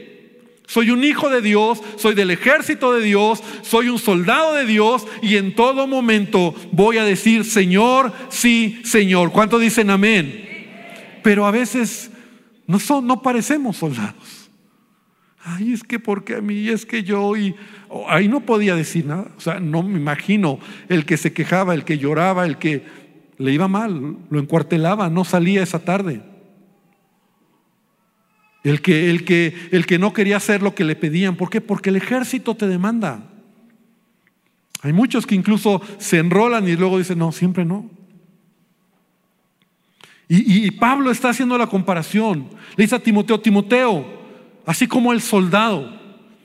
Soy 0.69 0.93
un 0.93 1.03
hijo 1.03 1.29
de 1.29 1.43
Dios, 1.43 1.83
soy 1.97 2.15
del 2.15 2.31
ejército 2.31 2.95
de 2.95 3.03
Dios, 3.03 3.43
soy 3.63 3.89
un 3.89 3.99
soldado 3.99 4.55
de 4.55 4.65
Dios 4.65 5.05
y 5.21 5.37
en 5.37 5.57
todo 5.57 5.89
momento 5.89 6.55
voy 6.71 6.99
a 6.99 7.05
decir, 7.05 7.45
Señor, 7.45 8.13
sí, 8.29 8.81
Señor. 8.85 9.33
¿Cuánto 9.33 9.59
dicen 9.59 9.91
amén? 9.91 11.19
Pero 11.25 11.47
a 11.47 11.51
veces 11.51 12.13
no 12.69 13.21
parecemos 13.21 13.79
soldados. 13.79 14.40
Ay, 15.43 15.73
es 15.73 15.83
que 15.83 15.99
porque 15.99 16.37
a 16.37 16.41
mí, 16.41 16.69
es 16.69 16.85
que 16.85 17.03
yo, 17.03 17.37
y 17.37 17.55
ahí 18.09 18.29
no 18.29 18.41
podía 18.41 18.75
decir 18.75 19.07
nada. 19.07 19.31
O 19.37 19.41
sea, 19.41 19.59
no 19.59 19.83
me 19.83 19.99
imagino 19.99 20.59
el 20.89 21.07
que 21.07 21.17
se 21.17 21.33
quejaba, 21.33 21.75
el 21.75 21.85
que 21.85 21.99
lloraba, 21.99 22.45
el 22.45 22.59
que 22.59 22.85
le 23.39 23.53
iba 23.53 23.69
mal, 23.69 24.19
lo 24.29 24.39
encuartelaba, 24.39 25.09
no 25.09 25.25
salía 25.25 25.63
esa 25.63 25.79
tarde. 25.79 26.23
El 28.63 28.83
que, 28.83 29.09
el 29.09 29.25
que, 29.25 29.55
el 29.71 29.87
que 29.87 29.99
no 29.99 30.13
quería 30.13 30.37
hacer 30.37 30.63
lo 30.63 30.75
que 30.75 30.85
le 30.85 30.95
pedían. 30.95 31.37
¿Por 31.37 31.49
qué? 31.49 31.63
Porque 31.63 31.89
el 31.89 31.97
ejército 31.97 32.55
te 32.55 32.69
demanda. 32.69 33.23
Hay 34.83 34.93
muchos 34.93 35.27
que 35.27 35.35
incluso 35.35 35.81
se 35.99 36.19
enrolan 36.19 36.69
y 36.69 36.77
luego 36.77 36.99
dicen, 36.99 37.19
no, 37.19 37.33
siempre 37.33 37.65
no. 37.65 37.89
Y, 40.29 40.67
y 40.67 40.71
Pablo 40.73 41.11
está 41.11 41.31
haciendo 41.31 41.57
la 41.57 41.67
comparación. 41.67 42.51
Le 42.77 42.85
dice 42.85 42.97
a 42.97 43.03
Timoteo, 43.03 43.41
Timoteo, 43.41 44.20
así 44.71 44.87
como 44.87 45.13
el 45.13 45.21
soldado 45.21 45.93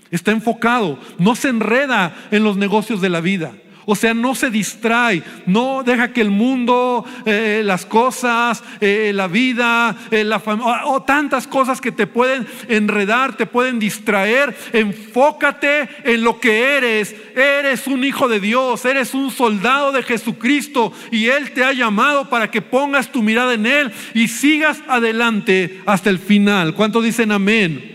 está 0.09 0.32
enfocado, 0.32 0.97
no 1.19 1.36
se 1.36 1.49
enreda 1.49 2.15
en 2.32 2.43
los 2.43 2.57
negocios 2.57 2.99
de 2.99 3.09
la 3.09 3.21
vida. 3.21 3.53
O 3.86 3.95
sea, 3.95 4.15
no 4.15 4.34
se 4.34 4.49
distrae, 4.49 5.21
no 5.45 5.84
deja 5.84 6.11
que 6.11 6.21
el 6.21 6.32
mundo, 6.32 7.05
eh, 7.23 7.61
las 7.63 7.86
cosas, 7.86 8.63
eh, 8.82 9.11
la 9.13 9.28
vida, 9.28 9.95
eh, 10.09 10.23
la 10.23 10.41
o 10.86 11.03
tantas 11.03 11.45
cosas 11.45 11.80
que 11.80 11.91
te 11.91 12.07
pueden 12.07 12.47
enredar, 12.67 13.38
te 13.38 13.45
pueden 13.45 13.78
distraer. 13.78 14.57
Enfócate 14.73 15.88
en 16.03 16.23
lo 16.23 16.39
que 16.39 16.78
eres. 16.78 17.15
Eres 17.36 17.86
un 17.86 18.03
hijo 18.03 18.28
de 18.28 18.39
Dios, 18.39 18.86
eres 18.86 19.13
un 19.13 19.30
soldado 19.30 19.91
de 19.91 20.01
Jesucristo 20.01 20.91
y 21.11 21.28
Él 21.28 21.51
te 21.51 21.63
ha 21.63 21.73
llamado 21.73 22.28
para 22.28 22.49
que 22.49 22.63
pongas 22.63 23.11
tu 23.11 23.21
mirada 23.21 23.53
en 23.53 23.67
Él 23.67 23.91
y 24.15 24.30
sigas 24.30 24.82
adelante 24.88 25.84
hasta 25.86 26.09
el 26.09 26.17
final. 26.17 26.73
¿Cuántos 26.73 27.03
dicen 27.03 27.32
amén? 27.32 27.95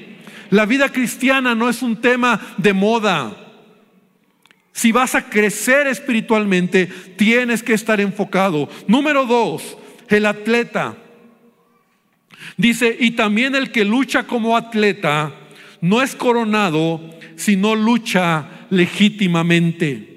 La 0.50 0.66
vida 0.66 0.90
cristiana 0.90 1.54
no 1.54 1.68
es 1.68 1.82
un 1.82 1.96
tema 1.96 2.54
de 2.58 2.72
moda. 2.72 3.36
Si 4.72 4.92
vas 4.92 5.14
a 5.14 5.28
crecer 5.28 5.86
espiritualmente, 5.86 6.86
tienes 7.16 7.62
que 7.62 7.74
estar 7.74 8.00
enfocado. 8.00 8.68
Número 8.86 9.26
dos, 9.26 9.76
el 10.08 10.26
atleta. 10.26 10.96
Dice, 12.56 12.96
y 12.98 13.12
también 13.12 13.54
el 13.54 13.70
que 13.72 13.84
lucha 13.84 14.26
como 14.26 14.56
atleta 14.56 15.32
no 15.80 16.02
es 16.02 16.14
coronado, 16.14 17.00
sino 17.36 17.74
lucha 17.74 18.66
legítimamente. 18.70 20.10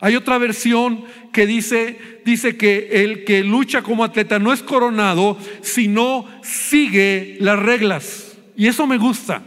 Hay 0.00 0.16
otra 0.16 0.38
versión 0.38 1.04
que 1.32 1.46
dice, 1.46 2.20
dice 2.24 2.56
que 2.56 3.04
el 3.04 3.24
que 3.24 3.44
lucha 3.44 3.82
como 3.82 4.04
atleta 4.04 4.38
no 4.38 4.52
es 4.52 4.62
coronado, 4.62 5.38
sino 5.62 6.26
sigue 6.42 7.36
las 7.40 7.58
reglas. 7.58 8.29
Y 8.56 8.66
eso 8.66 8.86
me 8.86 8.98
gusta. 8.98 9.42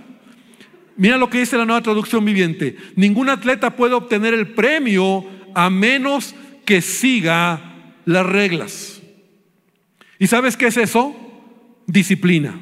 Mira 0.96 1.18
lo 1.18 1.30
que 1.30 1.40
dice 1.40 1.58
la 1.58 1.66
nueva 1.66 1.82
traducción 1.82 2.24
viviente. 2.24 2.78
Ningún 2.96 3.30
atleta 3.30 3.76
puede 3.76 3.94
obtener 3.94 4.34
el 4.34 4.54
premio 4.54 5.26
a 5.56 5.70
menos 5.70 6.36
que 6.66 6.82
siga 6.82 7.94
las 8.06 8.26
reglas. 8.26 9.02
¿Y 10.20 10.28
sabes 10.28 10.56
qué 10.56 10.68
es 10.68 10.78
eso? 10.78 11.16
Disciplina. 11.88 12.60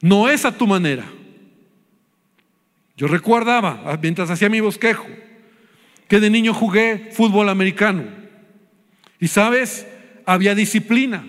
No 0.00 0.28
es 0.28 0.44
a 0.44 0.56
tu 0.56 0.66
manera. 0.66 1.04
Yo 2.96 3.06
recordaba, 3.06 3.82
ah, 3.86 3.98
mientras 4.00 4.30
hacía 4.30 4.48
mi 4.48 4.60
bosquejo, 4.60 5.06
que 6.08 6.20
de 6.20 6.30
niño 6.30 6.52
jugué 6.52 7.10
fútbol 7.12 7.48
americano. 7.48 8.04
Y 9.20 9.28
sabes, 9.28 9.86
había 10.26 10.54
disciplina. 10.54 11.24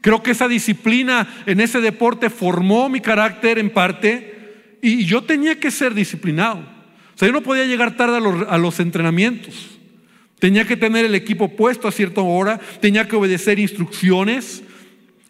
Creo 0.00 0.22
que 0.22 0.30
esa 0.30 0.48
disciplina 0.48 1.28
en 1.46 1.60
ese 1.60 1.80
deporte 1.80 2.30
formó 2.30 2.88
mi 2.88 3.00
carácter 3.00 3.58
en 3.58 3.70
parte 3.70 4.78
y 4.82 5.04
yo 5.04 5.22
tenía 5.24 5.60
que 5.60 5.70
ser 5.70 5.94
disciplinado. 5.94 6.60
O 6.60 7.18
sea, 7.18 7.28
yo 7.28 7.32
no 7.32 7.42
podía 7.42 7.66
llegar 7.66 7.96
tarde 7.96 8.16
a 8.48 8.58
los, 8.58 8.80
entrenamientos. 8.80 9.78
Tenía 10.38 10.66
que 10.66 10.76
tener 10.76 11.04
el 11.04 11.14
equipo 11.14 11.54
puesto 11.54 11.86
a 11.86 11.92
cierta 11.92 12.22
hora, 12.22 12.58
tenía 12.80 13.06
que 13.06 13.16
obedecer 13.16 13.58
instrucciones. 13.58 14.62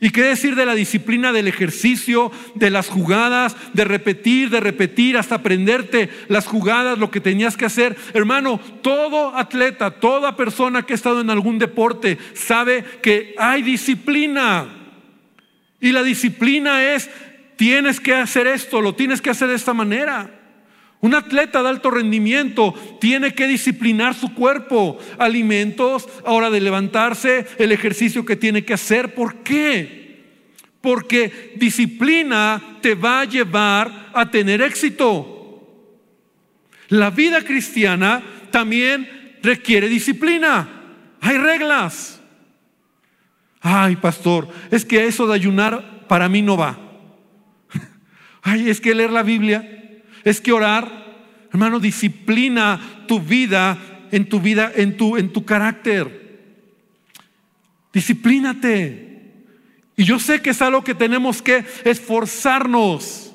¿Y 0.02 0.10
qué 0.10 0.22
decir 0.22 0.56
de 0.56 0.64
la 0.64 0.74
disciplina 0.74 1.30
del 1.30 1.46
ejercicio, 1.46 2.32
de 2.54 2.70
las 2.70 2.88
jugadas, 2.88 3.54
de 3.74 3.84
repetir, 3.84 4.48
de 4.48 4.58
repetir 4.58 5.18
hasta 5.18 5.34
aprenderte 5.34 6.08
las 6.28 6.46
jugadas, 6.46 6.98
lo 6.98 7.10
que 7.10 7.20
tenías 7.20 7.54
que 7.54 7.66
hacer? 7.66 7.96
Hermano, 8.14 8.58
todo 8.80 9.36
atleta, 9.36 9.90
toda 9.90 10.36
persona 10.36 10.84
que 10.84 10.94
ha 10.94 10.96
estado 10.96 11.20
en 11.20 11.28
algún 11.28 11.58
deporte 11.58 12.16
sabe 12.32 12.82
que 13.02 13.34
hay 13.36 13.62
disciplina. 13.62 14.68
Y 15.80 15.92
la 15.92 16.02
disciplina 16.02 16.94
es, 16.94 17.10
tienes 17.56 18.00
que 18.00 18.14
hacer 18.14 18.46
esto, 18.46 18.80
lo 18.80 18.94
tienes 18.94 19.20
que 19.20 19.28
hacer 19.28 19.48
de 19.48 19.56
esta 19.56 19.74
manera. 19.74 20.39
Un 21.02 21.14
atleta 21.14 21.62
de 21.62 21.68
alto 21.68 21.90
rendimiento 21.90 22.74
tiene 23.00 23.32
que 23.32 23.46
disciplinar 23.46 24.14
su 24.14 24.34
cuerpo, 24.34 24.98
alimentos, 25.18 26.06
hora 26.24 26.50
de 26.50 26.60
levantarse, 26.60 27.46
el 27.58 27.72
ejercicio 27.72 28.26
que 28.26 28.36
tiene 28.36 28.64
que 28.64 28.74
hacer. 28.74 29.14
¿Por 29.14 29.36
qué? 29.36 30.26
Porque 30.82 31.54
disciplina 31.56 32.78
te 32.82 32.94
va 32.94 33.20
a 33.20 33.24
llevar 33.24 34.10
a 34.12 34.30
tener 34.30 34.60
éxito. 34.60 35.66
La 36.88 37.08
vida 37.10 37.42
cristiana 37.44 38.22
también 38.50 39.38
requiere 39.42 39.88
disciplina. 39.88 40.68
Hay 41.22 41.38
reglas. 41.38 42.20
Ay, 43.62 43.96
pastor, 43.96 44.48
es 44.70 44.84
que 44.84 45.06
eso 45.06 45.26
de 45.26 45.34
ayunar 45.34 46.06
para 46.08 46.28
mí 46.28 46.42
no 46.42 46.58
va. 46.58 46.78
Ay, 48.42 48.68
es 48.68 48.82
que 48.82 48.94
leer 48.94 49.12
la 49.12 49.22
Biblia 49.22 49.79
es 50.24 50.40
que 50.40 50.52
orar, 50.52 50.90
hermano, 51.52 51.80
disciplina 51.80 52.80
tu 53.06 53.20
vida 53.20 53.78
en 54.10 54.28
tu 54.28 54.40
vida, 54.40 54.72
en 54.74 54.96
tu, 54.96 55.16
en 55.16 55.32
tu 55.32 55.44
carácter. 55.44 56.38
Disciplínate. 57.92 59.22
Y 59.96 60.04
yo 60.04 60.18
sé 60.18 60.40
que 60.40 60.50
es 60.50 60.62
algo 60.62 60.82
que 60.82 60.94
tenemos 60.94 61.42
que 61.42 61.64
esforzarnos. 61.84 63.32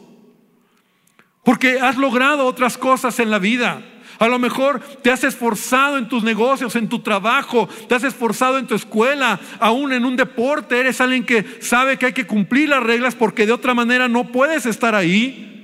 Porque 1.43 1.79
has 1.79 1.97
logrado 1.97 2.45
otras 2.45 2.77
cosas 2.77 3.19
en 3.19 3.29
la 3.29 3.39
vida. 3.39 3.83
A 4.17 4.27
lo 4.27 4.39
mejor 4.39 4.79
te 5.01 5.11
has 5.11 5.23
esforzado 5.25 5.97
en 5.97 6.07
tus 6.07 6.23
negocios, 6.23 6.75
en 6.77 6.87
tu 6.87 6.99
trabajo, 6.99 7.67
te 7.89 7.95
has 7.95 8.03
esforzado 8.05 8.57
en 8.57 8.65
tu 8.65 8.73
escuela, 8.73 9.39
aún 9.59 9.91
en 9.91 10.05
un 10.05 10.15
deporte. 10.15 10.79
Eres 10.79 11.01
alguien 11.01 11.25
que 11.25 11.45
sabe 11.59 11.97
que 11.97 12.07
hay 12.07 12.13
que 12.13 12.25
cumplir 12.25 12.69
las 12.69 12.81
reglas 12.81 13.13
porque 13.13 13.45
de 13.45 13.51
otra 13.51 13.73
manera 13.73 14.07
no 14.07 14.31
puedes 14.31 14.65
estar 14.65 14.95
ahí. 14.95 15.54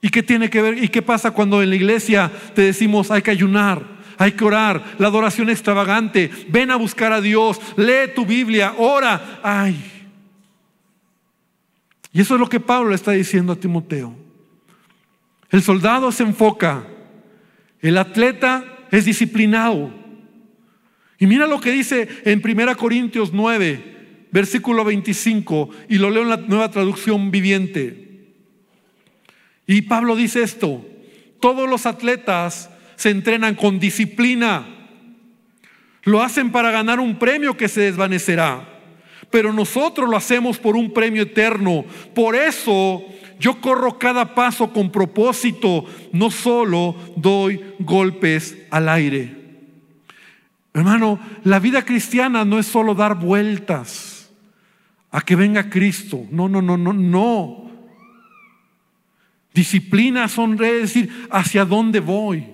¿Y 0.00 0.10
qué 0.10 0.22
tiene 0.22 0.48
que 0.48 0.62
ver? 0.62 0.82
¿Y 0.82 0.88
qué 0.88 1.02
pasa 1.02 1.30
cuando 1.32 1.62
en 1.62 1.70
la 1.70 1.76
iglesia 1.76 2.30
te 2.54 2.62
decimos 2.62 3.10
hay 3.10 3.22
que 3.22 3.30
ayunar? 3.30 3.98
hay 4.18 4.32
que 4.32 4.44
orar, 4.44 4.96
la 4.98 5.06
adoración 5.06 5.48
extravagante, 5.48 6.30
ven 6.48 6.72
a 6.72 6.76
buscar 6.76 7.12
a 7.12 7.20
Dios, 7.20 7.60
lee 7.76 8.12
tu 8.14 8.26
Biblia, 8.26 8.74
ora. 8.76 9.38
Ay. 9.42 10.08
Y 12.12 12.20
eso 12.20 12.34
es 12.34 12.40
lo 12.40 12.48
que 12.48 12.58
Pablo 12.58 12.94
está 12.94 13.12
diciendo 13.12 13.52
a 13.52 13.56
Timoteo. 13.56 14.14
El 15.50 15.62
soldado 15.62 16.10
se 16.10 16.24
enfoca, 16.24 16.84
el 17.80 17.96
atleta 17.96 18.64
es 18.90 19.04
disciplinado. 19.04 19.94
Y 21.20 21.26
mira 21.26 21.46
lo 21.46 21.60
que 21.60 21.70
dice 21.70 22.08
en 22.24 22.42
1 22.44 22.76
Corintios 22.76 23.32
9, 23.32 24.26
versículo 24.32 24.84
25, 24.84 25.70
y 25.88 25.98
lo 25.98 26.10
leo 26.10 26.22
en 26.22 26.28
la 26.28 26.36
nueva 26.38 26.70
traducción 26.72 27.30
viviente. 27.30 28.07
Y 29.68 29.82
Pablo 29.82 30.16
dice 30.16 30.42
esto, 30.42 30.82
todos 31.40 31.68
los 31.68 31.84
atletas 31.84 32.70
se 32.96 33.10
entrenan 33.10 33.54
con 33.54 33.78
disciplina, 33.78 34.66
lo 36.04 36.22
hacen 36.22 36.50
para 36.50 36.70
ganar 36.70 36.98
un 36.98 37.18
premio 37.18 37.54
que 37.54 37.68
se 37.68 37.82
desvanecerá, 37.82 38.66
pero 39.30 39.52
nosotros 39.52 40.08
lo 40.08 40.16
hacemos 40.16 40.56
por 40.56 40.74
un 40.74 40.90
premio 40.94 41.22
eterno. 41.22 41.84
Por 42.14 42.34
eso 42.34 43.04
yo 43.38 43.60
corro 43.60 43.98
cada 43.98 44.34
paso 44.34 44.72
con 44.72 44.90
propósito, 44.90 45.84
no 46.12 46.30
solo 46.30 46.96
doy 47.14 47.60
golpes 47.78 48.56
al 48.70 48.88
aire. 48.88 49.36
Hermano, 50.72 51.20
la 51.44 51.58
vida 51.58 51.84
cristiana 51.84 52.46
no 52.46 52.58
es 52.58 52.66
solo 52.66 52.94
dar 52.94 53.16
vueltas 53.16 54.30
a 55.10 55.20
que 55.20 55.36
venga 55.36 55.68
Cristo. 55.68 56.24
No, 56.30 56.48
no, 56.48 56.62
no, 56.62 56.78
no, 56.78 56.94
no. 56.94 57.67
Disciplina 59.54 60.28
son 60.28 60.56
decir 60.56 61.26
hacia 61.30 61.64
dónde 61.64 62.00
voy. 62.00 62.46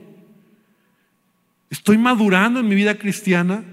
Estoy 1.71 1.99
madurando 1.99 2.61
en 2.61 2.69
mi 2.69 2.75
vida 2.75 2.97
cristiana. 2.97 3.65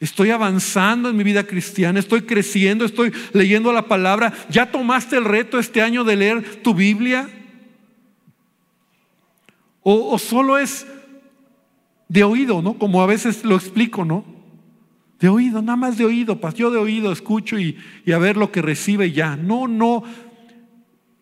Estoy 0.00 0.30
avanzando 0.30 1.08
en 1.08 1.16
mi 1.16 1.24
vida 1.24 1.44
cristiana, 1.44 1.98
estoy 1.98 2.22
creciendo, 2.22 2.84
estoy 2.84 3.10
leyendo 3.32 3.72
la 3.72 3.88
palabra. 3.88 4.34
¿Ya 4.50 4.70
tomaste 4.70 5.16
el 5.16 5.24
reto 5.24 5.58
este 5.58 5.80
año 5.80 6.04
de 6.04 6.16
leer 6.16 6.62
tu 6.62 6.74
Biblia? 6.74 7.26
¿O, 9.82 10.18
solo 10.18 10.58
es 10.58 10.86
de 12.08 12.22
oído, 12.22 12.60
¿no? 12.60 12.74
Como 12.74 13.02
a 13.02 13.06
veces 13.06 13.44
lo 13.44 13.54
explico, 13.54 14.04
¿no? 14.04 14.26
De 15.20 15.28
oído, 15.28 15.62
nada 15.62 15.76
más 15.76 15.96
de 15.96 16.04
oído, 16.04 16.38
yo 16.54 16.70
de 16.70 16.78
oído 16.78 17.10
escucho 17.10 17.58
y, 17.58 17.78
y 18.04 18.12
a 18.12 18.18
ver 18.18 18.36
lo 18.36 18.52
que 18.52 18.60
recibe 18.60 19.12
ya. 19.12 19.36
No, 19.36 19.68
no. 19.68 20.02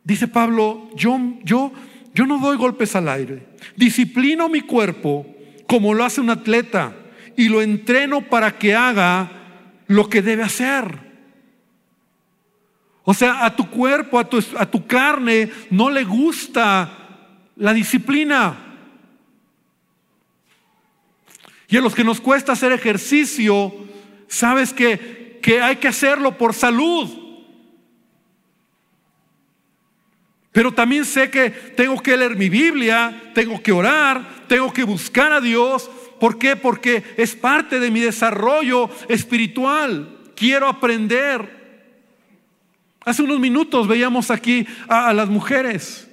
Dice 0.04 0.28
Pablo, 0.28 0.90
yo, 0.96 1.18
yo, 1.44 1.72
yo 2.14 2.26
no 2.26 2.38
doy 2.38 2.56
golpes 2.56 2.96
al 2.96 3.08
aire. 3.08 3.46
Disciplino 3.76 4.48
mi 4.48 4.60
cuerpo 4.60 5.26
como 5.66 5.94
lo 5.94 6.04
hace 6.04 6.20
un 6.20 6.30
atleta 6.30 6.94
y 7.36 7.48
lo 7.48 7.62
entreno 7.62 8.22
para 8.22 8.58
que 8.58 8.74
haga 8.74 9.30
lo 9.86 10.08
que 10.08 10.22
debe 10.22 10.42
hacer. 10.42 11.12
O 13.04 13.14
sea, 13.14 13.44
a 13.44 13.56
tu 13.56 13.68
cuerpo, 13.68 14.18
a 14.18 14.28
tu, 14.28 14.42
a 14.58 14.66
tu 14.66 14.86
carne 14.86 15.50
no 15.70 15.90
le 15.90 16.04
gusta 16.04 16.98
la 17.56 17.72
disciplina. 17.72 18.56
Y 21.68 21.76
a 21.76 21.80
los 21.80 21.94
que 21.94 22.04
nos 22.04 22.20
cuesta 22.20 22.52
hacer 22.52 22.70
ejercicio, 22.72 23.72
sabes 24.28 24.72
que, 24.72 25.38
que 25.42 25.60
hay 25.60 25.76
que 25.76 25.88
hacerlo 25.88 26.36
por 26.36 26.54
salud. 26.54 27.21
Pero 30.52 30.72
también 30.72 31.04
sé 31.04 31.30
que 31.30 31.50
tengo 31.50 32.00
que 32.02 32.16
leer 32.16 32.36
mi 32.36 32.48
Biblia, 32.48 33.32
tengo 33.34 33.62
que 33.62 33.72
orar, 33.72 34.44
tengo 34.46 34.72
que 34.72 34.84
buscar 34.84 35.32
a 35.32 35.40
Dios, 35.40 35.90
¿Por 36.22 36.38
qué? 36.38 36.54
Porque 36.54 37.02
es 37.16 37.34
parte 37.34 37.80
de 37.80 37.90
mi 37.90 37.98
desarrollo 37.98 38.88
espiritual. 39.08 40.20
Quiero 40.36 40.68
aprender. 40.68 41.90
Hace 43.04 43.24
unos 43.24 43.40
minutos 43.40 43.88
veíamos 43.88 44.30
aquí 44.30 44.64
a, 44.86 45.12
las 45.14 45.28
mujeres. 45.28 46.08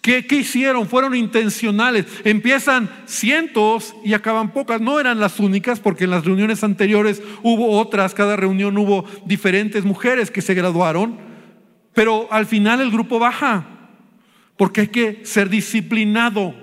¿Qué, 0.00 0.26
¿Qué, 0.26 0.36
hicieron? 0.36 0.88
Fueron 0.88 1.14
intencionales. 1.14 2.06
Empiezan 2.24 2.88
cientos 3.04 3.94
y 4.02 4.14
acaban 4.14 4.54
pocas. 4.54 4.80
No 4.80 4.98
eran 4.98 5.20
las 5.20 5.38
únicas 5.38 5.80
porque 5.80 6.04
en 6.04 6.12
las 6.12 6.24
reuniones 6.24 6.64
anteriores 6.64 7.20
hubo 7.42 7.78
otras. 7.78 8.14
Cada 8.14 8.36
reunión 8.36 8.78
hubo 8.78 9.04
diferentes 9.26 9.84
mujeres 9.84 10.30
que 10.30 10.40
se 10.40 10.54
graduaron. 10.54 11.31
Pero 11.94 12.28
al 12.30 12.46
final 12.46 12.80
el 12.80 12.90
grupo 12.90 13.18
baja 13.18 13.66
porque 14.56 14.82
hay 14.82 14.88
que 14.88 15.20
ser 15.24 15.48
disciplinado. 15.48 16.54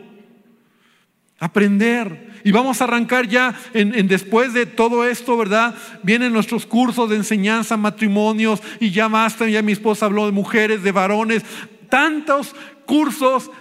Aprender. 1.38 2.30
Y 2.46 2.52
vamos 2.52 2.80
a 2.80 2.86
arrancar 2.86 3.28
ya 3.28 3.54
en, 3.74 4.08
después 4.08 4.54
de 4.54 4.66
todo 4.66 5.06
esto, 5.06 5.36
¿verdad? 5.38 5.76
Vienen 6.04 6.32
nuestros 6.32 6.66
cursos 6.66 7.10
de 7.10 7.18
enseñanza, 7.18 7.76
matrimonios, 7.76 8.62
y 8.80 8.92
ya 8.92 9.10
basta, 9.10 9.48
ya 9.50 9.62
mi 9.62 9.74
esposa 9.74 10.06
habló 10.06 10.26
de 10.26 10.32
mujeres, 10.32 10.84
de 10.84 10.92
varones, 10.94 11.44
tantos 11.90 12.56
cursos. 12.86 13.52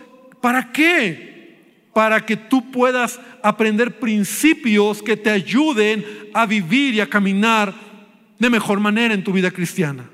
¿Para 0.41 0.71
qué? 0.71 1.89
Para 1.93 2.25
que 2.25 2.37
tú 2.37 2.71
puedas 2.71 3.19
aprender 3.43 3.99
principios 3.99 5.03
que 5.03 5.17
te 5.17 5.31
ayuden 5.31 6.05
a 6.33 6.47
vivir 6.47 6.95
y 6.95 7.01
a 7.01 7.11
caminar 7.11 7.75
de 8.39 8.51
mejor 8.51 8.79
manera 8.79 9.15
en 9.15 9.25
tu 9.25 9.33
vida 9.33 9.51
cristiana. 9.51 10.09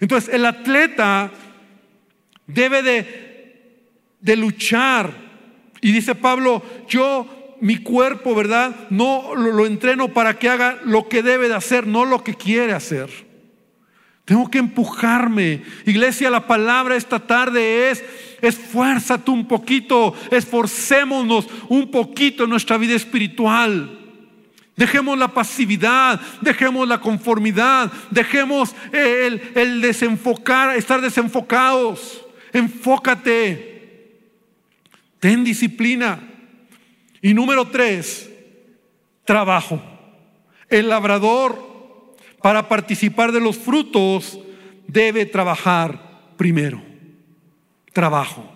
Entonces, 0.00 0.32
el 0.32 0.46
atleta 0.46 1.30
debe 2.46 2.82
de, 2.82 3.88
de 4.20 4.36
luchar. 4.36 5.12
Y 5.80 5.92
dice 5.92 6.14
Pablo, 6.14 6.62
yo 6.88 7.56
mi 7.60 7.78
cuerpo, 7.78 8.34
¿verdad? 8.34 8.88
No 8.90 9.34
lo, 9.34 9.66
entreno 9.66 10.08
para 10.08 10.38
que 10.38 10.48
haga 10.48 10.78
lo 10.84 11.08
que 11.08 11.22
debe 11.22 11.48
de 11.48 11.54
hacer, 11.54 11.86
no 11.86 12.04
lo 12.04 12.22
que 12.22 12.34
quiere 12.34 12.72
hacer. 12.72 13.08
Tengo 14.24 14.50
que 14.50 14.58
empujarme. 14.58 15.62
Iglesia, 15.86 16.30
la 16.30 16.46
palabra 16.46 16.96
esta 16.96 17.18
tarde 17.18 17.90
es, 17.90 18.04
esfuérzate 18.42 19.30
un 19.30 19.48
poquito, 19.48 20.14
esforcémonos 20.30 21.48
un 21.68 21.90
poquito 21.90 22.44
en 22.44 22.50
nuestra 22.50 22.76
vida 22.76 22.94
espiritual. 22.94 23.97
Dejemos 24.78 25.18
la 25.18 25.26
pasividad, 25.26 26.20
dejemos 26.40 26.86
la 26.86 27.00
conformidad, 27.00 27.90
dejemos 28.12 28.76
el, 28.92 29.42
el 29.56 29.80
desenfocar, 29.80 30.76
estar 30.76 31.00
desenfocados. 31.00 32.24
Enfócate, 32.52 34.20
ten 35.18 35.42
disciplina. 35.42 36.20
Y 37.20 37.34
número 37.34 37.66
tres, 37.66 38.30
trabajo. 39.24 39.82
El 40.68 40.90
labrador, 40.90 42.14
para 42.40 42.68
participar 42.68 43.32
de 43.32 43.40
los 43.40 43.58
frutos, 43.58 44.38
debe 44.86 45.26
trabajar 45.26 46.20
primero. 46.36 46.80
Trabajo. 47.92 48.48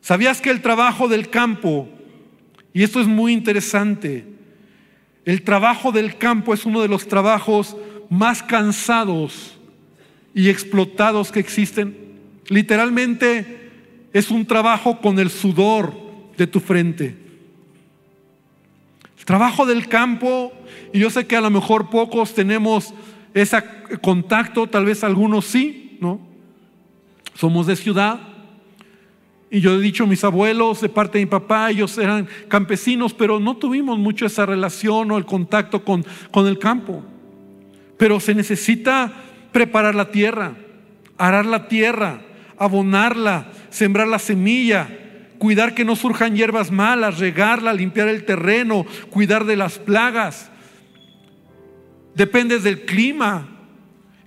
¿Sabías 0.00 0.40
que 0.40 0.50
el 0.50 0.60
trabajo 0.60 1.06
del 1.06 1.30
campo, 1.30 1.88
y 2.72 2.82
esto 2.82 3.00
es 3.00 3.06
muy 3.06 3.32
interesante, 3.32 4.37
el 5.28 5.42
trabajo 5.42 5.92
del 5.92 6.16
campo 6.16 6.54
es 6.54 6.64
uno 6.64 6.80
de 6.80 6.88
los 6.88 7.06
trabajos 7.06 7.76
más 8.10 8.42
cansados 8.42 9.56
y 10.34 10.48
explotados 10.48 11.30
que 11.30 11.40
existen? 11.40 11.96
Literalmente 12.48 13.70
es 14.12 14.30
un 14.30 14.46
trabajo 14.46 15.00
con 15.00 15.18
el 15.18 15.30
sudor 15.30 15.94
de 16.36 16.46
tu 16.46 16.60
frente 16.60 17.28
Trabajo 19.28 19.66
del 19.66 19.88
campo, 19.88 20.54
y 20.90 21.00
yo 21.00 21.10
sé 21.10 21.26
que 21.26 21.36
a 21.36 21.42
lo 21.42 21.50
mejor 21.50 21.90
pocos 21.90 22.32
tenemos 22.32 22.94
ese 23.34 23.62
contacto, 24.00 24.66
tal 24.68 24.86
vez 24.86 25.04
algunos 25.04 25.44
sí, 25.44 25.98
¿no? 26.00 26.18
Somos 27.34 27.66
de 27.66 27.76
ciudad. 27.76 28.20
Y 29.50 29.60
yo 29.60 29.72
he 29.74 29.80
dicho, 29.80 30.06
mis 30.06 30.24
abuelos 30.24 30.80
de 30.80 30.88
parte 30.88 31.18
de 31.18 31.24
mi 31.24 31.30
papá, 31.30 31.70
ellos 31.70 31.96
eran 31.96 32.28
campesinos, 32.48 33.14
pero 33.14 33.40
no 33.40 33.56
tuvimos 33.56 33.98
mucho 33.98 34.26
esa 34.26 34.44
relación 34.44 35.10
o 35.10 35.16
el 35.16 35.24
contacto 35.24 35.84
con, 35.84 36.04
con 36.30 36.46
el 36.46 36.58
campo. 36.58 37.02
Pero 37.96 38.20
se 38.20 38.34
necesita 38.34 39.12
preparar 39.52 39.94
la 39.94 40.10
tierra, 40.10 40.54
arar 41.16 41.46
la 41.46 41.66
tierra, 41.68 42.20
abonarla, 42.58 43.46
sembrar 43.70 44.06
la 44.06 44.18
semilla, 44.18 44.88
cuidar 45.38 45.74
que 45.74 45.84
no 45.84 45.96
surjan 45.96 46.36
hierbas 46.36 46.70
malas, 46.70 47.18
regarla, 47.18 47.72
limpiar 47.72 48.08
el 48.08 48.24
terreno, 48.24 48.84
cuidar 49.10 49.44
de 49.44 49.56
las 49.56 49.78
plagas. 49.78 50.50
Dependes 52.14 52.64
del 52.64 52.84
clima. 52.84 53.48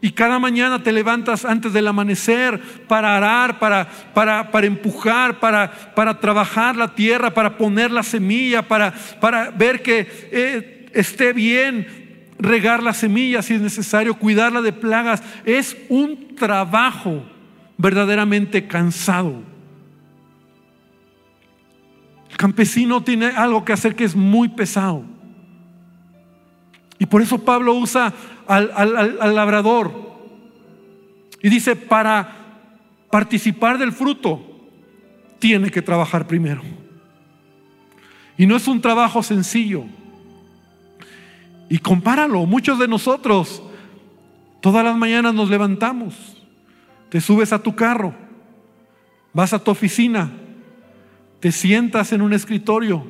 Y 0.02 0.12
cada 0.12 0.40
mañana 0.40 0.82
te 0.82 0.92
levantas 0.92 1.46
antes 1.46 1.74
del 1.74 1.88
amanecer 1.88 2.60
para 2.88 3.16
arar, 3.16 3.60
para, 3.60 3.88
para, 4.14 4.50
para 4.50 4.66
empujar, 4.66 5.40
para, 5.40 5.72
para, 5.94 6.20
trabajar 6.20 6.76
la 6.76 6.96
tierra, 6.96 7.32
para 7.32 7.56
poner 7.56 7.92
la 7.92 8.02
semilla, 8.02 8.68
para, 8.68 8.94
ver 9.56 9.84
que 9.84 10.08
eh, 10.32 10.90
esté 10.94 11.34
bien, 11.34 11.88
regar 12.40 12.82
la 12.82 12.94
semilla 12.94 13.44
si 13.44 13.54
es 13.54 13.62
necesario, 13.62 14.16
cuidarla 14.16 14.62
de 14.62 14.74
plagas. 14.74 15.22
Es 15.46 15.78
un 15.88 16.36
trabajo 16.36 17.24
verdaderamente 17.78 18.66
cansado. 18.66 19.52
campesino 22.42 23.04
tiene 23.04 23.28
algo 23.28 23.64
que 23.64 23.72
hacer 23.72 23.96
que 23.96 24.04
es 24.04 24.16
muy 24.16 24.50
pesado. 24.50 25.06
Y 27.02 27.08
por 27.08 27.24
eso 27.24 27.40
Pablo 27.40 27.74
usa 27.74 28.14
al, 28.46 28.72
al 28.76 29.34
labrador. 29.34 29.92
Y 31.42 31.50
dice, 31.50 31.76
para 31.76 32.60
participar 33.10 33.80
del 33.80 33.92
fruto, 33.92 34.40
tiene 35.40 35.72
que 35.72 35.82
trabajar 35.82 36.28
primero. 36.28 36.62
Y 38.38 38.46
no 38.46 38.56
es 38.56 38.68
un 38.68 38.82
trabajo 38.82 39.24
sencillo. 39.24 39.86
Y 41.70 41.80
compáralo, 41.80 42.46
muchos 42.46 42.78
de 42.78 42.88
nosotros 42.88 43.64
todas 44.60 44.86
las 44.86 44.96
mañanas 44.96 45.34
nos 45.34 45.50
levantamos, 45.50 46.38
te 47.10 47.20
subes 47.20 47.52
a 47.52 47.64
tu 47.64 47.76
carro, 47.76 48.14
vas 49.34 49.54
a 49.54 49.64
tu 49.64 49.72
oficina, 49.72 50.30
te 51.40 51.52
sientas 51.52 52.14
en 52.14 52.22
un 52.22 52.34
escritorio 52.34 53.04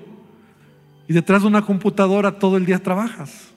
y 1.10 1.12
detrás 1.12 1.42
de 1.42 1.50
una 1.50 1.64
computadora 1.64 2.40
todo 2.40 2.56
el 2.56 2.66
día 2.66 2.82
trabajas. 2.82 3.52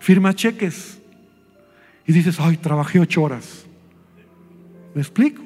Firma 0.00 0.34
cheques 0.34 1.00
y 2.06 2.12
dices, 2.12 2.40
ay, 2.40 2.56
trabajé 2.56 2.98
ocho 2.98 3.22
horas. 3.22 3.66
¿Me 4.94 5.02
explico? 5.02 5.42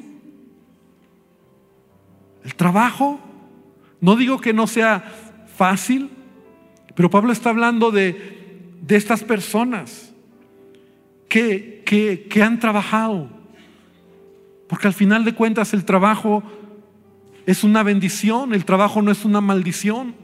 El 2.45 2.55
trabajo, 2.55 3.21
no 4.01 4.17
digo 4.17 4.41
que 4.41 4.53
no 4.53 4.67
sea 4.67 5.05
fácil, 5.57 6.11
pero 6.95 7.11
Pablo 7.11 7.33
está 7.33 7.51
hablando 7.51 7.91
de, 7.91 8.77
de 8.81 8.97
estas 8.97 9.25
personas 9.25 10.15
que, 11.29 11.83
que, 11.85 12.27
que 12.31 12.43
han 12.43 12.61
trabajado. 12.61 13.29
Porque 14.69 14.87
al 14.87 14.95
final 14.95 15.25
de 15.25 15.35
cuentas 15.35 15.75
el 15.75 15.85
trabajo 15.85 16.43
es 17.45 17.65
una 17.65 17.83
bendición, 17.83 18.55
el 18.55 18.65
trabajo 18.65 19.03
no 19.03 19.11
es 19.11 19.25
una 19.25 19.41
maldición. 19.41 20.15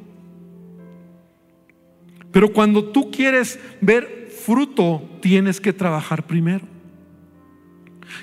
Pero 2.33 2.53
cuando 2.53 2.85
tú 2.85 3.11
quieres 3.11 3.59
ver 3.81 4.20
fruto, 4.41 5.09
tienes 5.21 5.61
que 5.61 5.73
trabajar 5.73 6.27
primero. 6.27 6.67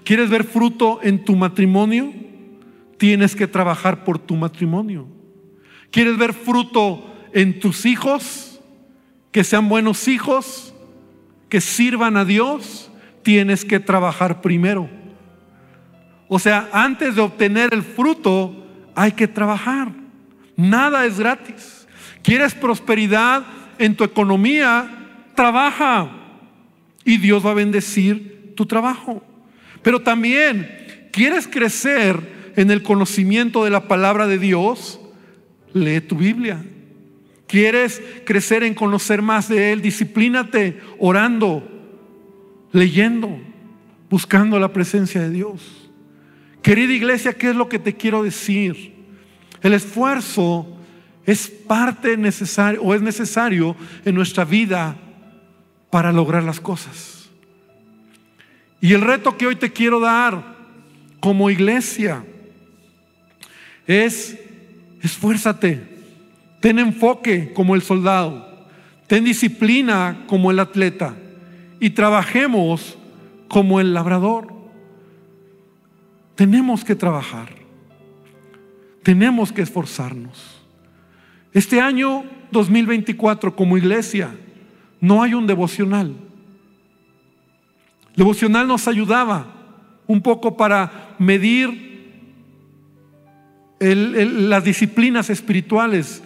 ¿Quieres 0.04 0.30
ver 0.30 0.44
fruto 0.44 1.00
en 1.02 1.24
tu 1.24 1.36
matrimonio? 1.36 2.14
Tienes 2.98 3.36
que 3.36 3.48
trabajar 3.48 4.04
por 4.04 4.20
tu 4.20 4.36
matrimonio. 4.36 5.08
¿Quieres 5.92 6.18
ver 6.18 6.34
fruto 6.34 7.14
en 7.34 7.60
tus 7.60 7.86
hijos? 7.86 8.60
Que 9.32 9.44
sean 9.44 9.70
buenos 9.70 10.08
hijos, 10.08 10.74
que 11.50 11.62
sirvan 11.62 12.18
a 12.18 12.26
Dios. 12.26 12.92
Tienes 13.24 13.64
que 13.64 13.80
trabajar 13.80 14.42
primero. 14.42 14.90
O 16.28 16.40
sea, 16.40 16.70
antes 16.74 17.16
de 17.16 17.22
obtener 17.22 17.74
el 17.74 17.84
fruto, 17.84 18.66
hay 18.96 19.12
que 19.12 19.28
trabajar. 19.28 19.92
Nada 20.56 21.06
es 21.06 21.20
gratis. 21.20 21.88
¿Quieres 22.24 22.54
prosperidad 22.54 23.46
en 23.78 23.96
tu 23.96 24.04
economía? 24.04 25.07
Trabaja. 25.38 26.10
Y 27.06 27.18
Dios 27.18 27.46
va 27.46 27.52
a 27.52 27.54
bendecir 27.54 28.54
tu 28.56 28.66
trabajo. 28.66 29.24
Pero 29.84 30.02
también, 30.02 30.68
¿quieres 31.14 31.48
crecer 31.48 32.52
en 32.56 32.72
el 32.72 32.82
conocimiento 32.82 33.64
de 33.64 33.70
la 33.70 33.88
palabra 33.88 34.26
de 34.26 34.40
Dios? 34.40 35.00
Lee 35.74 36.02
tu 36.02 36.16
Biblia. 36.16 36.66
¿Quieres 37.46 38.02
crecer 38.26 38.64
en 38.64 38.74
conocer 38.74 39.22
más 39.22 39.48
de 39.48 39.72
Él? 39.72 39.84
Disciplínate 39.84 40.82
orando, 40.98 41.64
leyendo, 42.72 43.40
buscando 44.10 44.60
la 44.60 44.74
presencia 44.74 45.22
de 45.22 45.30
Dios. 45.30 45.88
Querida 46.64 46.94
iglesia, 46.94 47.34
¿qué 47.34 47.52
es 47.52 47.56
lo 47.56 47.70
que 47.70 47.78
te 47.78 47.94
quiero 47.94 48.24
decir? 48.24 48.96
El 49.62 49.74
esfuerzo 49.74 50.68
es 51.28 51.48
parte 51.48 52.18
necesaria 52.18 52.82
o 52.82 52.96
es 52.96 53.04
necesario 53.04 53.76
en 54.04 54.16
nuestra 54.16 54.44
vida 54.44 54.98
para 55.90 56.12
lograr 56.12 56.44
las 56.44 56.60
cosas. 56.60 57.30
Y 58.82 58.94
el 58.94 59.02
reto 59.02 59.38
que 59.38 59.48
hoy 59.48 59.56
te 59.56 59.72
quiero 59.72 60.00
dar 60.00 60.56
como 61.20 61.50
iglesia 61.50 62.24
es 63.88 64.38
esfuérzate, 65.02 65.82
ten 66.60 66.80
enfoque 66.80 67.54
como 67.54 67.76
el 67.76 67.82
soldado, 67.82 68.68
ten 69.08 69.24
disciplina 69.24 70.26
como 70.28 70.52
el 70.52 70.60
atleta 70.60 71.16
y 71.80 71.92
trabajemos 71.92 72.98
como 73.48 73.80
el 73.80 73.94
labrador. 73.94 74.54
Tenemos 76.36 76.84
que 76.84 76.96
trabajar. 76.96 77.50
Tenemos 79.04 79.52
que 79.52 79.62
esforzarnos. 79.62 80.62
Este 81.54 81.80
año 81.80 82.26
2024 82.52 83.56
como 83.56 83.78
iglesia 83.78 84.36
no 85.00 85.24
hay 85.24 85.34
un 85.34 85.48
devocional. 85.48 86.14
Devocional 88.16 88.68
nos 88.68 88.88
ayudaba 88.88 89.54
un 90.08 90.22
poco 90.22 90.58
para 90.58 91.16
medir 91.20 91.88
las 93.80 94.64
disciplinas 94.64 95.30
espirituales, 95.30 96.24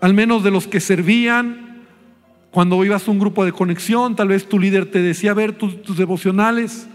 al 0.00 0.14
menos 0.14 0.42
de 0.42 0.50
los 0.50 0.66
que 0.66 0.80
servían. 0.80 1.84
Cuando 2.50 2.82
ibas 2.84 3.06
a 3.06 3.10
un 3.10 3.18
grupo 3.18 3.44
de 3.44 3.52
conexión, 3.52 4.16
tal 4.16 4.28
vez 4.28 4.48
tu 4.48 4.58
líder 4.58 4.90
te 4.90 5.02
decía, 5.02 5.32
a 5.32 5.34
ver 5.34 5.52
tus 5.52 5.96
devocionales 5.96 6.88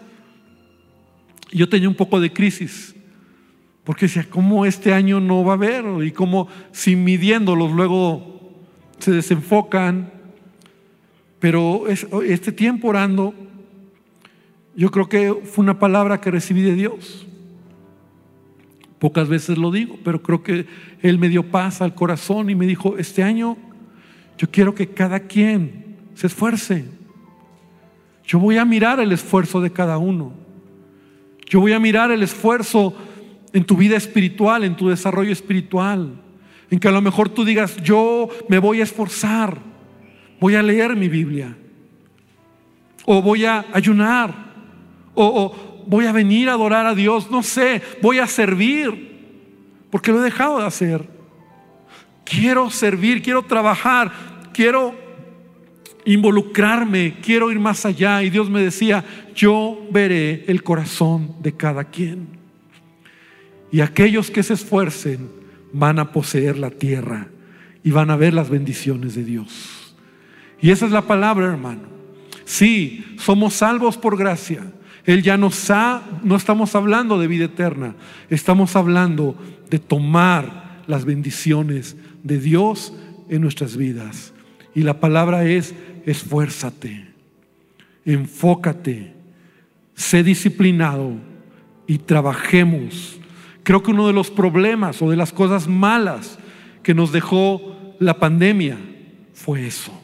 yo 1.53 1.69
tenía 1.69 1.87
un 1.87 1.95
poco 1.95 2.19
de 2.19 2.33
crisis, 2.33 2.95
porque 3.83 4.07
decía, 4.07 4.25
¿cómo 4.29 4.65
este 4.65 4.93
año 4.93 5.19
no 5.19 5.43
va 5.43 5.53
a 5.53 5.55
haber? 5.55 5.85
Y 6.03 6.11
cómo 6.11 6.47
si 6.71 6.95
midiéndolos 6.95 7.71
luego 7.71 8.51
se 8.99 9.11
desenfocan. 9.11 10.11
Pero 11.43 11.89
este 11.89 12.53
tiempo 12.53 12.87
orando, 12.87 13.33
yo 14.77 14.89
creo 14.91 15.09
que 15.09 15.33
fue 15.43 15.61
una 15.61 15.77
palabra 15.77 16.21
que 16.21 16.31
recibí 16.31 16.61
de 16.61 16.73
Dios. 16.73 17.27
Pocas 18.97 19.27
veces 19.27 19.57
lo 19.57 19.69
digo, 19.69 19.99
pero 20.05 20.23
creo 20.23 20.41
que 20.41 20.65
Él 21.01 21.19
me 21.19 21.27
dio 21.27 21.43
paz 21.43 21.81
al 21.81 21.95
corazón 21.95 22.49
y 22.49 22.55
me 22.55 22.65
dijo, 22.65 22.97
este 22.97 23.23
año 23.23 23.57
yo 24.37 24.49
quiero 24.49 24.73
que 24.73 24.87
cada 24.87 25.19
quien 25.19 25.97
se 26.15 26.27
esfuerce. 26.27 26.85
Yo 28.25 28.39
voy 28.39 28.57
a 28.57 28.63
mirar 28.63 29.01
el 29.01 29.11
esfuerzo 29.11 29.59
de 29.59 29.73
cada 29.73 29.97
uno. 29.97 30.31
Yo 31.49 31.59
voy 31.59 31.73
a 31.73 31.79
mirar 31.79 32.09
el 32.11 32.23
esfuerzo 32.23 32.95
en 33.51 33.65
tu 33.65 33.75
vida 33.75 33.97
espiritual, 33.97 34.63
en 34.63 34.77
tu 34.77 34.87
desarrollo 34.87 35.33
espiritual. 35.33 36.21
En 36.71 36.79
que 36.79 36.87
a 36.87 36.91
lo 36.91 37.01
mejor 37.01 37.27
tú 37.27 37.43
digas, 37.43 37.75
yo 37.83 38.29
me 38.47 38.59
voy 38.59 38.79
a 38.79 38.83
esforzar, 38.83 39.72
voy 40.39 40.55
a 40.55 40.63
leer 40.63 40.95
mi 40.95 41.07
Biblia. 41.07 41.55
O 43.05 43.21
voy 43.21 43.45
a 43.45 43.65
ayunar. 43.73 44.33
O, 45.13 45.83
voy 45.87 46.05
a 46.05 46.11
venir 46.11 46.49
a 46.49 46.53
adorar 46.53 46.85
a 46.85 46.95
Dios. 46.95 47.29
No 47.29 47.43
sé, 47.43 47.81
voy 48.01 48.19
a 48.19 48.27
servir. 48.27 49.11
Porque 49.89 50.11
lo 50.11 50.19
he 50.19 50.23
dejado 50.23 50.59
de 50.59 50.65
hacer. 50.65 51.07
Quiero 52.23 52.69
servir, 52.69 53.21
quiero 53.21 53.43
trabajar, 53.43 54.11
quiero 54.53 54.95
involucrarme, 56.05 57.15
quiero 57.21 57.51
ir 57.51 57.59
más 57.59 57.85
allá. 57.85 58.23
Y 58.23 58.29
Dios 58.29 58.49
me 58.49 58.61
decía, 58.61 59.03
yo 59.35 59.85
veré 59.91 60.45
el 60.47 60.63
corazón 60.63 61.35
de 61.41 61.53
cada 61.53 61.83
quien. 61.83 62.27
Y 63.71 63.81
aquellos 63.81 64.31
que 64.31 64.43
se 64.43 64.53
esfuercen 64.53 65.29
van 65.73 65.99
a 65.99 66.11
poseer 66.11 66.57
la 66.57 66.69
tierra 66.69 67.27
y 67.83 67.91
van 67.91 68.11
a 68.11 68.15
ver 68.15 68.33
las 68.33 68.49
bendiciones 68.49 69.15
de 69.15 69.23
Dios. 69.25 69.82
Y 70.63 70.71
esa 70.71 70.85
es 70.85 70.93
la 70.93 71.01
palabra, 71.01 71.45
hermano. 71.45 71.81
Sí, 72.45 73.03
somos 73.19 73.55
salvos 73.55 73.97
por 73.97 74.17
gracia. 74.17 74.63
Él 75.03 75.21
ya 75.21 75.35
nos 75.35 75.69
ha, 75.69 76.01
no 76.23 76.37
estamos 76.37 76.73
hablando 76.73 77.19
de 77.19 77.27
vida 77.27 77.45
eterna, 77.45 77.95
estamos 78.29 78.77
hablando 78.77 79.35
de 79.69 79.79
tomar 79.79 80.81
las 80.87 81.03
bendiciones 81.03 81.97
de 82.23 82.39
Dios 82.39 82.93
en 83.27 83.41
nuestras 83.41 83.75
vidas. 83.75 84.33
Y 84.73 84.83
la 84.83 85.01
palabra 85.01 85.43
es 85.43 85.75
esfuérzate, 86.05 87.07
enfócate, 88.05 89.11
sé 89.95 90.23
disciplinado 90.23 91.11
y 91.87 91.97
trabajemos. 91.97 93.19
Creo 93.63 93.83
que 93.83 93.91
uno 93.91 94.07
de 94.07 94.13
los 94.13 94.31
problemas 94.31 95.01
o 95.01 95.09
de 95.09 95.17
las 95.17 95.33
cosas 95.33 95.67
malas 95.67 96.39
que 96.83 96.93
nos 96.93 97.11
dejó 97.11 97.95
la 97.99 98.17
pandemia 98.17 98.77
fue 99.33 99.67
eso. 99.67 99.99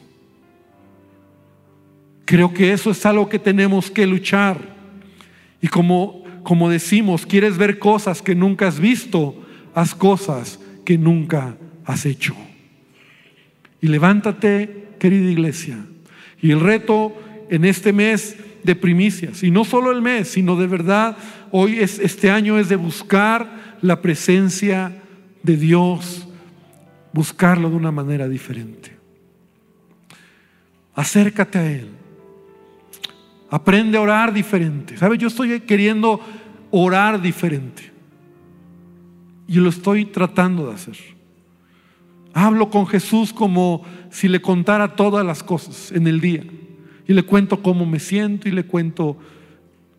Creo 2.30 2.54
que 2.54 2.72
eso 2.72 2.92
es 2.92 3.04
algo 3.04 3.28
que 3.28 3.40
tenemos 3.40 3.90
que 3.90 4.06
luchar. 4.06 4.56
Y 5.60 5.66
como, 5.66 6.22
como 6.44 6.70
decimos, 6.70 7.26
quieres 7.26 7.58
ver 7.58 7.80
cosas 7.80 8.22
que 8.22 8.36
nunca 8.36 8.68
has 8.68 8.78
visto, 8.78 9.34
haz 9.74 9.96
cosas 9.96 10.60
que 10.84 10.96
nunca 10.96 11.56
has 11.84 12.06
hecho. 12.06 12.36
Y 13.80 13.88
levántate, 13.88 14.90
querida 15.00 15.28
iglesia. 15.28 15.84
Y 16.40 16.52
el 16.52 16.60
reto 16.60 17.20
en 17.50 17.64
este 17.64 17.92
mes 17.92 18.36
de 18.62 18.76
primicias, 18.76 19.42
y 19.42 19.50
no 19.50 19.64
solo 19.64 19.90
el 19.90 20.00
mes, 20.00 20.28
sino 20.28 20.54
de 20.54 20.68
verdad, 20.68 21.16
hoy 21.50 21.80
es, 21.80 21.98
este 21.98 22.30
año 22.30 22.60
es 22.60 22.68
de 22.68 22.76
buscar 22.76 23.76
la 23.82 24.00
presencia 24.00 25.02
de 25.42 25.56
Dios, 25.56 26.28
buscarlo 27.12 27.70
de 27.70 27.74
una 27.74 27.90
manera 27.90 28.28
diferente. 28.28 28.96
Acércate 30.94 31.58
a 31.58 31.72
Él. 31.72 31.99
Aprende 33.50 33.98
a 33.98 34.00
orar 34.00 34.32
diferente. 34.32 34.96
¿Sabes? 34.96 35.18
Yo 35.18 35.28
estoy 35.28 35.60
queriendo 35.60 36.20
orar 36.70 37.20
diferente. 37.20 37.90
Y 39.48 39.54
lo 39.54 39.68
estoy 39.68 40.04
tratando 40.04 40.68
de 40.68 40.74
hacer. 40.74 40.96
Hablo 42.32 42.70
con 42.70 42.86
Jesús 42.86 43.32
como 43.32 43.84
si 44.10 44.28
le 44.28 44.40
contara 44.40 44.94
todas 44.94 45.26
las 45.26 45.42
cosas 45.42 45.90
en 45.90 46.06
el 46.06 46.20
día. 46.20 46.44
Y 47.08 47.12
le 47.12 47.24
cuento 47.24 47.60
cómo 47.60 47.84
me 47.84 47.98
siento 47.98 48.48
y 48.48 48.52
le 48.52 48.64
cuento 48.64 49.18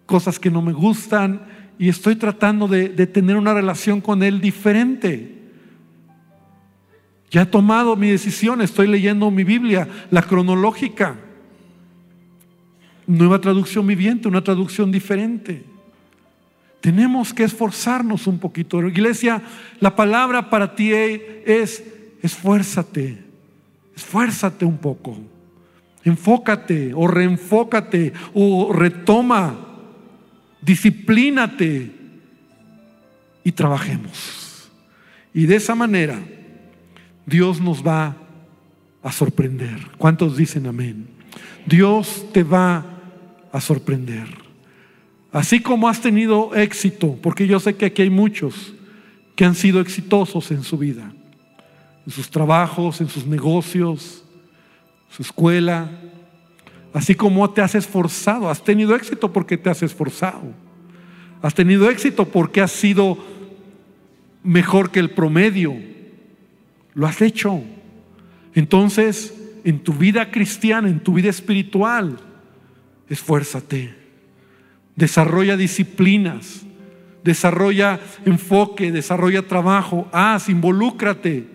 cosas 0.05 0.39
que 0.39 0.49
no 0.49 0.61
me 0.61 0.71
gustan. 0.71 1.41
Y 1.77 1.89
estoy 1.89 2.15
tratando 2.15 2.69
de, 2.69 2.87
de 2.87 3.05
tener 3.05 3.35
una 3.35 3.53
relación 3.53 3.99
con 3.99 4.23
Él 4.23 4.39
diferente. 4.39 5.39
Ya 7.29 7.41
he 7.41 7.45
tomado 7.45 7.97
mi 7.97 8.09
decisión, 8.09 8.61
estoy 8.61 8.87
leyendo 8.87 9.29
mi 9.31 9.43
Biblia, 9.43 9.87
la 10.09 10.21
cronológica. 10.21 11.17
Nueva 13.17 13.41
traducción 13.41 13.85
viviente, 13.85 14.29
una 14.29 14.41
traducción 14.41 14.89
diferente. 14.89 15.65
Tenemos 16.79 17.33
que 17.33 17.43
esforzarnos 17.43 18.25
un 18.25 18.39
poquito. 18.39 18.81
Iglesia, 18.87 19.41
la 19.81 19.95
palabra 19.95 20.49
para 20.49 20.75
ti 20.75 20.93
es 20.93 21.83
esfuérzate, 22.21 23.17
esfuérzate 23.95 24.63
un 24.63 24.77
poco. 24.77 25.17
Enfócate 26.05 26.93
o 26.95 27.05
reenfócate 27.05 28.13
o 28.33 28.71
retoma, 28.71 29.55
disciplínate 30.61 31.91
y 33.43 33.51
trabajemos. 33.51 34.71
Y 35.33 35.47
de 35.47 35.57
esa 35.57 35.75
manera 35.75 36.17
Dios 37.25 37.59
nos 37.59 37.85
va 37.85 38.15
a 39.03 39.11
sorprender. 39.11 39.89
¿Cuántos 39.97 40.37
dicen 40.37 40.65
amén? 40.65 41.07
Dios 41.65 42.25
te 42.31 42.43
va 42.43 43.00
a 43.51 43.61
sorprender. 43.61 44.27
Así 45.31 45.61
como 45.61 45.87
has 45.87 46.01
tenido 46.01 46.53
éxito, 46.55 47.17
porque 47.21 47.47
yo 47.47 47.59
sé 47.59 47.75
que 47.75 47.85
aquí 47.85 48.01
hay 48.01 48.09
muchos 48.09 48.73
que 49.35 49.45
han 49.45 49.55
sido 49.55 49.79
exitosos 49.79 50.51
en 50.51 50.63
su 50.63 50.77
vida, 50.77 51.11
en 52.05 52.11
sus 52.11 52.29
trabajos, 52.29 52.99
en 52.99 53.07
sus 53.07 53.25
negocios, 53.25 54.23
su 55.09 55.21
escuela, 55.21 55.89
así 56.93 57.15
como 57.15 57.49
te 57.49 57.61
has 57.61 57.75
esforzado, 57.75 58.49
has 58.49 58.63
tenido 58.63 58.95
éxito 58.95 59.31
porque 59.31 59.57
te 59.57 59.69
has 59.69 59.81
esforzado, 59.83 60.53
has 61.41 61.53
tenido 61.53 61.89
éxito 61.89 62.25
porque 62.25 62.61
has 62.61 62.71
sido 62.71 63.17
mejor 64.43 64.91
que 64.91 64.99
el 64.99 65.11
promedio, 65.11 65.75
lo 66.93 67.07
has 67.07 67.21
hecho. 67.21 67.61
Entonces, 68.53 69.33
en 69.63 69.79
tu 69.79 69.93
vida 69.93 70.29
cristiana, 70.29 70.89
en 70.89 70.99
tu 70.99 71.13
vida 71.13 71.29
espiritual, 71.29 72.17
esfuérzate. 73.11 73.93
Desarrolla 74.95 75.57
disciplinas, 75.57 76.65
desarrolla 77.23 77.99
enfoque, 78.25 78.91
desarrolla 78.91 79.47
trabajo, 79.47 80.07
haz, 80.13 80.49
involúcrate. 80.49 81.45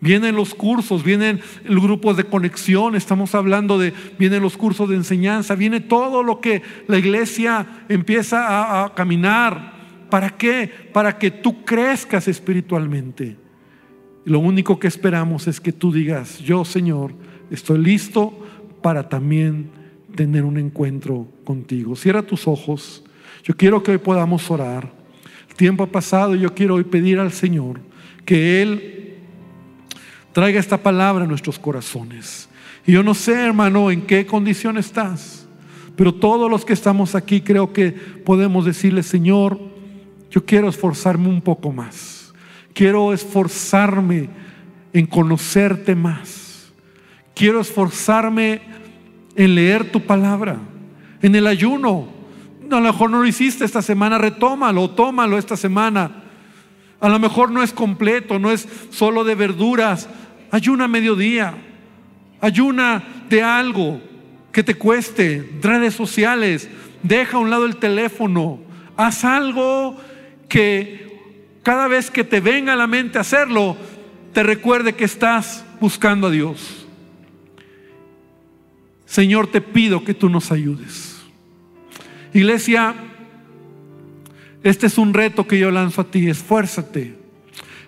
Vienen 0.00 0.36
los 0.36 0.54
cursos, 0.54 1.04
vienen 1.04 1.40
los 1.64 1.82
grupos 1.82 2.16
de 2.16 2.24
conexión, 2.24 2.96
estamos 2.96 3.34
hablando 3.34 3.78
de, 3.78 3.92
vienen 4.18 4.42
los 4.42 4.56
cursos 4.56 4.88
de 4.88 4.96
enseñanza, 4.96 5.54
viene 5.54 5.80
todo 5.80 6.22
lo 6.22 6.40
que 6.40 6.62
la 6.86 6.98
iglesia 6.98 7.84
empieza 7.88 8.46
a, 8.46 8.84
a 8.84 8.94
caminar. 8.94 9.74
¿Para 10.10 10.30
qué? 10.30 10.70
Para 10.92 11.18
que 11.18 11.30
tú 11.30 11.64
crezcas 11.64 12.28
espiritualmente. 12.28 13.36
Lo 14.24 14.38
único 14.38 14.78
que 14.78 14.88
esperamos 14.88 15.46
es 15.46 15.60
que 15.60 15.72
tú 15.72 15.92
digas, 15.92 16.38
yo 16.38 16.64
Señor, 16.64 17.12
estoy 17.50 17.78
listo 17.78 18.32
para 18.82 19.08
también 19.08 19.75
tener 20.16 20.44
un 20.44 20.58
encuentro 20.58 21.28
contigo. 21.44 21.94
Cierra 21.94 22.22
tus 22.22 22.48
ojos. 22.48 23.04
Yo 23.44 23.56
quiero 23.56 23.82
que 23.82 23.92
hoy 23.92 23.98
podamos 23.98 24.50
orar. 24.50 24.90
El 25.48 25.54
tiempo 25.54 25.84
ha 25.84 25.86
pasado 25.86 26.34
y 26.34 26.40
yo 26.40 26.54
quiero 26.54 26.74
hoy 26.74 26.84
pedir 26.84 27.20
al 27.20 27.30
Señor 27.30 27.80
que 28.24 28.60
Él 28.62 29.14
traiga 30.32 30.58
esta 30.58 30.82
palabra 30.82 31.24
a 31.24 31.28
nuestros 31.28 31.58
corazones. 31.58 32.48
Y 32.86 32.92
yo 32.92 33.02
no 33.02 33.14
sé, 33.14 33.32
hermano, 33.46 33.90
en 33.90 34.02
qué 34.02 34.26
condición 34.26 34.78
estás, 34.78 35.46
pero 35.96 36.14
todos 36.14 36.50
los 36.50 36.64
que 36.64 36.72
estamos 36.72 37.14
aquí 37.14 37.40
creo 37.40 37.72
que 37.72 37.90
podemos 37.90 38.64
decirle, 38.64 39.02
Señor, 39.02 39.58
yo 40.30 40.44
quiero 40.44 40.68
esforzarme 40.68 41.28
un 41.28 41.40
poco 41.40 41.72
más. 41.72 42.34
Quiero 42.74 43.12
esforzarme 43.12 44.28
en 44.92 45.06
conocerte 45.06 45.94
más. 45.94 46.72
Quiero 47.34 47.60
esforzarme 47.60 48.60
en 49.36 49.54
leer 49.54 49.90
tu 49.90 50.00
palabra, 50.00 50.56
en 51.22 51.34
el 51.34 51.46
ayuno. 51.46 52.08
A 52.70 52.80
lo 52.80 52.80
mejor 52.80 53.10
no 53.10 53.20
lo 53.20 53.26
hiciste 53.26 53.64
esta 53.64 53.82
semana, 53.82 54.18
retómalo, 54.18 54.90
tómalo 54.90 55.38
esta 55.38 55.56
semana. 55.56 56.24
A 56.98 57.08
lo 57.08 57.18
mejor 57.18 57.50
no 57.50 57.62
es 57.62 57.72
completo, 57.72 58.38
no 58.38 58.50
es 58.50 58.66
solo 58.90 59.22
de 59.22 59.34
verduras. 59.34 60.08
Ayuna 60.50 60.84
a 60.84 60.88
mediodía, 60.88 61.54
ayuna 62.40 63.02
de 63.28 63.42
algo 63.42 64.00
que 64.52 64.62
te 64.62 64.74
cueste, 64.74 65.58
redes 65.60 65.94
sociales, 65.94 66.68
deja 67.02 67.36
a 67.36 67.40
un 67.40 67.50
lado 67.50 67.66
el 67.66 67.76
teléfono, 67.76 68.60
haz 68.96 69.24
algo 69.24 69.98
que 70.48 71.06
cada 71.62 71.88
vez 71.88 72.10
que 72.10 72.24
te 72.24 72.40
venga 72.40 72.72
a 72.72 72.76
la 72.76 72.86
mente 72.86 73.18
hacerlo, 73.18 73.76
te 74.32 74.42
recuerde 74.42 74.94
que 74.94 75.04
estás 75.04 75.64
buscando 75.80 76.28
a 76.28 76.30
Dios. 76.30 76.85
Señor, 79.06 79.46
te 79.46 79.60
pido 79.60 80.04
que 80.04 80.14
tú 80.14 80.28
nos 80.28 80.52
ayudes. 80.52 81.16
Iglesia, 82.34 82.94
este 84.62 84.88
es 84.88 84.98
un 84.98 85.14
reto 85.14 85.46
que 85.46 85.58
yo 85.58 85.70
lanzo 85.70 86.02
a 86.02 86.10
ti. 86.10 86.28
Esfuérzate, 86.28 87.14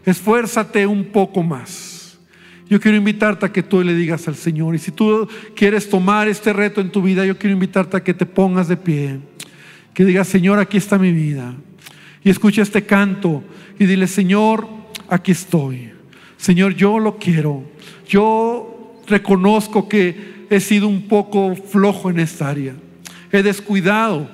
esfuérzate 0.06 0.86
un 0.86 1.06
poco 1.06 1.42
más. 1.42 2.18
Yo 2.70 2.80
quiero 2.80 2.96
invitarte 2.96 3.46
a 3.46 3.52
que 3.52 3.62
tú 3.62 3.82
le 3.82 3.94
digas 3.94 4.28
al 4.28 4.36
Señor. 4.36 4.74
Y 4.74 4.78
si 4.78 4.92
tú 4.92 5.28
quieres 5.56 5.88
tomar 5.88 6.28
este 6.28 6.52
reto 6.52 6.80
en 6.80 6.90
tu 6.90 7.02
vida, 7.02 7.26
yo 7.26 7.36
quiero 7.36 7.54
invitarte 7.54 7.96
a 7.96 8.04
que 8.04 8.14
te 8.14 8.26
pongas 8.26 8.68
de 8.68 8.76
pie. 8.76 9.18
Que 9.94 10.04
digas, 10.04 10.28
Señor, 10.28 10.58
aquí 10.58 10.76
está 10.76 10.98
mi 10.98 11.12
vida. 11.12 11.54
Y 12.22 12.30
escucha 12.30 12.62
este 12.62 12.84
canto 12.84 13.42
y 13.78 13.86
dile, 13.86 14.06
Señor, 14.06 14.68
aquí 15.08 15.32
estoy. 15.32 15.90
Señor, 16.36 16.74
yo 16.74 16.98
lo 16.98 17.18
quiero. 17.18 17.64
Yo 18.06 19.02
reconozco 19.08 19.88
que 19.88 20.37
he 20.50 20.60
sido 20.60 20.88
un 20.88 21.02
poco 21.02 21.54
flojo 21.54 22.10
en 22.10 22.20
esta 22.20 22.48
área. 22.48 22.74
He 23.32 23.42
descuidado. 23.42 24.28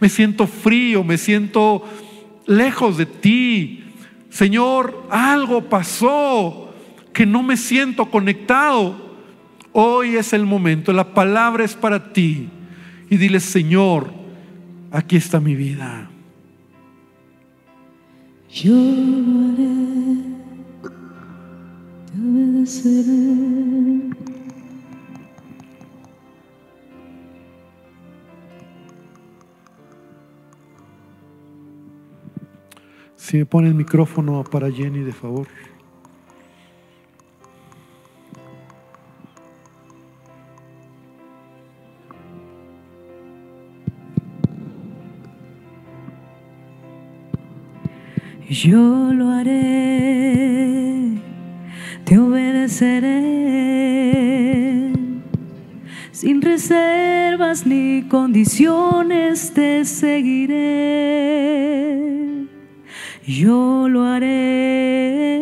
Me 0.00 0.08
siento 0.08 0.46
frío, 0.46 1.02
me 1.02 1.18
siento 1.18 1.84
lejos 2.46 2.96
de 2.96 3.06
ti. 3.06 3.84
Señor, 4.30 5.06
algo 5.10 5.62
pasó 5.68 6.72
que 7.12 7.26
no 7.26 7.42
me 7.42 7.56
siento 7.56 8.06
conectado. 8.06 8.96
Hoy 9.72 10.16
es 10.16 10.32
el 10.32 10.46
momento. 10.46 10.92
La 10.92 11.14
palabra 11.14 11.64
es 11.64 11.74
para 11.74 12.12
ti. 12.12 12.48
Y 13.10 13.16
dile, 13.16 13.40
Señor, 13.40 14.12
aquí 14.92 15.16
está 15.16 15.40
mi 15.40 15.54
vida. 15.54 16.10
Yo 18.50 18.74
haré, 18.74 19.78
Si 33.28 33.36
me 33.36 33.44
pone 33.44 33.68
el 33.68 33.74
micrófono 33.74 34.42
para 34.42 34.72
Jenny, 34.72 35.00
de 35.00 35.12
favor. 35.12 35.46
Yo 48.48 49.12
lo 49.12 49.28
haré, 49.28 51.18
te 52.04 52.18
obedeceré. 52.18 53.18
Sin 56.12 56.40
reservas 56.40 57.66
ni 57.66 58.04
condiciones 58.08 59.52
te 59.52 59.84
seguiré. 59.84 61.18
Yo 63.28 63.88
lo 63.90 64.04
haré, 64.06 65.38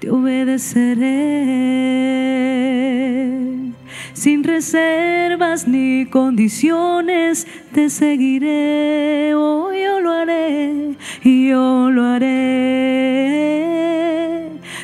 te 0.00 0.10
obedeceré. 0.10 1.04
sin 4.12 4.42
reservas 4.42 5.68
ni 5.68 6.06
condiciones 6.06 7.46
te 7.72 7.90
seguiré, 7.90 9.34
oh 9.36 9.70
yo 9.72 10.00
lo 10.00 10.10
haré, 10.10 10.96
yo 11.22 11.92
lo 11.92 12.02
haré, 12.02 12.26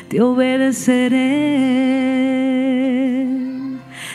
te 0.07 0.21
obedeceré. 0.21 1.49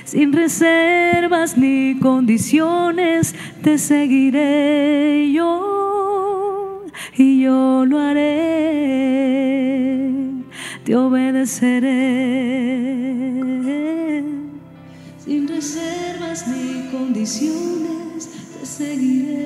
Sin 0.04 0.32
reservas 0.32 1.58
ni 1.58 1.98
condiciones 2.00 3.34
te 3.62 3.76
seguiré 3.76 5.30
yo 5.30 5.87
y 7.18 7.42
yo 7.42 7.84
lo 7.84 7.98
haré, 7.98 8.28
te 10.84 10.94
obedeceré. 10.94 11.88
Sin 15.18 15.48
reservas 15.48 16.46
ni 16.46 16.88
condiciones 16.90 18.30
te 18.60 18.66
seguiré. 18.66 19.38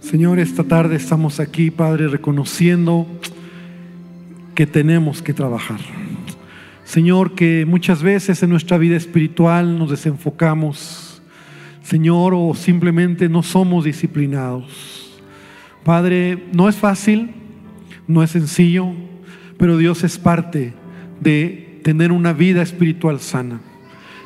Señor, 0.00 0.38
esta 0.38 0.64
tarde 0.64 0.96
estamos 0.96 1.40
aquí, 1.40 1.70
Padre, 1.70 2.08
reconociendo 2.08 3.06
que 4.54 4.66
tenemos 4.66 5.22
que 5.22 5.32
trabajar. 5.32 5.80
Señor, 6.84 7.34
que 7.34 7.64
muchas 7.66 8.02
veces 8.02 8.42
en 8.42 8.50
nuestra 8.50 8.76
vida 8.76 8.96
espiritual 8.96 9.78
nos 9.78 9.90
desenfocamos, 9.90 11.22
Señor, 11.82 12.34
o 12.34 12.52
simplemente 12.54 13.28
no 13.28 13.42
somos 13.42 13.84
disciplinados. 13.84 14.99
Padre, 15.84 16.44
no 16.52 16.68
es 16.68 16.76
fácil, 16.76 17.30
no 18.06 18.22
es 18.22 18.30
sencillo, 18.30 18.92
pero 19.58 19.76
Dios 19.76 20.04
es 20.04 20.18
parte 20.18 20.74
de 21.20 21.80
tener 21.82 22.12
una 22.12 22.32
vida 22.32 22.62
espiritual 22.62 23.20
sana 23.20 23.60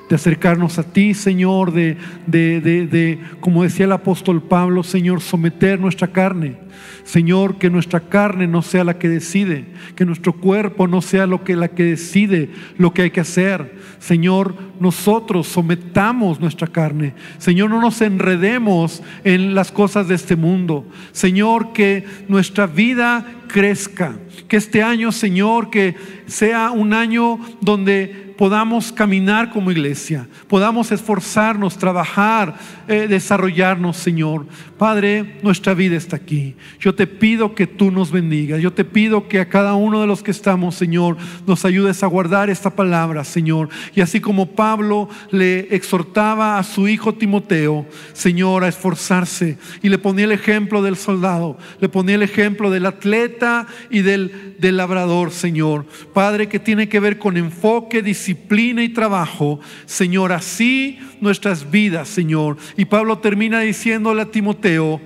de 0.09 0.16
acercarnos 0.16 0.78
a 0.78 0.82
ti, 0.82 1.14
Señor, 1.14 1.72
de, 1.72 1.96
de, 2.26 2.61
de, 2.61 2.86
de, 2.86 3.18
como 3.40 3.62
decía 3.62 3.86
el 3.86 3.92
apóstol 3.92 4.42
Pablo, 4.42 4.82
Señor, 4.82 5.20
someter 5.20 5.80
nuestra 5.80 6.09
carne. 6.09 6.64
Señor, 7.05 7.59
que 7.59 7.70
nuestra 7.70 8.00
carne 8.00 8.46
no 8.46 8.62
sea 8.62 8.82
la 8.82 8.98
que 8.98 9.09
decide, 9.09 9.66
que 9.94 10.07
nuestro 10.07 10.32
cuerpo 10.32 10.88
no 10.88 11.02
sea 11.02 11.26
lo 11.26 11.44
que 11.44 11.55
la 11.55 11.68
que 11.68 11.84
decide 11.84 12.50
lo 12.78 12.92
que 12.92 13.02
hay 13.02 13.11
que 13.11 13.20
hacer. 13.20 13.74
Señor, 13.98 14.55
nosotros 14.80 15.46
sometamos 15.46 16.40
nuestra 16.40 16.66
carne. 16.66 17.14
Señor, 17.38 17.70
no 17.70 17.80
nos 17.80 18.00
enredemos 18.00 19.02
en 19.22 19.55
las 19.55 19.70
cosas 19.70 20.09
de 20.09 20.14
este 20.14 20.34
mundo. 20.36 20.86
Señor, 21.12 21.72
que 21.72 22.05
nuestra 22.28 22.66
vida 22.66 23.26
crezca. 23.48 24.16
Que 24.48 24.57
este 24.57 24.82
año, 24.82 25.12
Señor, 25.12 25.70
que 25.70 25.94
sea 26.26 26.70
un 26.70 26.92
año 26.92 27.38
donde 27.61 28.24
podamos 28.37 28.93
caminar 28.93 29.51
como 29.51 29.70
iglesia, 29.70 30.26
podamos 30.49 30.93
esforzarnos, 30.93 31.78
trabajar, 31.78 32.55
eh, 32.89 33.07
desarrollarnos, 33.09 33.97
Señor. 33.97 34.47
Padre, 34.78 35.39
nuestra 35.43 35.72
vida 35.72 35.97
está 35.97 36.16
aquí. 36.16 36.57
Yo 36.80 36.95
te 36.95 37.07
pido 37.07 37.55
que 37.55 37.66
tú 37.66 37.91
nos 37.91 38.11
bendigas. 38.11 38.61
Yo 38.61 38.72
te 38.72 38.85
pido 38.85 39.28
que 39.28 39.41
a 39.41 39.49
cada 39.49 39.74
uno 39.74 40.01
de 40.01 40.07
los 40.07 40.22
que 40.22 40.30
estamos, 40.30 40.74
Señor, 40.74 41.16
nos 41.47 41.64
ayudes 41.64 42.03
a 42.03 42.07
guardar 42.07 42.51
esta 42.51 42.70
palabra, 42.70 43.24
Señor. 43.24 43.68
Y 43.95 44.01
así 44.01 44.20
como 44.20 44.51
Pablo 44.51 45.09
le 45.30 45.74
exhortaba 45.74 46.59
a 46.59 46.64
su 46.64 46.89
hijo 46.89 47.14
Timoteo, 47.14 47.87
Señor, 48.12 48.64
a 48.64 48.68
esforzarse 48.68 49.59
y 49.82 49.89
le 49.89 49.99
ponía 49.99 50.24
el 50.24 50.32
ejemplo 50.32 50.82
del 50.82 50.97
soldado, 50.97 51.57
le 51.80 51.89
ponía 51.89 52.16
el 52.16 52.22
ejemplo 52.22 52.70
del 52.70 52.87
atleta 52.87 53.66
y 53.91 54.01
del, 54.01 54.57
del 54.59 54.76
labrador, 54.76 55.30
Señor. 55.30 55.87
Padre, 56.12 56.49
que 56.49 56.59
tiene 56.59 56.89
que 56.89 57.01
ver 57.01 57.18
con 57.18 57.37
enfoque, 57.37 58.03
disciplina 58.25 58.83
y 58.83 58.89
trabajo, 58.89 59.61
Señor, 59.85 60.33
así 60.33 60.99
nuestras 61.20 61.70
vidas, 61.70 62.09
Señor. 62.09 62.57
Y 62.77 62.87
Pablo 62.87 63.18
termina 63.18 63.61
diciéndole 63.61 64.22
a 64.22 64.31
Timoteo, 64.31 64.99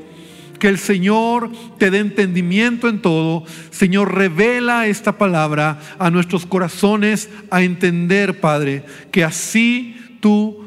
que 0.60 0.68
el 0.68 0.78
Señor 0.78 1.50
te 1.78 1.90
dé 1.90 1.98
entendimiento 1.98 2.88
en 2.88 3.00
todo. 3.00 3.44
Señor, 3.70 4.14
revela 4.14 4.86
esta 4.86 5.18
palabra 5.18 5.80
a 5.98 6.10
nuestros 6.10 6.46
corazones 6.46 7.28
a 7.50 7.62
entender, 7.62 8.40
Padre, 8.40 8.84
que 9.10 9.24
así 9.24 9.96
tú 10.20 10.64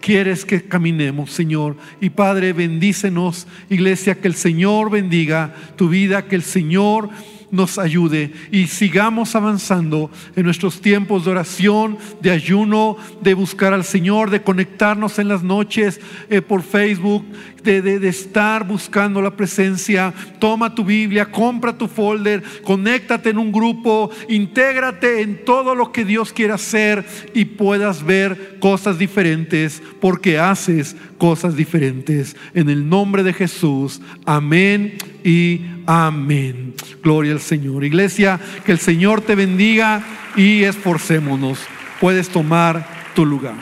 quieres 0.00 0.44
que 0.44 0.62
caminemos, 0.62 1.32
Señor. 1.32 1.76
Y 2.00 2.10
Padre, 2.10 2.52
bendícenos, 2.52 3.48
iglesia, 3.68 4.20
que 4.20 4.28
el 4.28 4.34
Señor 4.34 4.90
bendiga 4.90 5.54
tu 5.76 5.88
vida, 5.88 6.26
que 6.26 6.36
el 6.36 6.42
Señor 6.42 7.10
nos 7.50 7.78
ayude 7.78 8.32
y 8.50 8.66
sigamos 8.66 9.34
avanzando 9.34 10.10
en 10.36 10.44
nuestros 10.44 10.80
tiempos 10.80 11.24
de 11.24 11.30
oración, 11.30 11.98
de 12.20 12.30
ayuno, 12.30 12.96
de 13.22 13.34
buscar 13.34 13.72
al 13.72 13.84
Señor, 13.84 14.30
de 14.30 14.42
conectarnos 14.42 15.18
en 15.18 15.28
las 15.28 15.42
noches 15.42 16.00
eh, 16.28 16.42
por 16.42 16.62
Facebook, 16.62 17.24
de, 17.62 17.82
de, 17.82 17.98
de, 17.98 18.08
estar 18.08 18.66
buscando 18.66 19.20
la 19.20 19.36
presencia. 19.36 20.12
Toma 20.38 20.74
tu 20.74 20.84
Biblia, 20.84 21.26
compra 21.26 21.76
tu 21.76 21.88
folder, 21.88 22.42
conéctate 22.62 23.30
en 23.30 23.38
un 23.38 23.52
grupo, 23.52 24.10
intégrate 24.28 25.22
en 25.22 25.44
todo 25.44 25.74
lo 25.74 25.92
que 25.92 26.04
Dios 26.04 26.32
quiere 26.32 26.52
hacer 26.52 27.04
y 27.34 27.44
puedas 27.44 28.04
ver 28.04 28.58
cosas 28.60 28.98
diferentes 28.98 29.82
porque 30.00 30.38
haces 30.38 30.96
cosas 31.18 31.56
diferentes. 31.56 32.36
En 32.54 32.68
el 32.68 32.88
nombre 32.88 33.22
de 33.22 33.32
Jesús, 33.32 34.00
amén 34.24 34.96
y 35.24 35.62
amén. 35.86 36.74
Gloria 37.02 37.32
al 37.32 37.40
Señor. 37.40 37.84
Iglesia, 37.84 38.40
que 38.64 38.72
el 38.72 38.78
Señor 38.78 39.20
te 39.20 39.34
bendiga 39.34 40.02
y 40.36 40.62
esforcémonos. 40.62 41.58
Puedes 42.00 42.28
tomar 42.28 42.86
tu 43.14 43.26
lugar. 43.26 43.56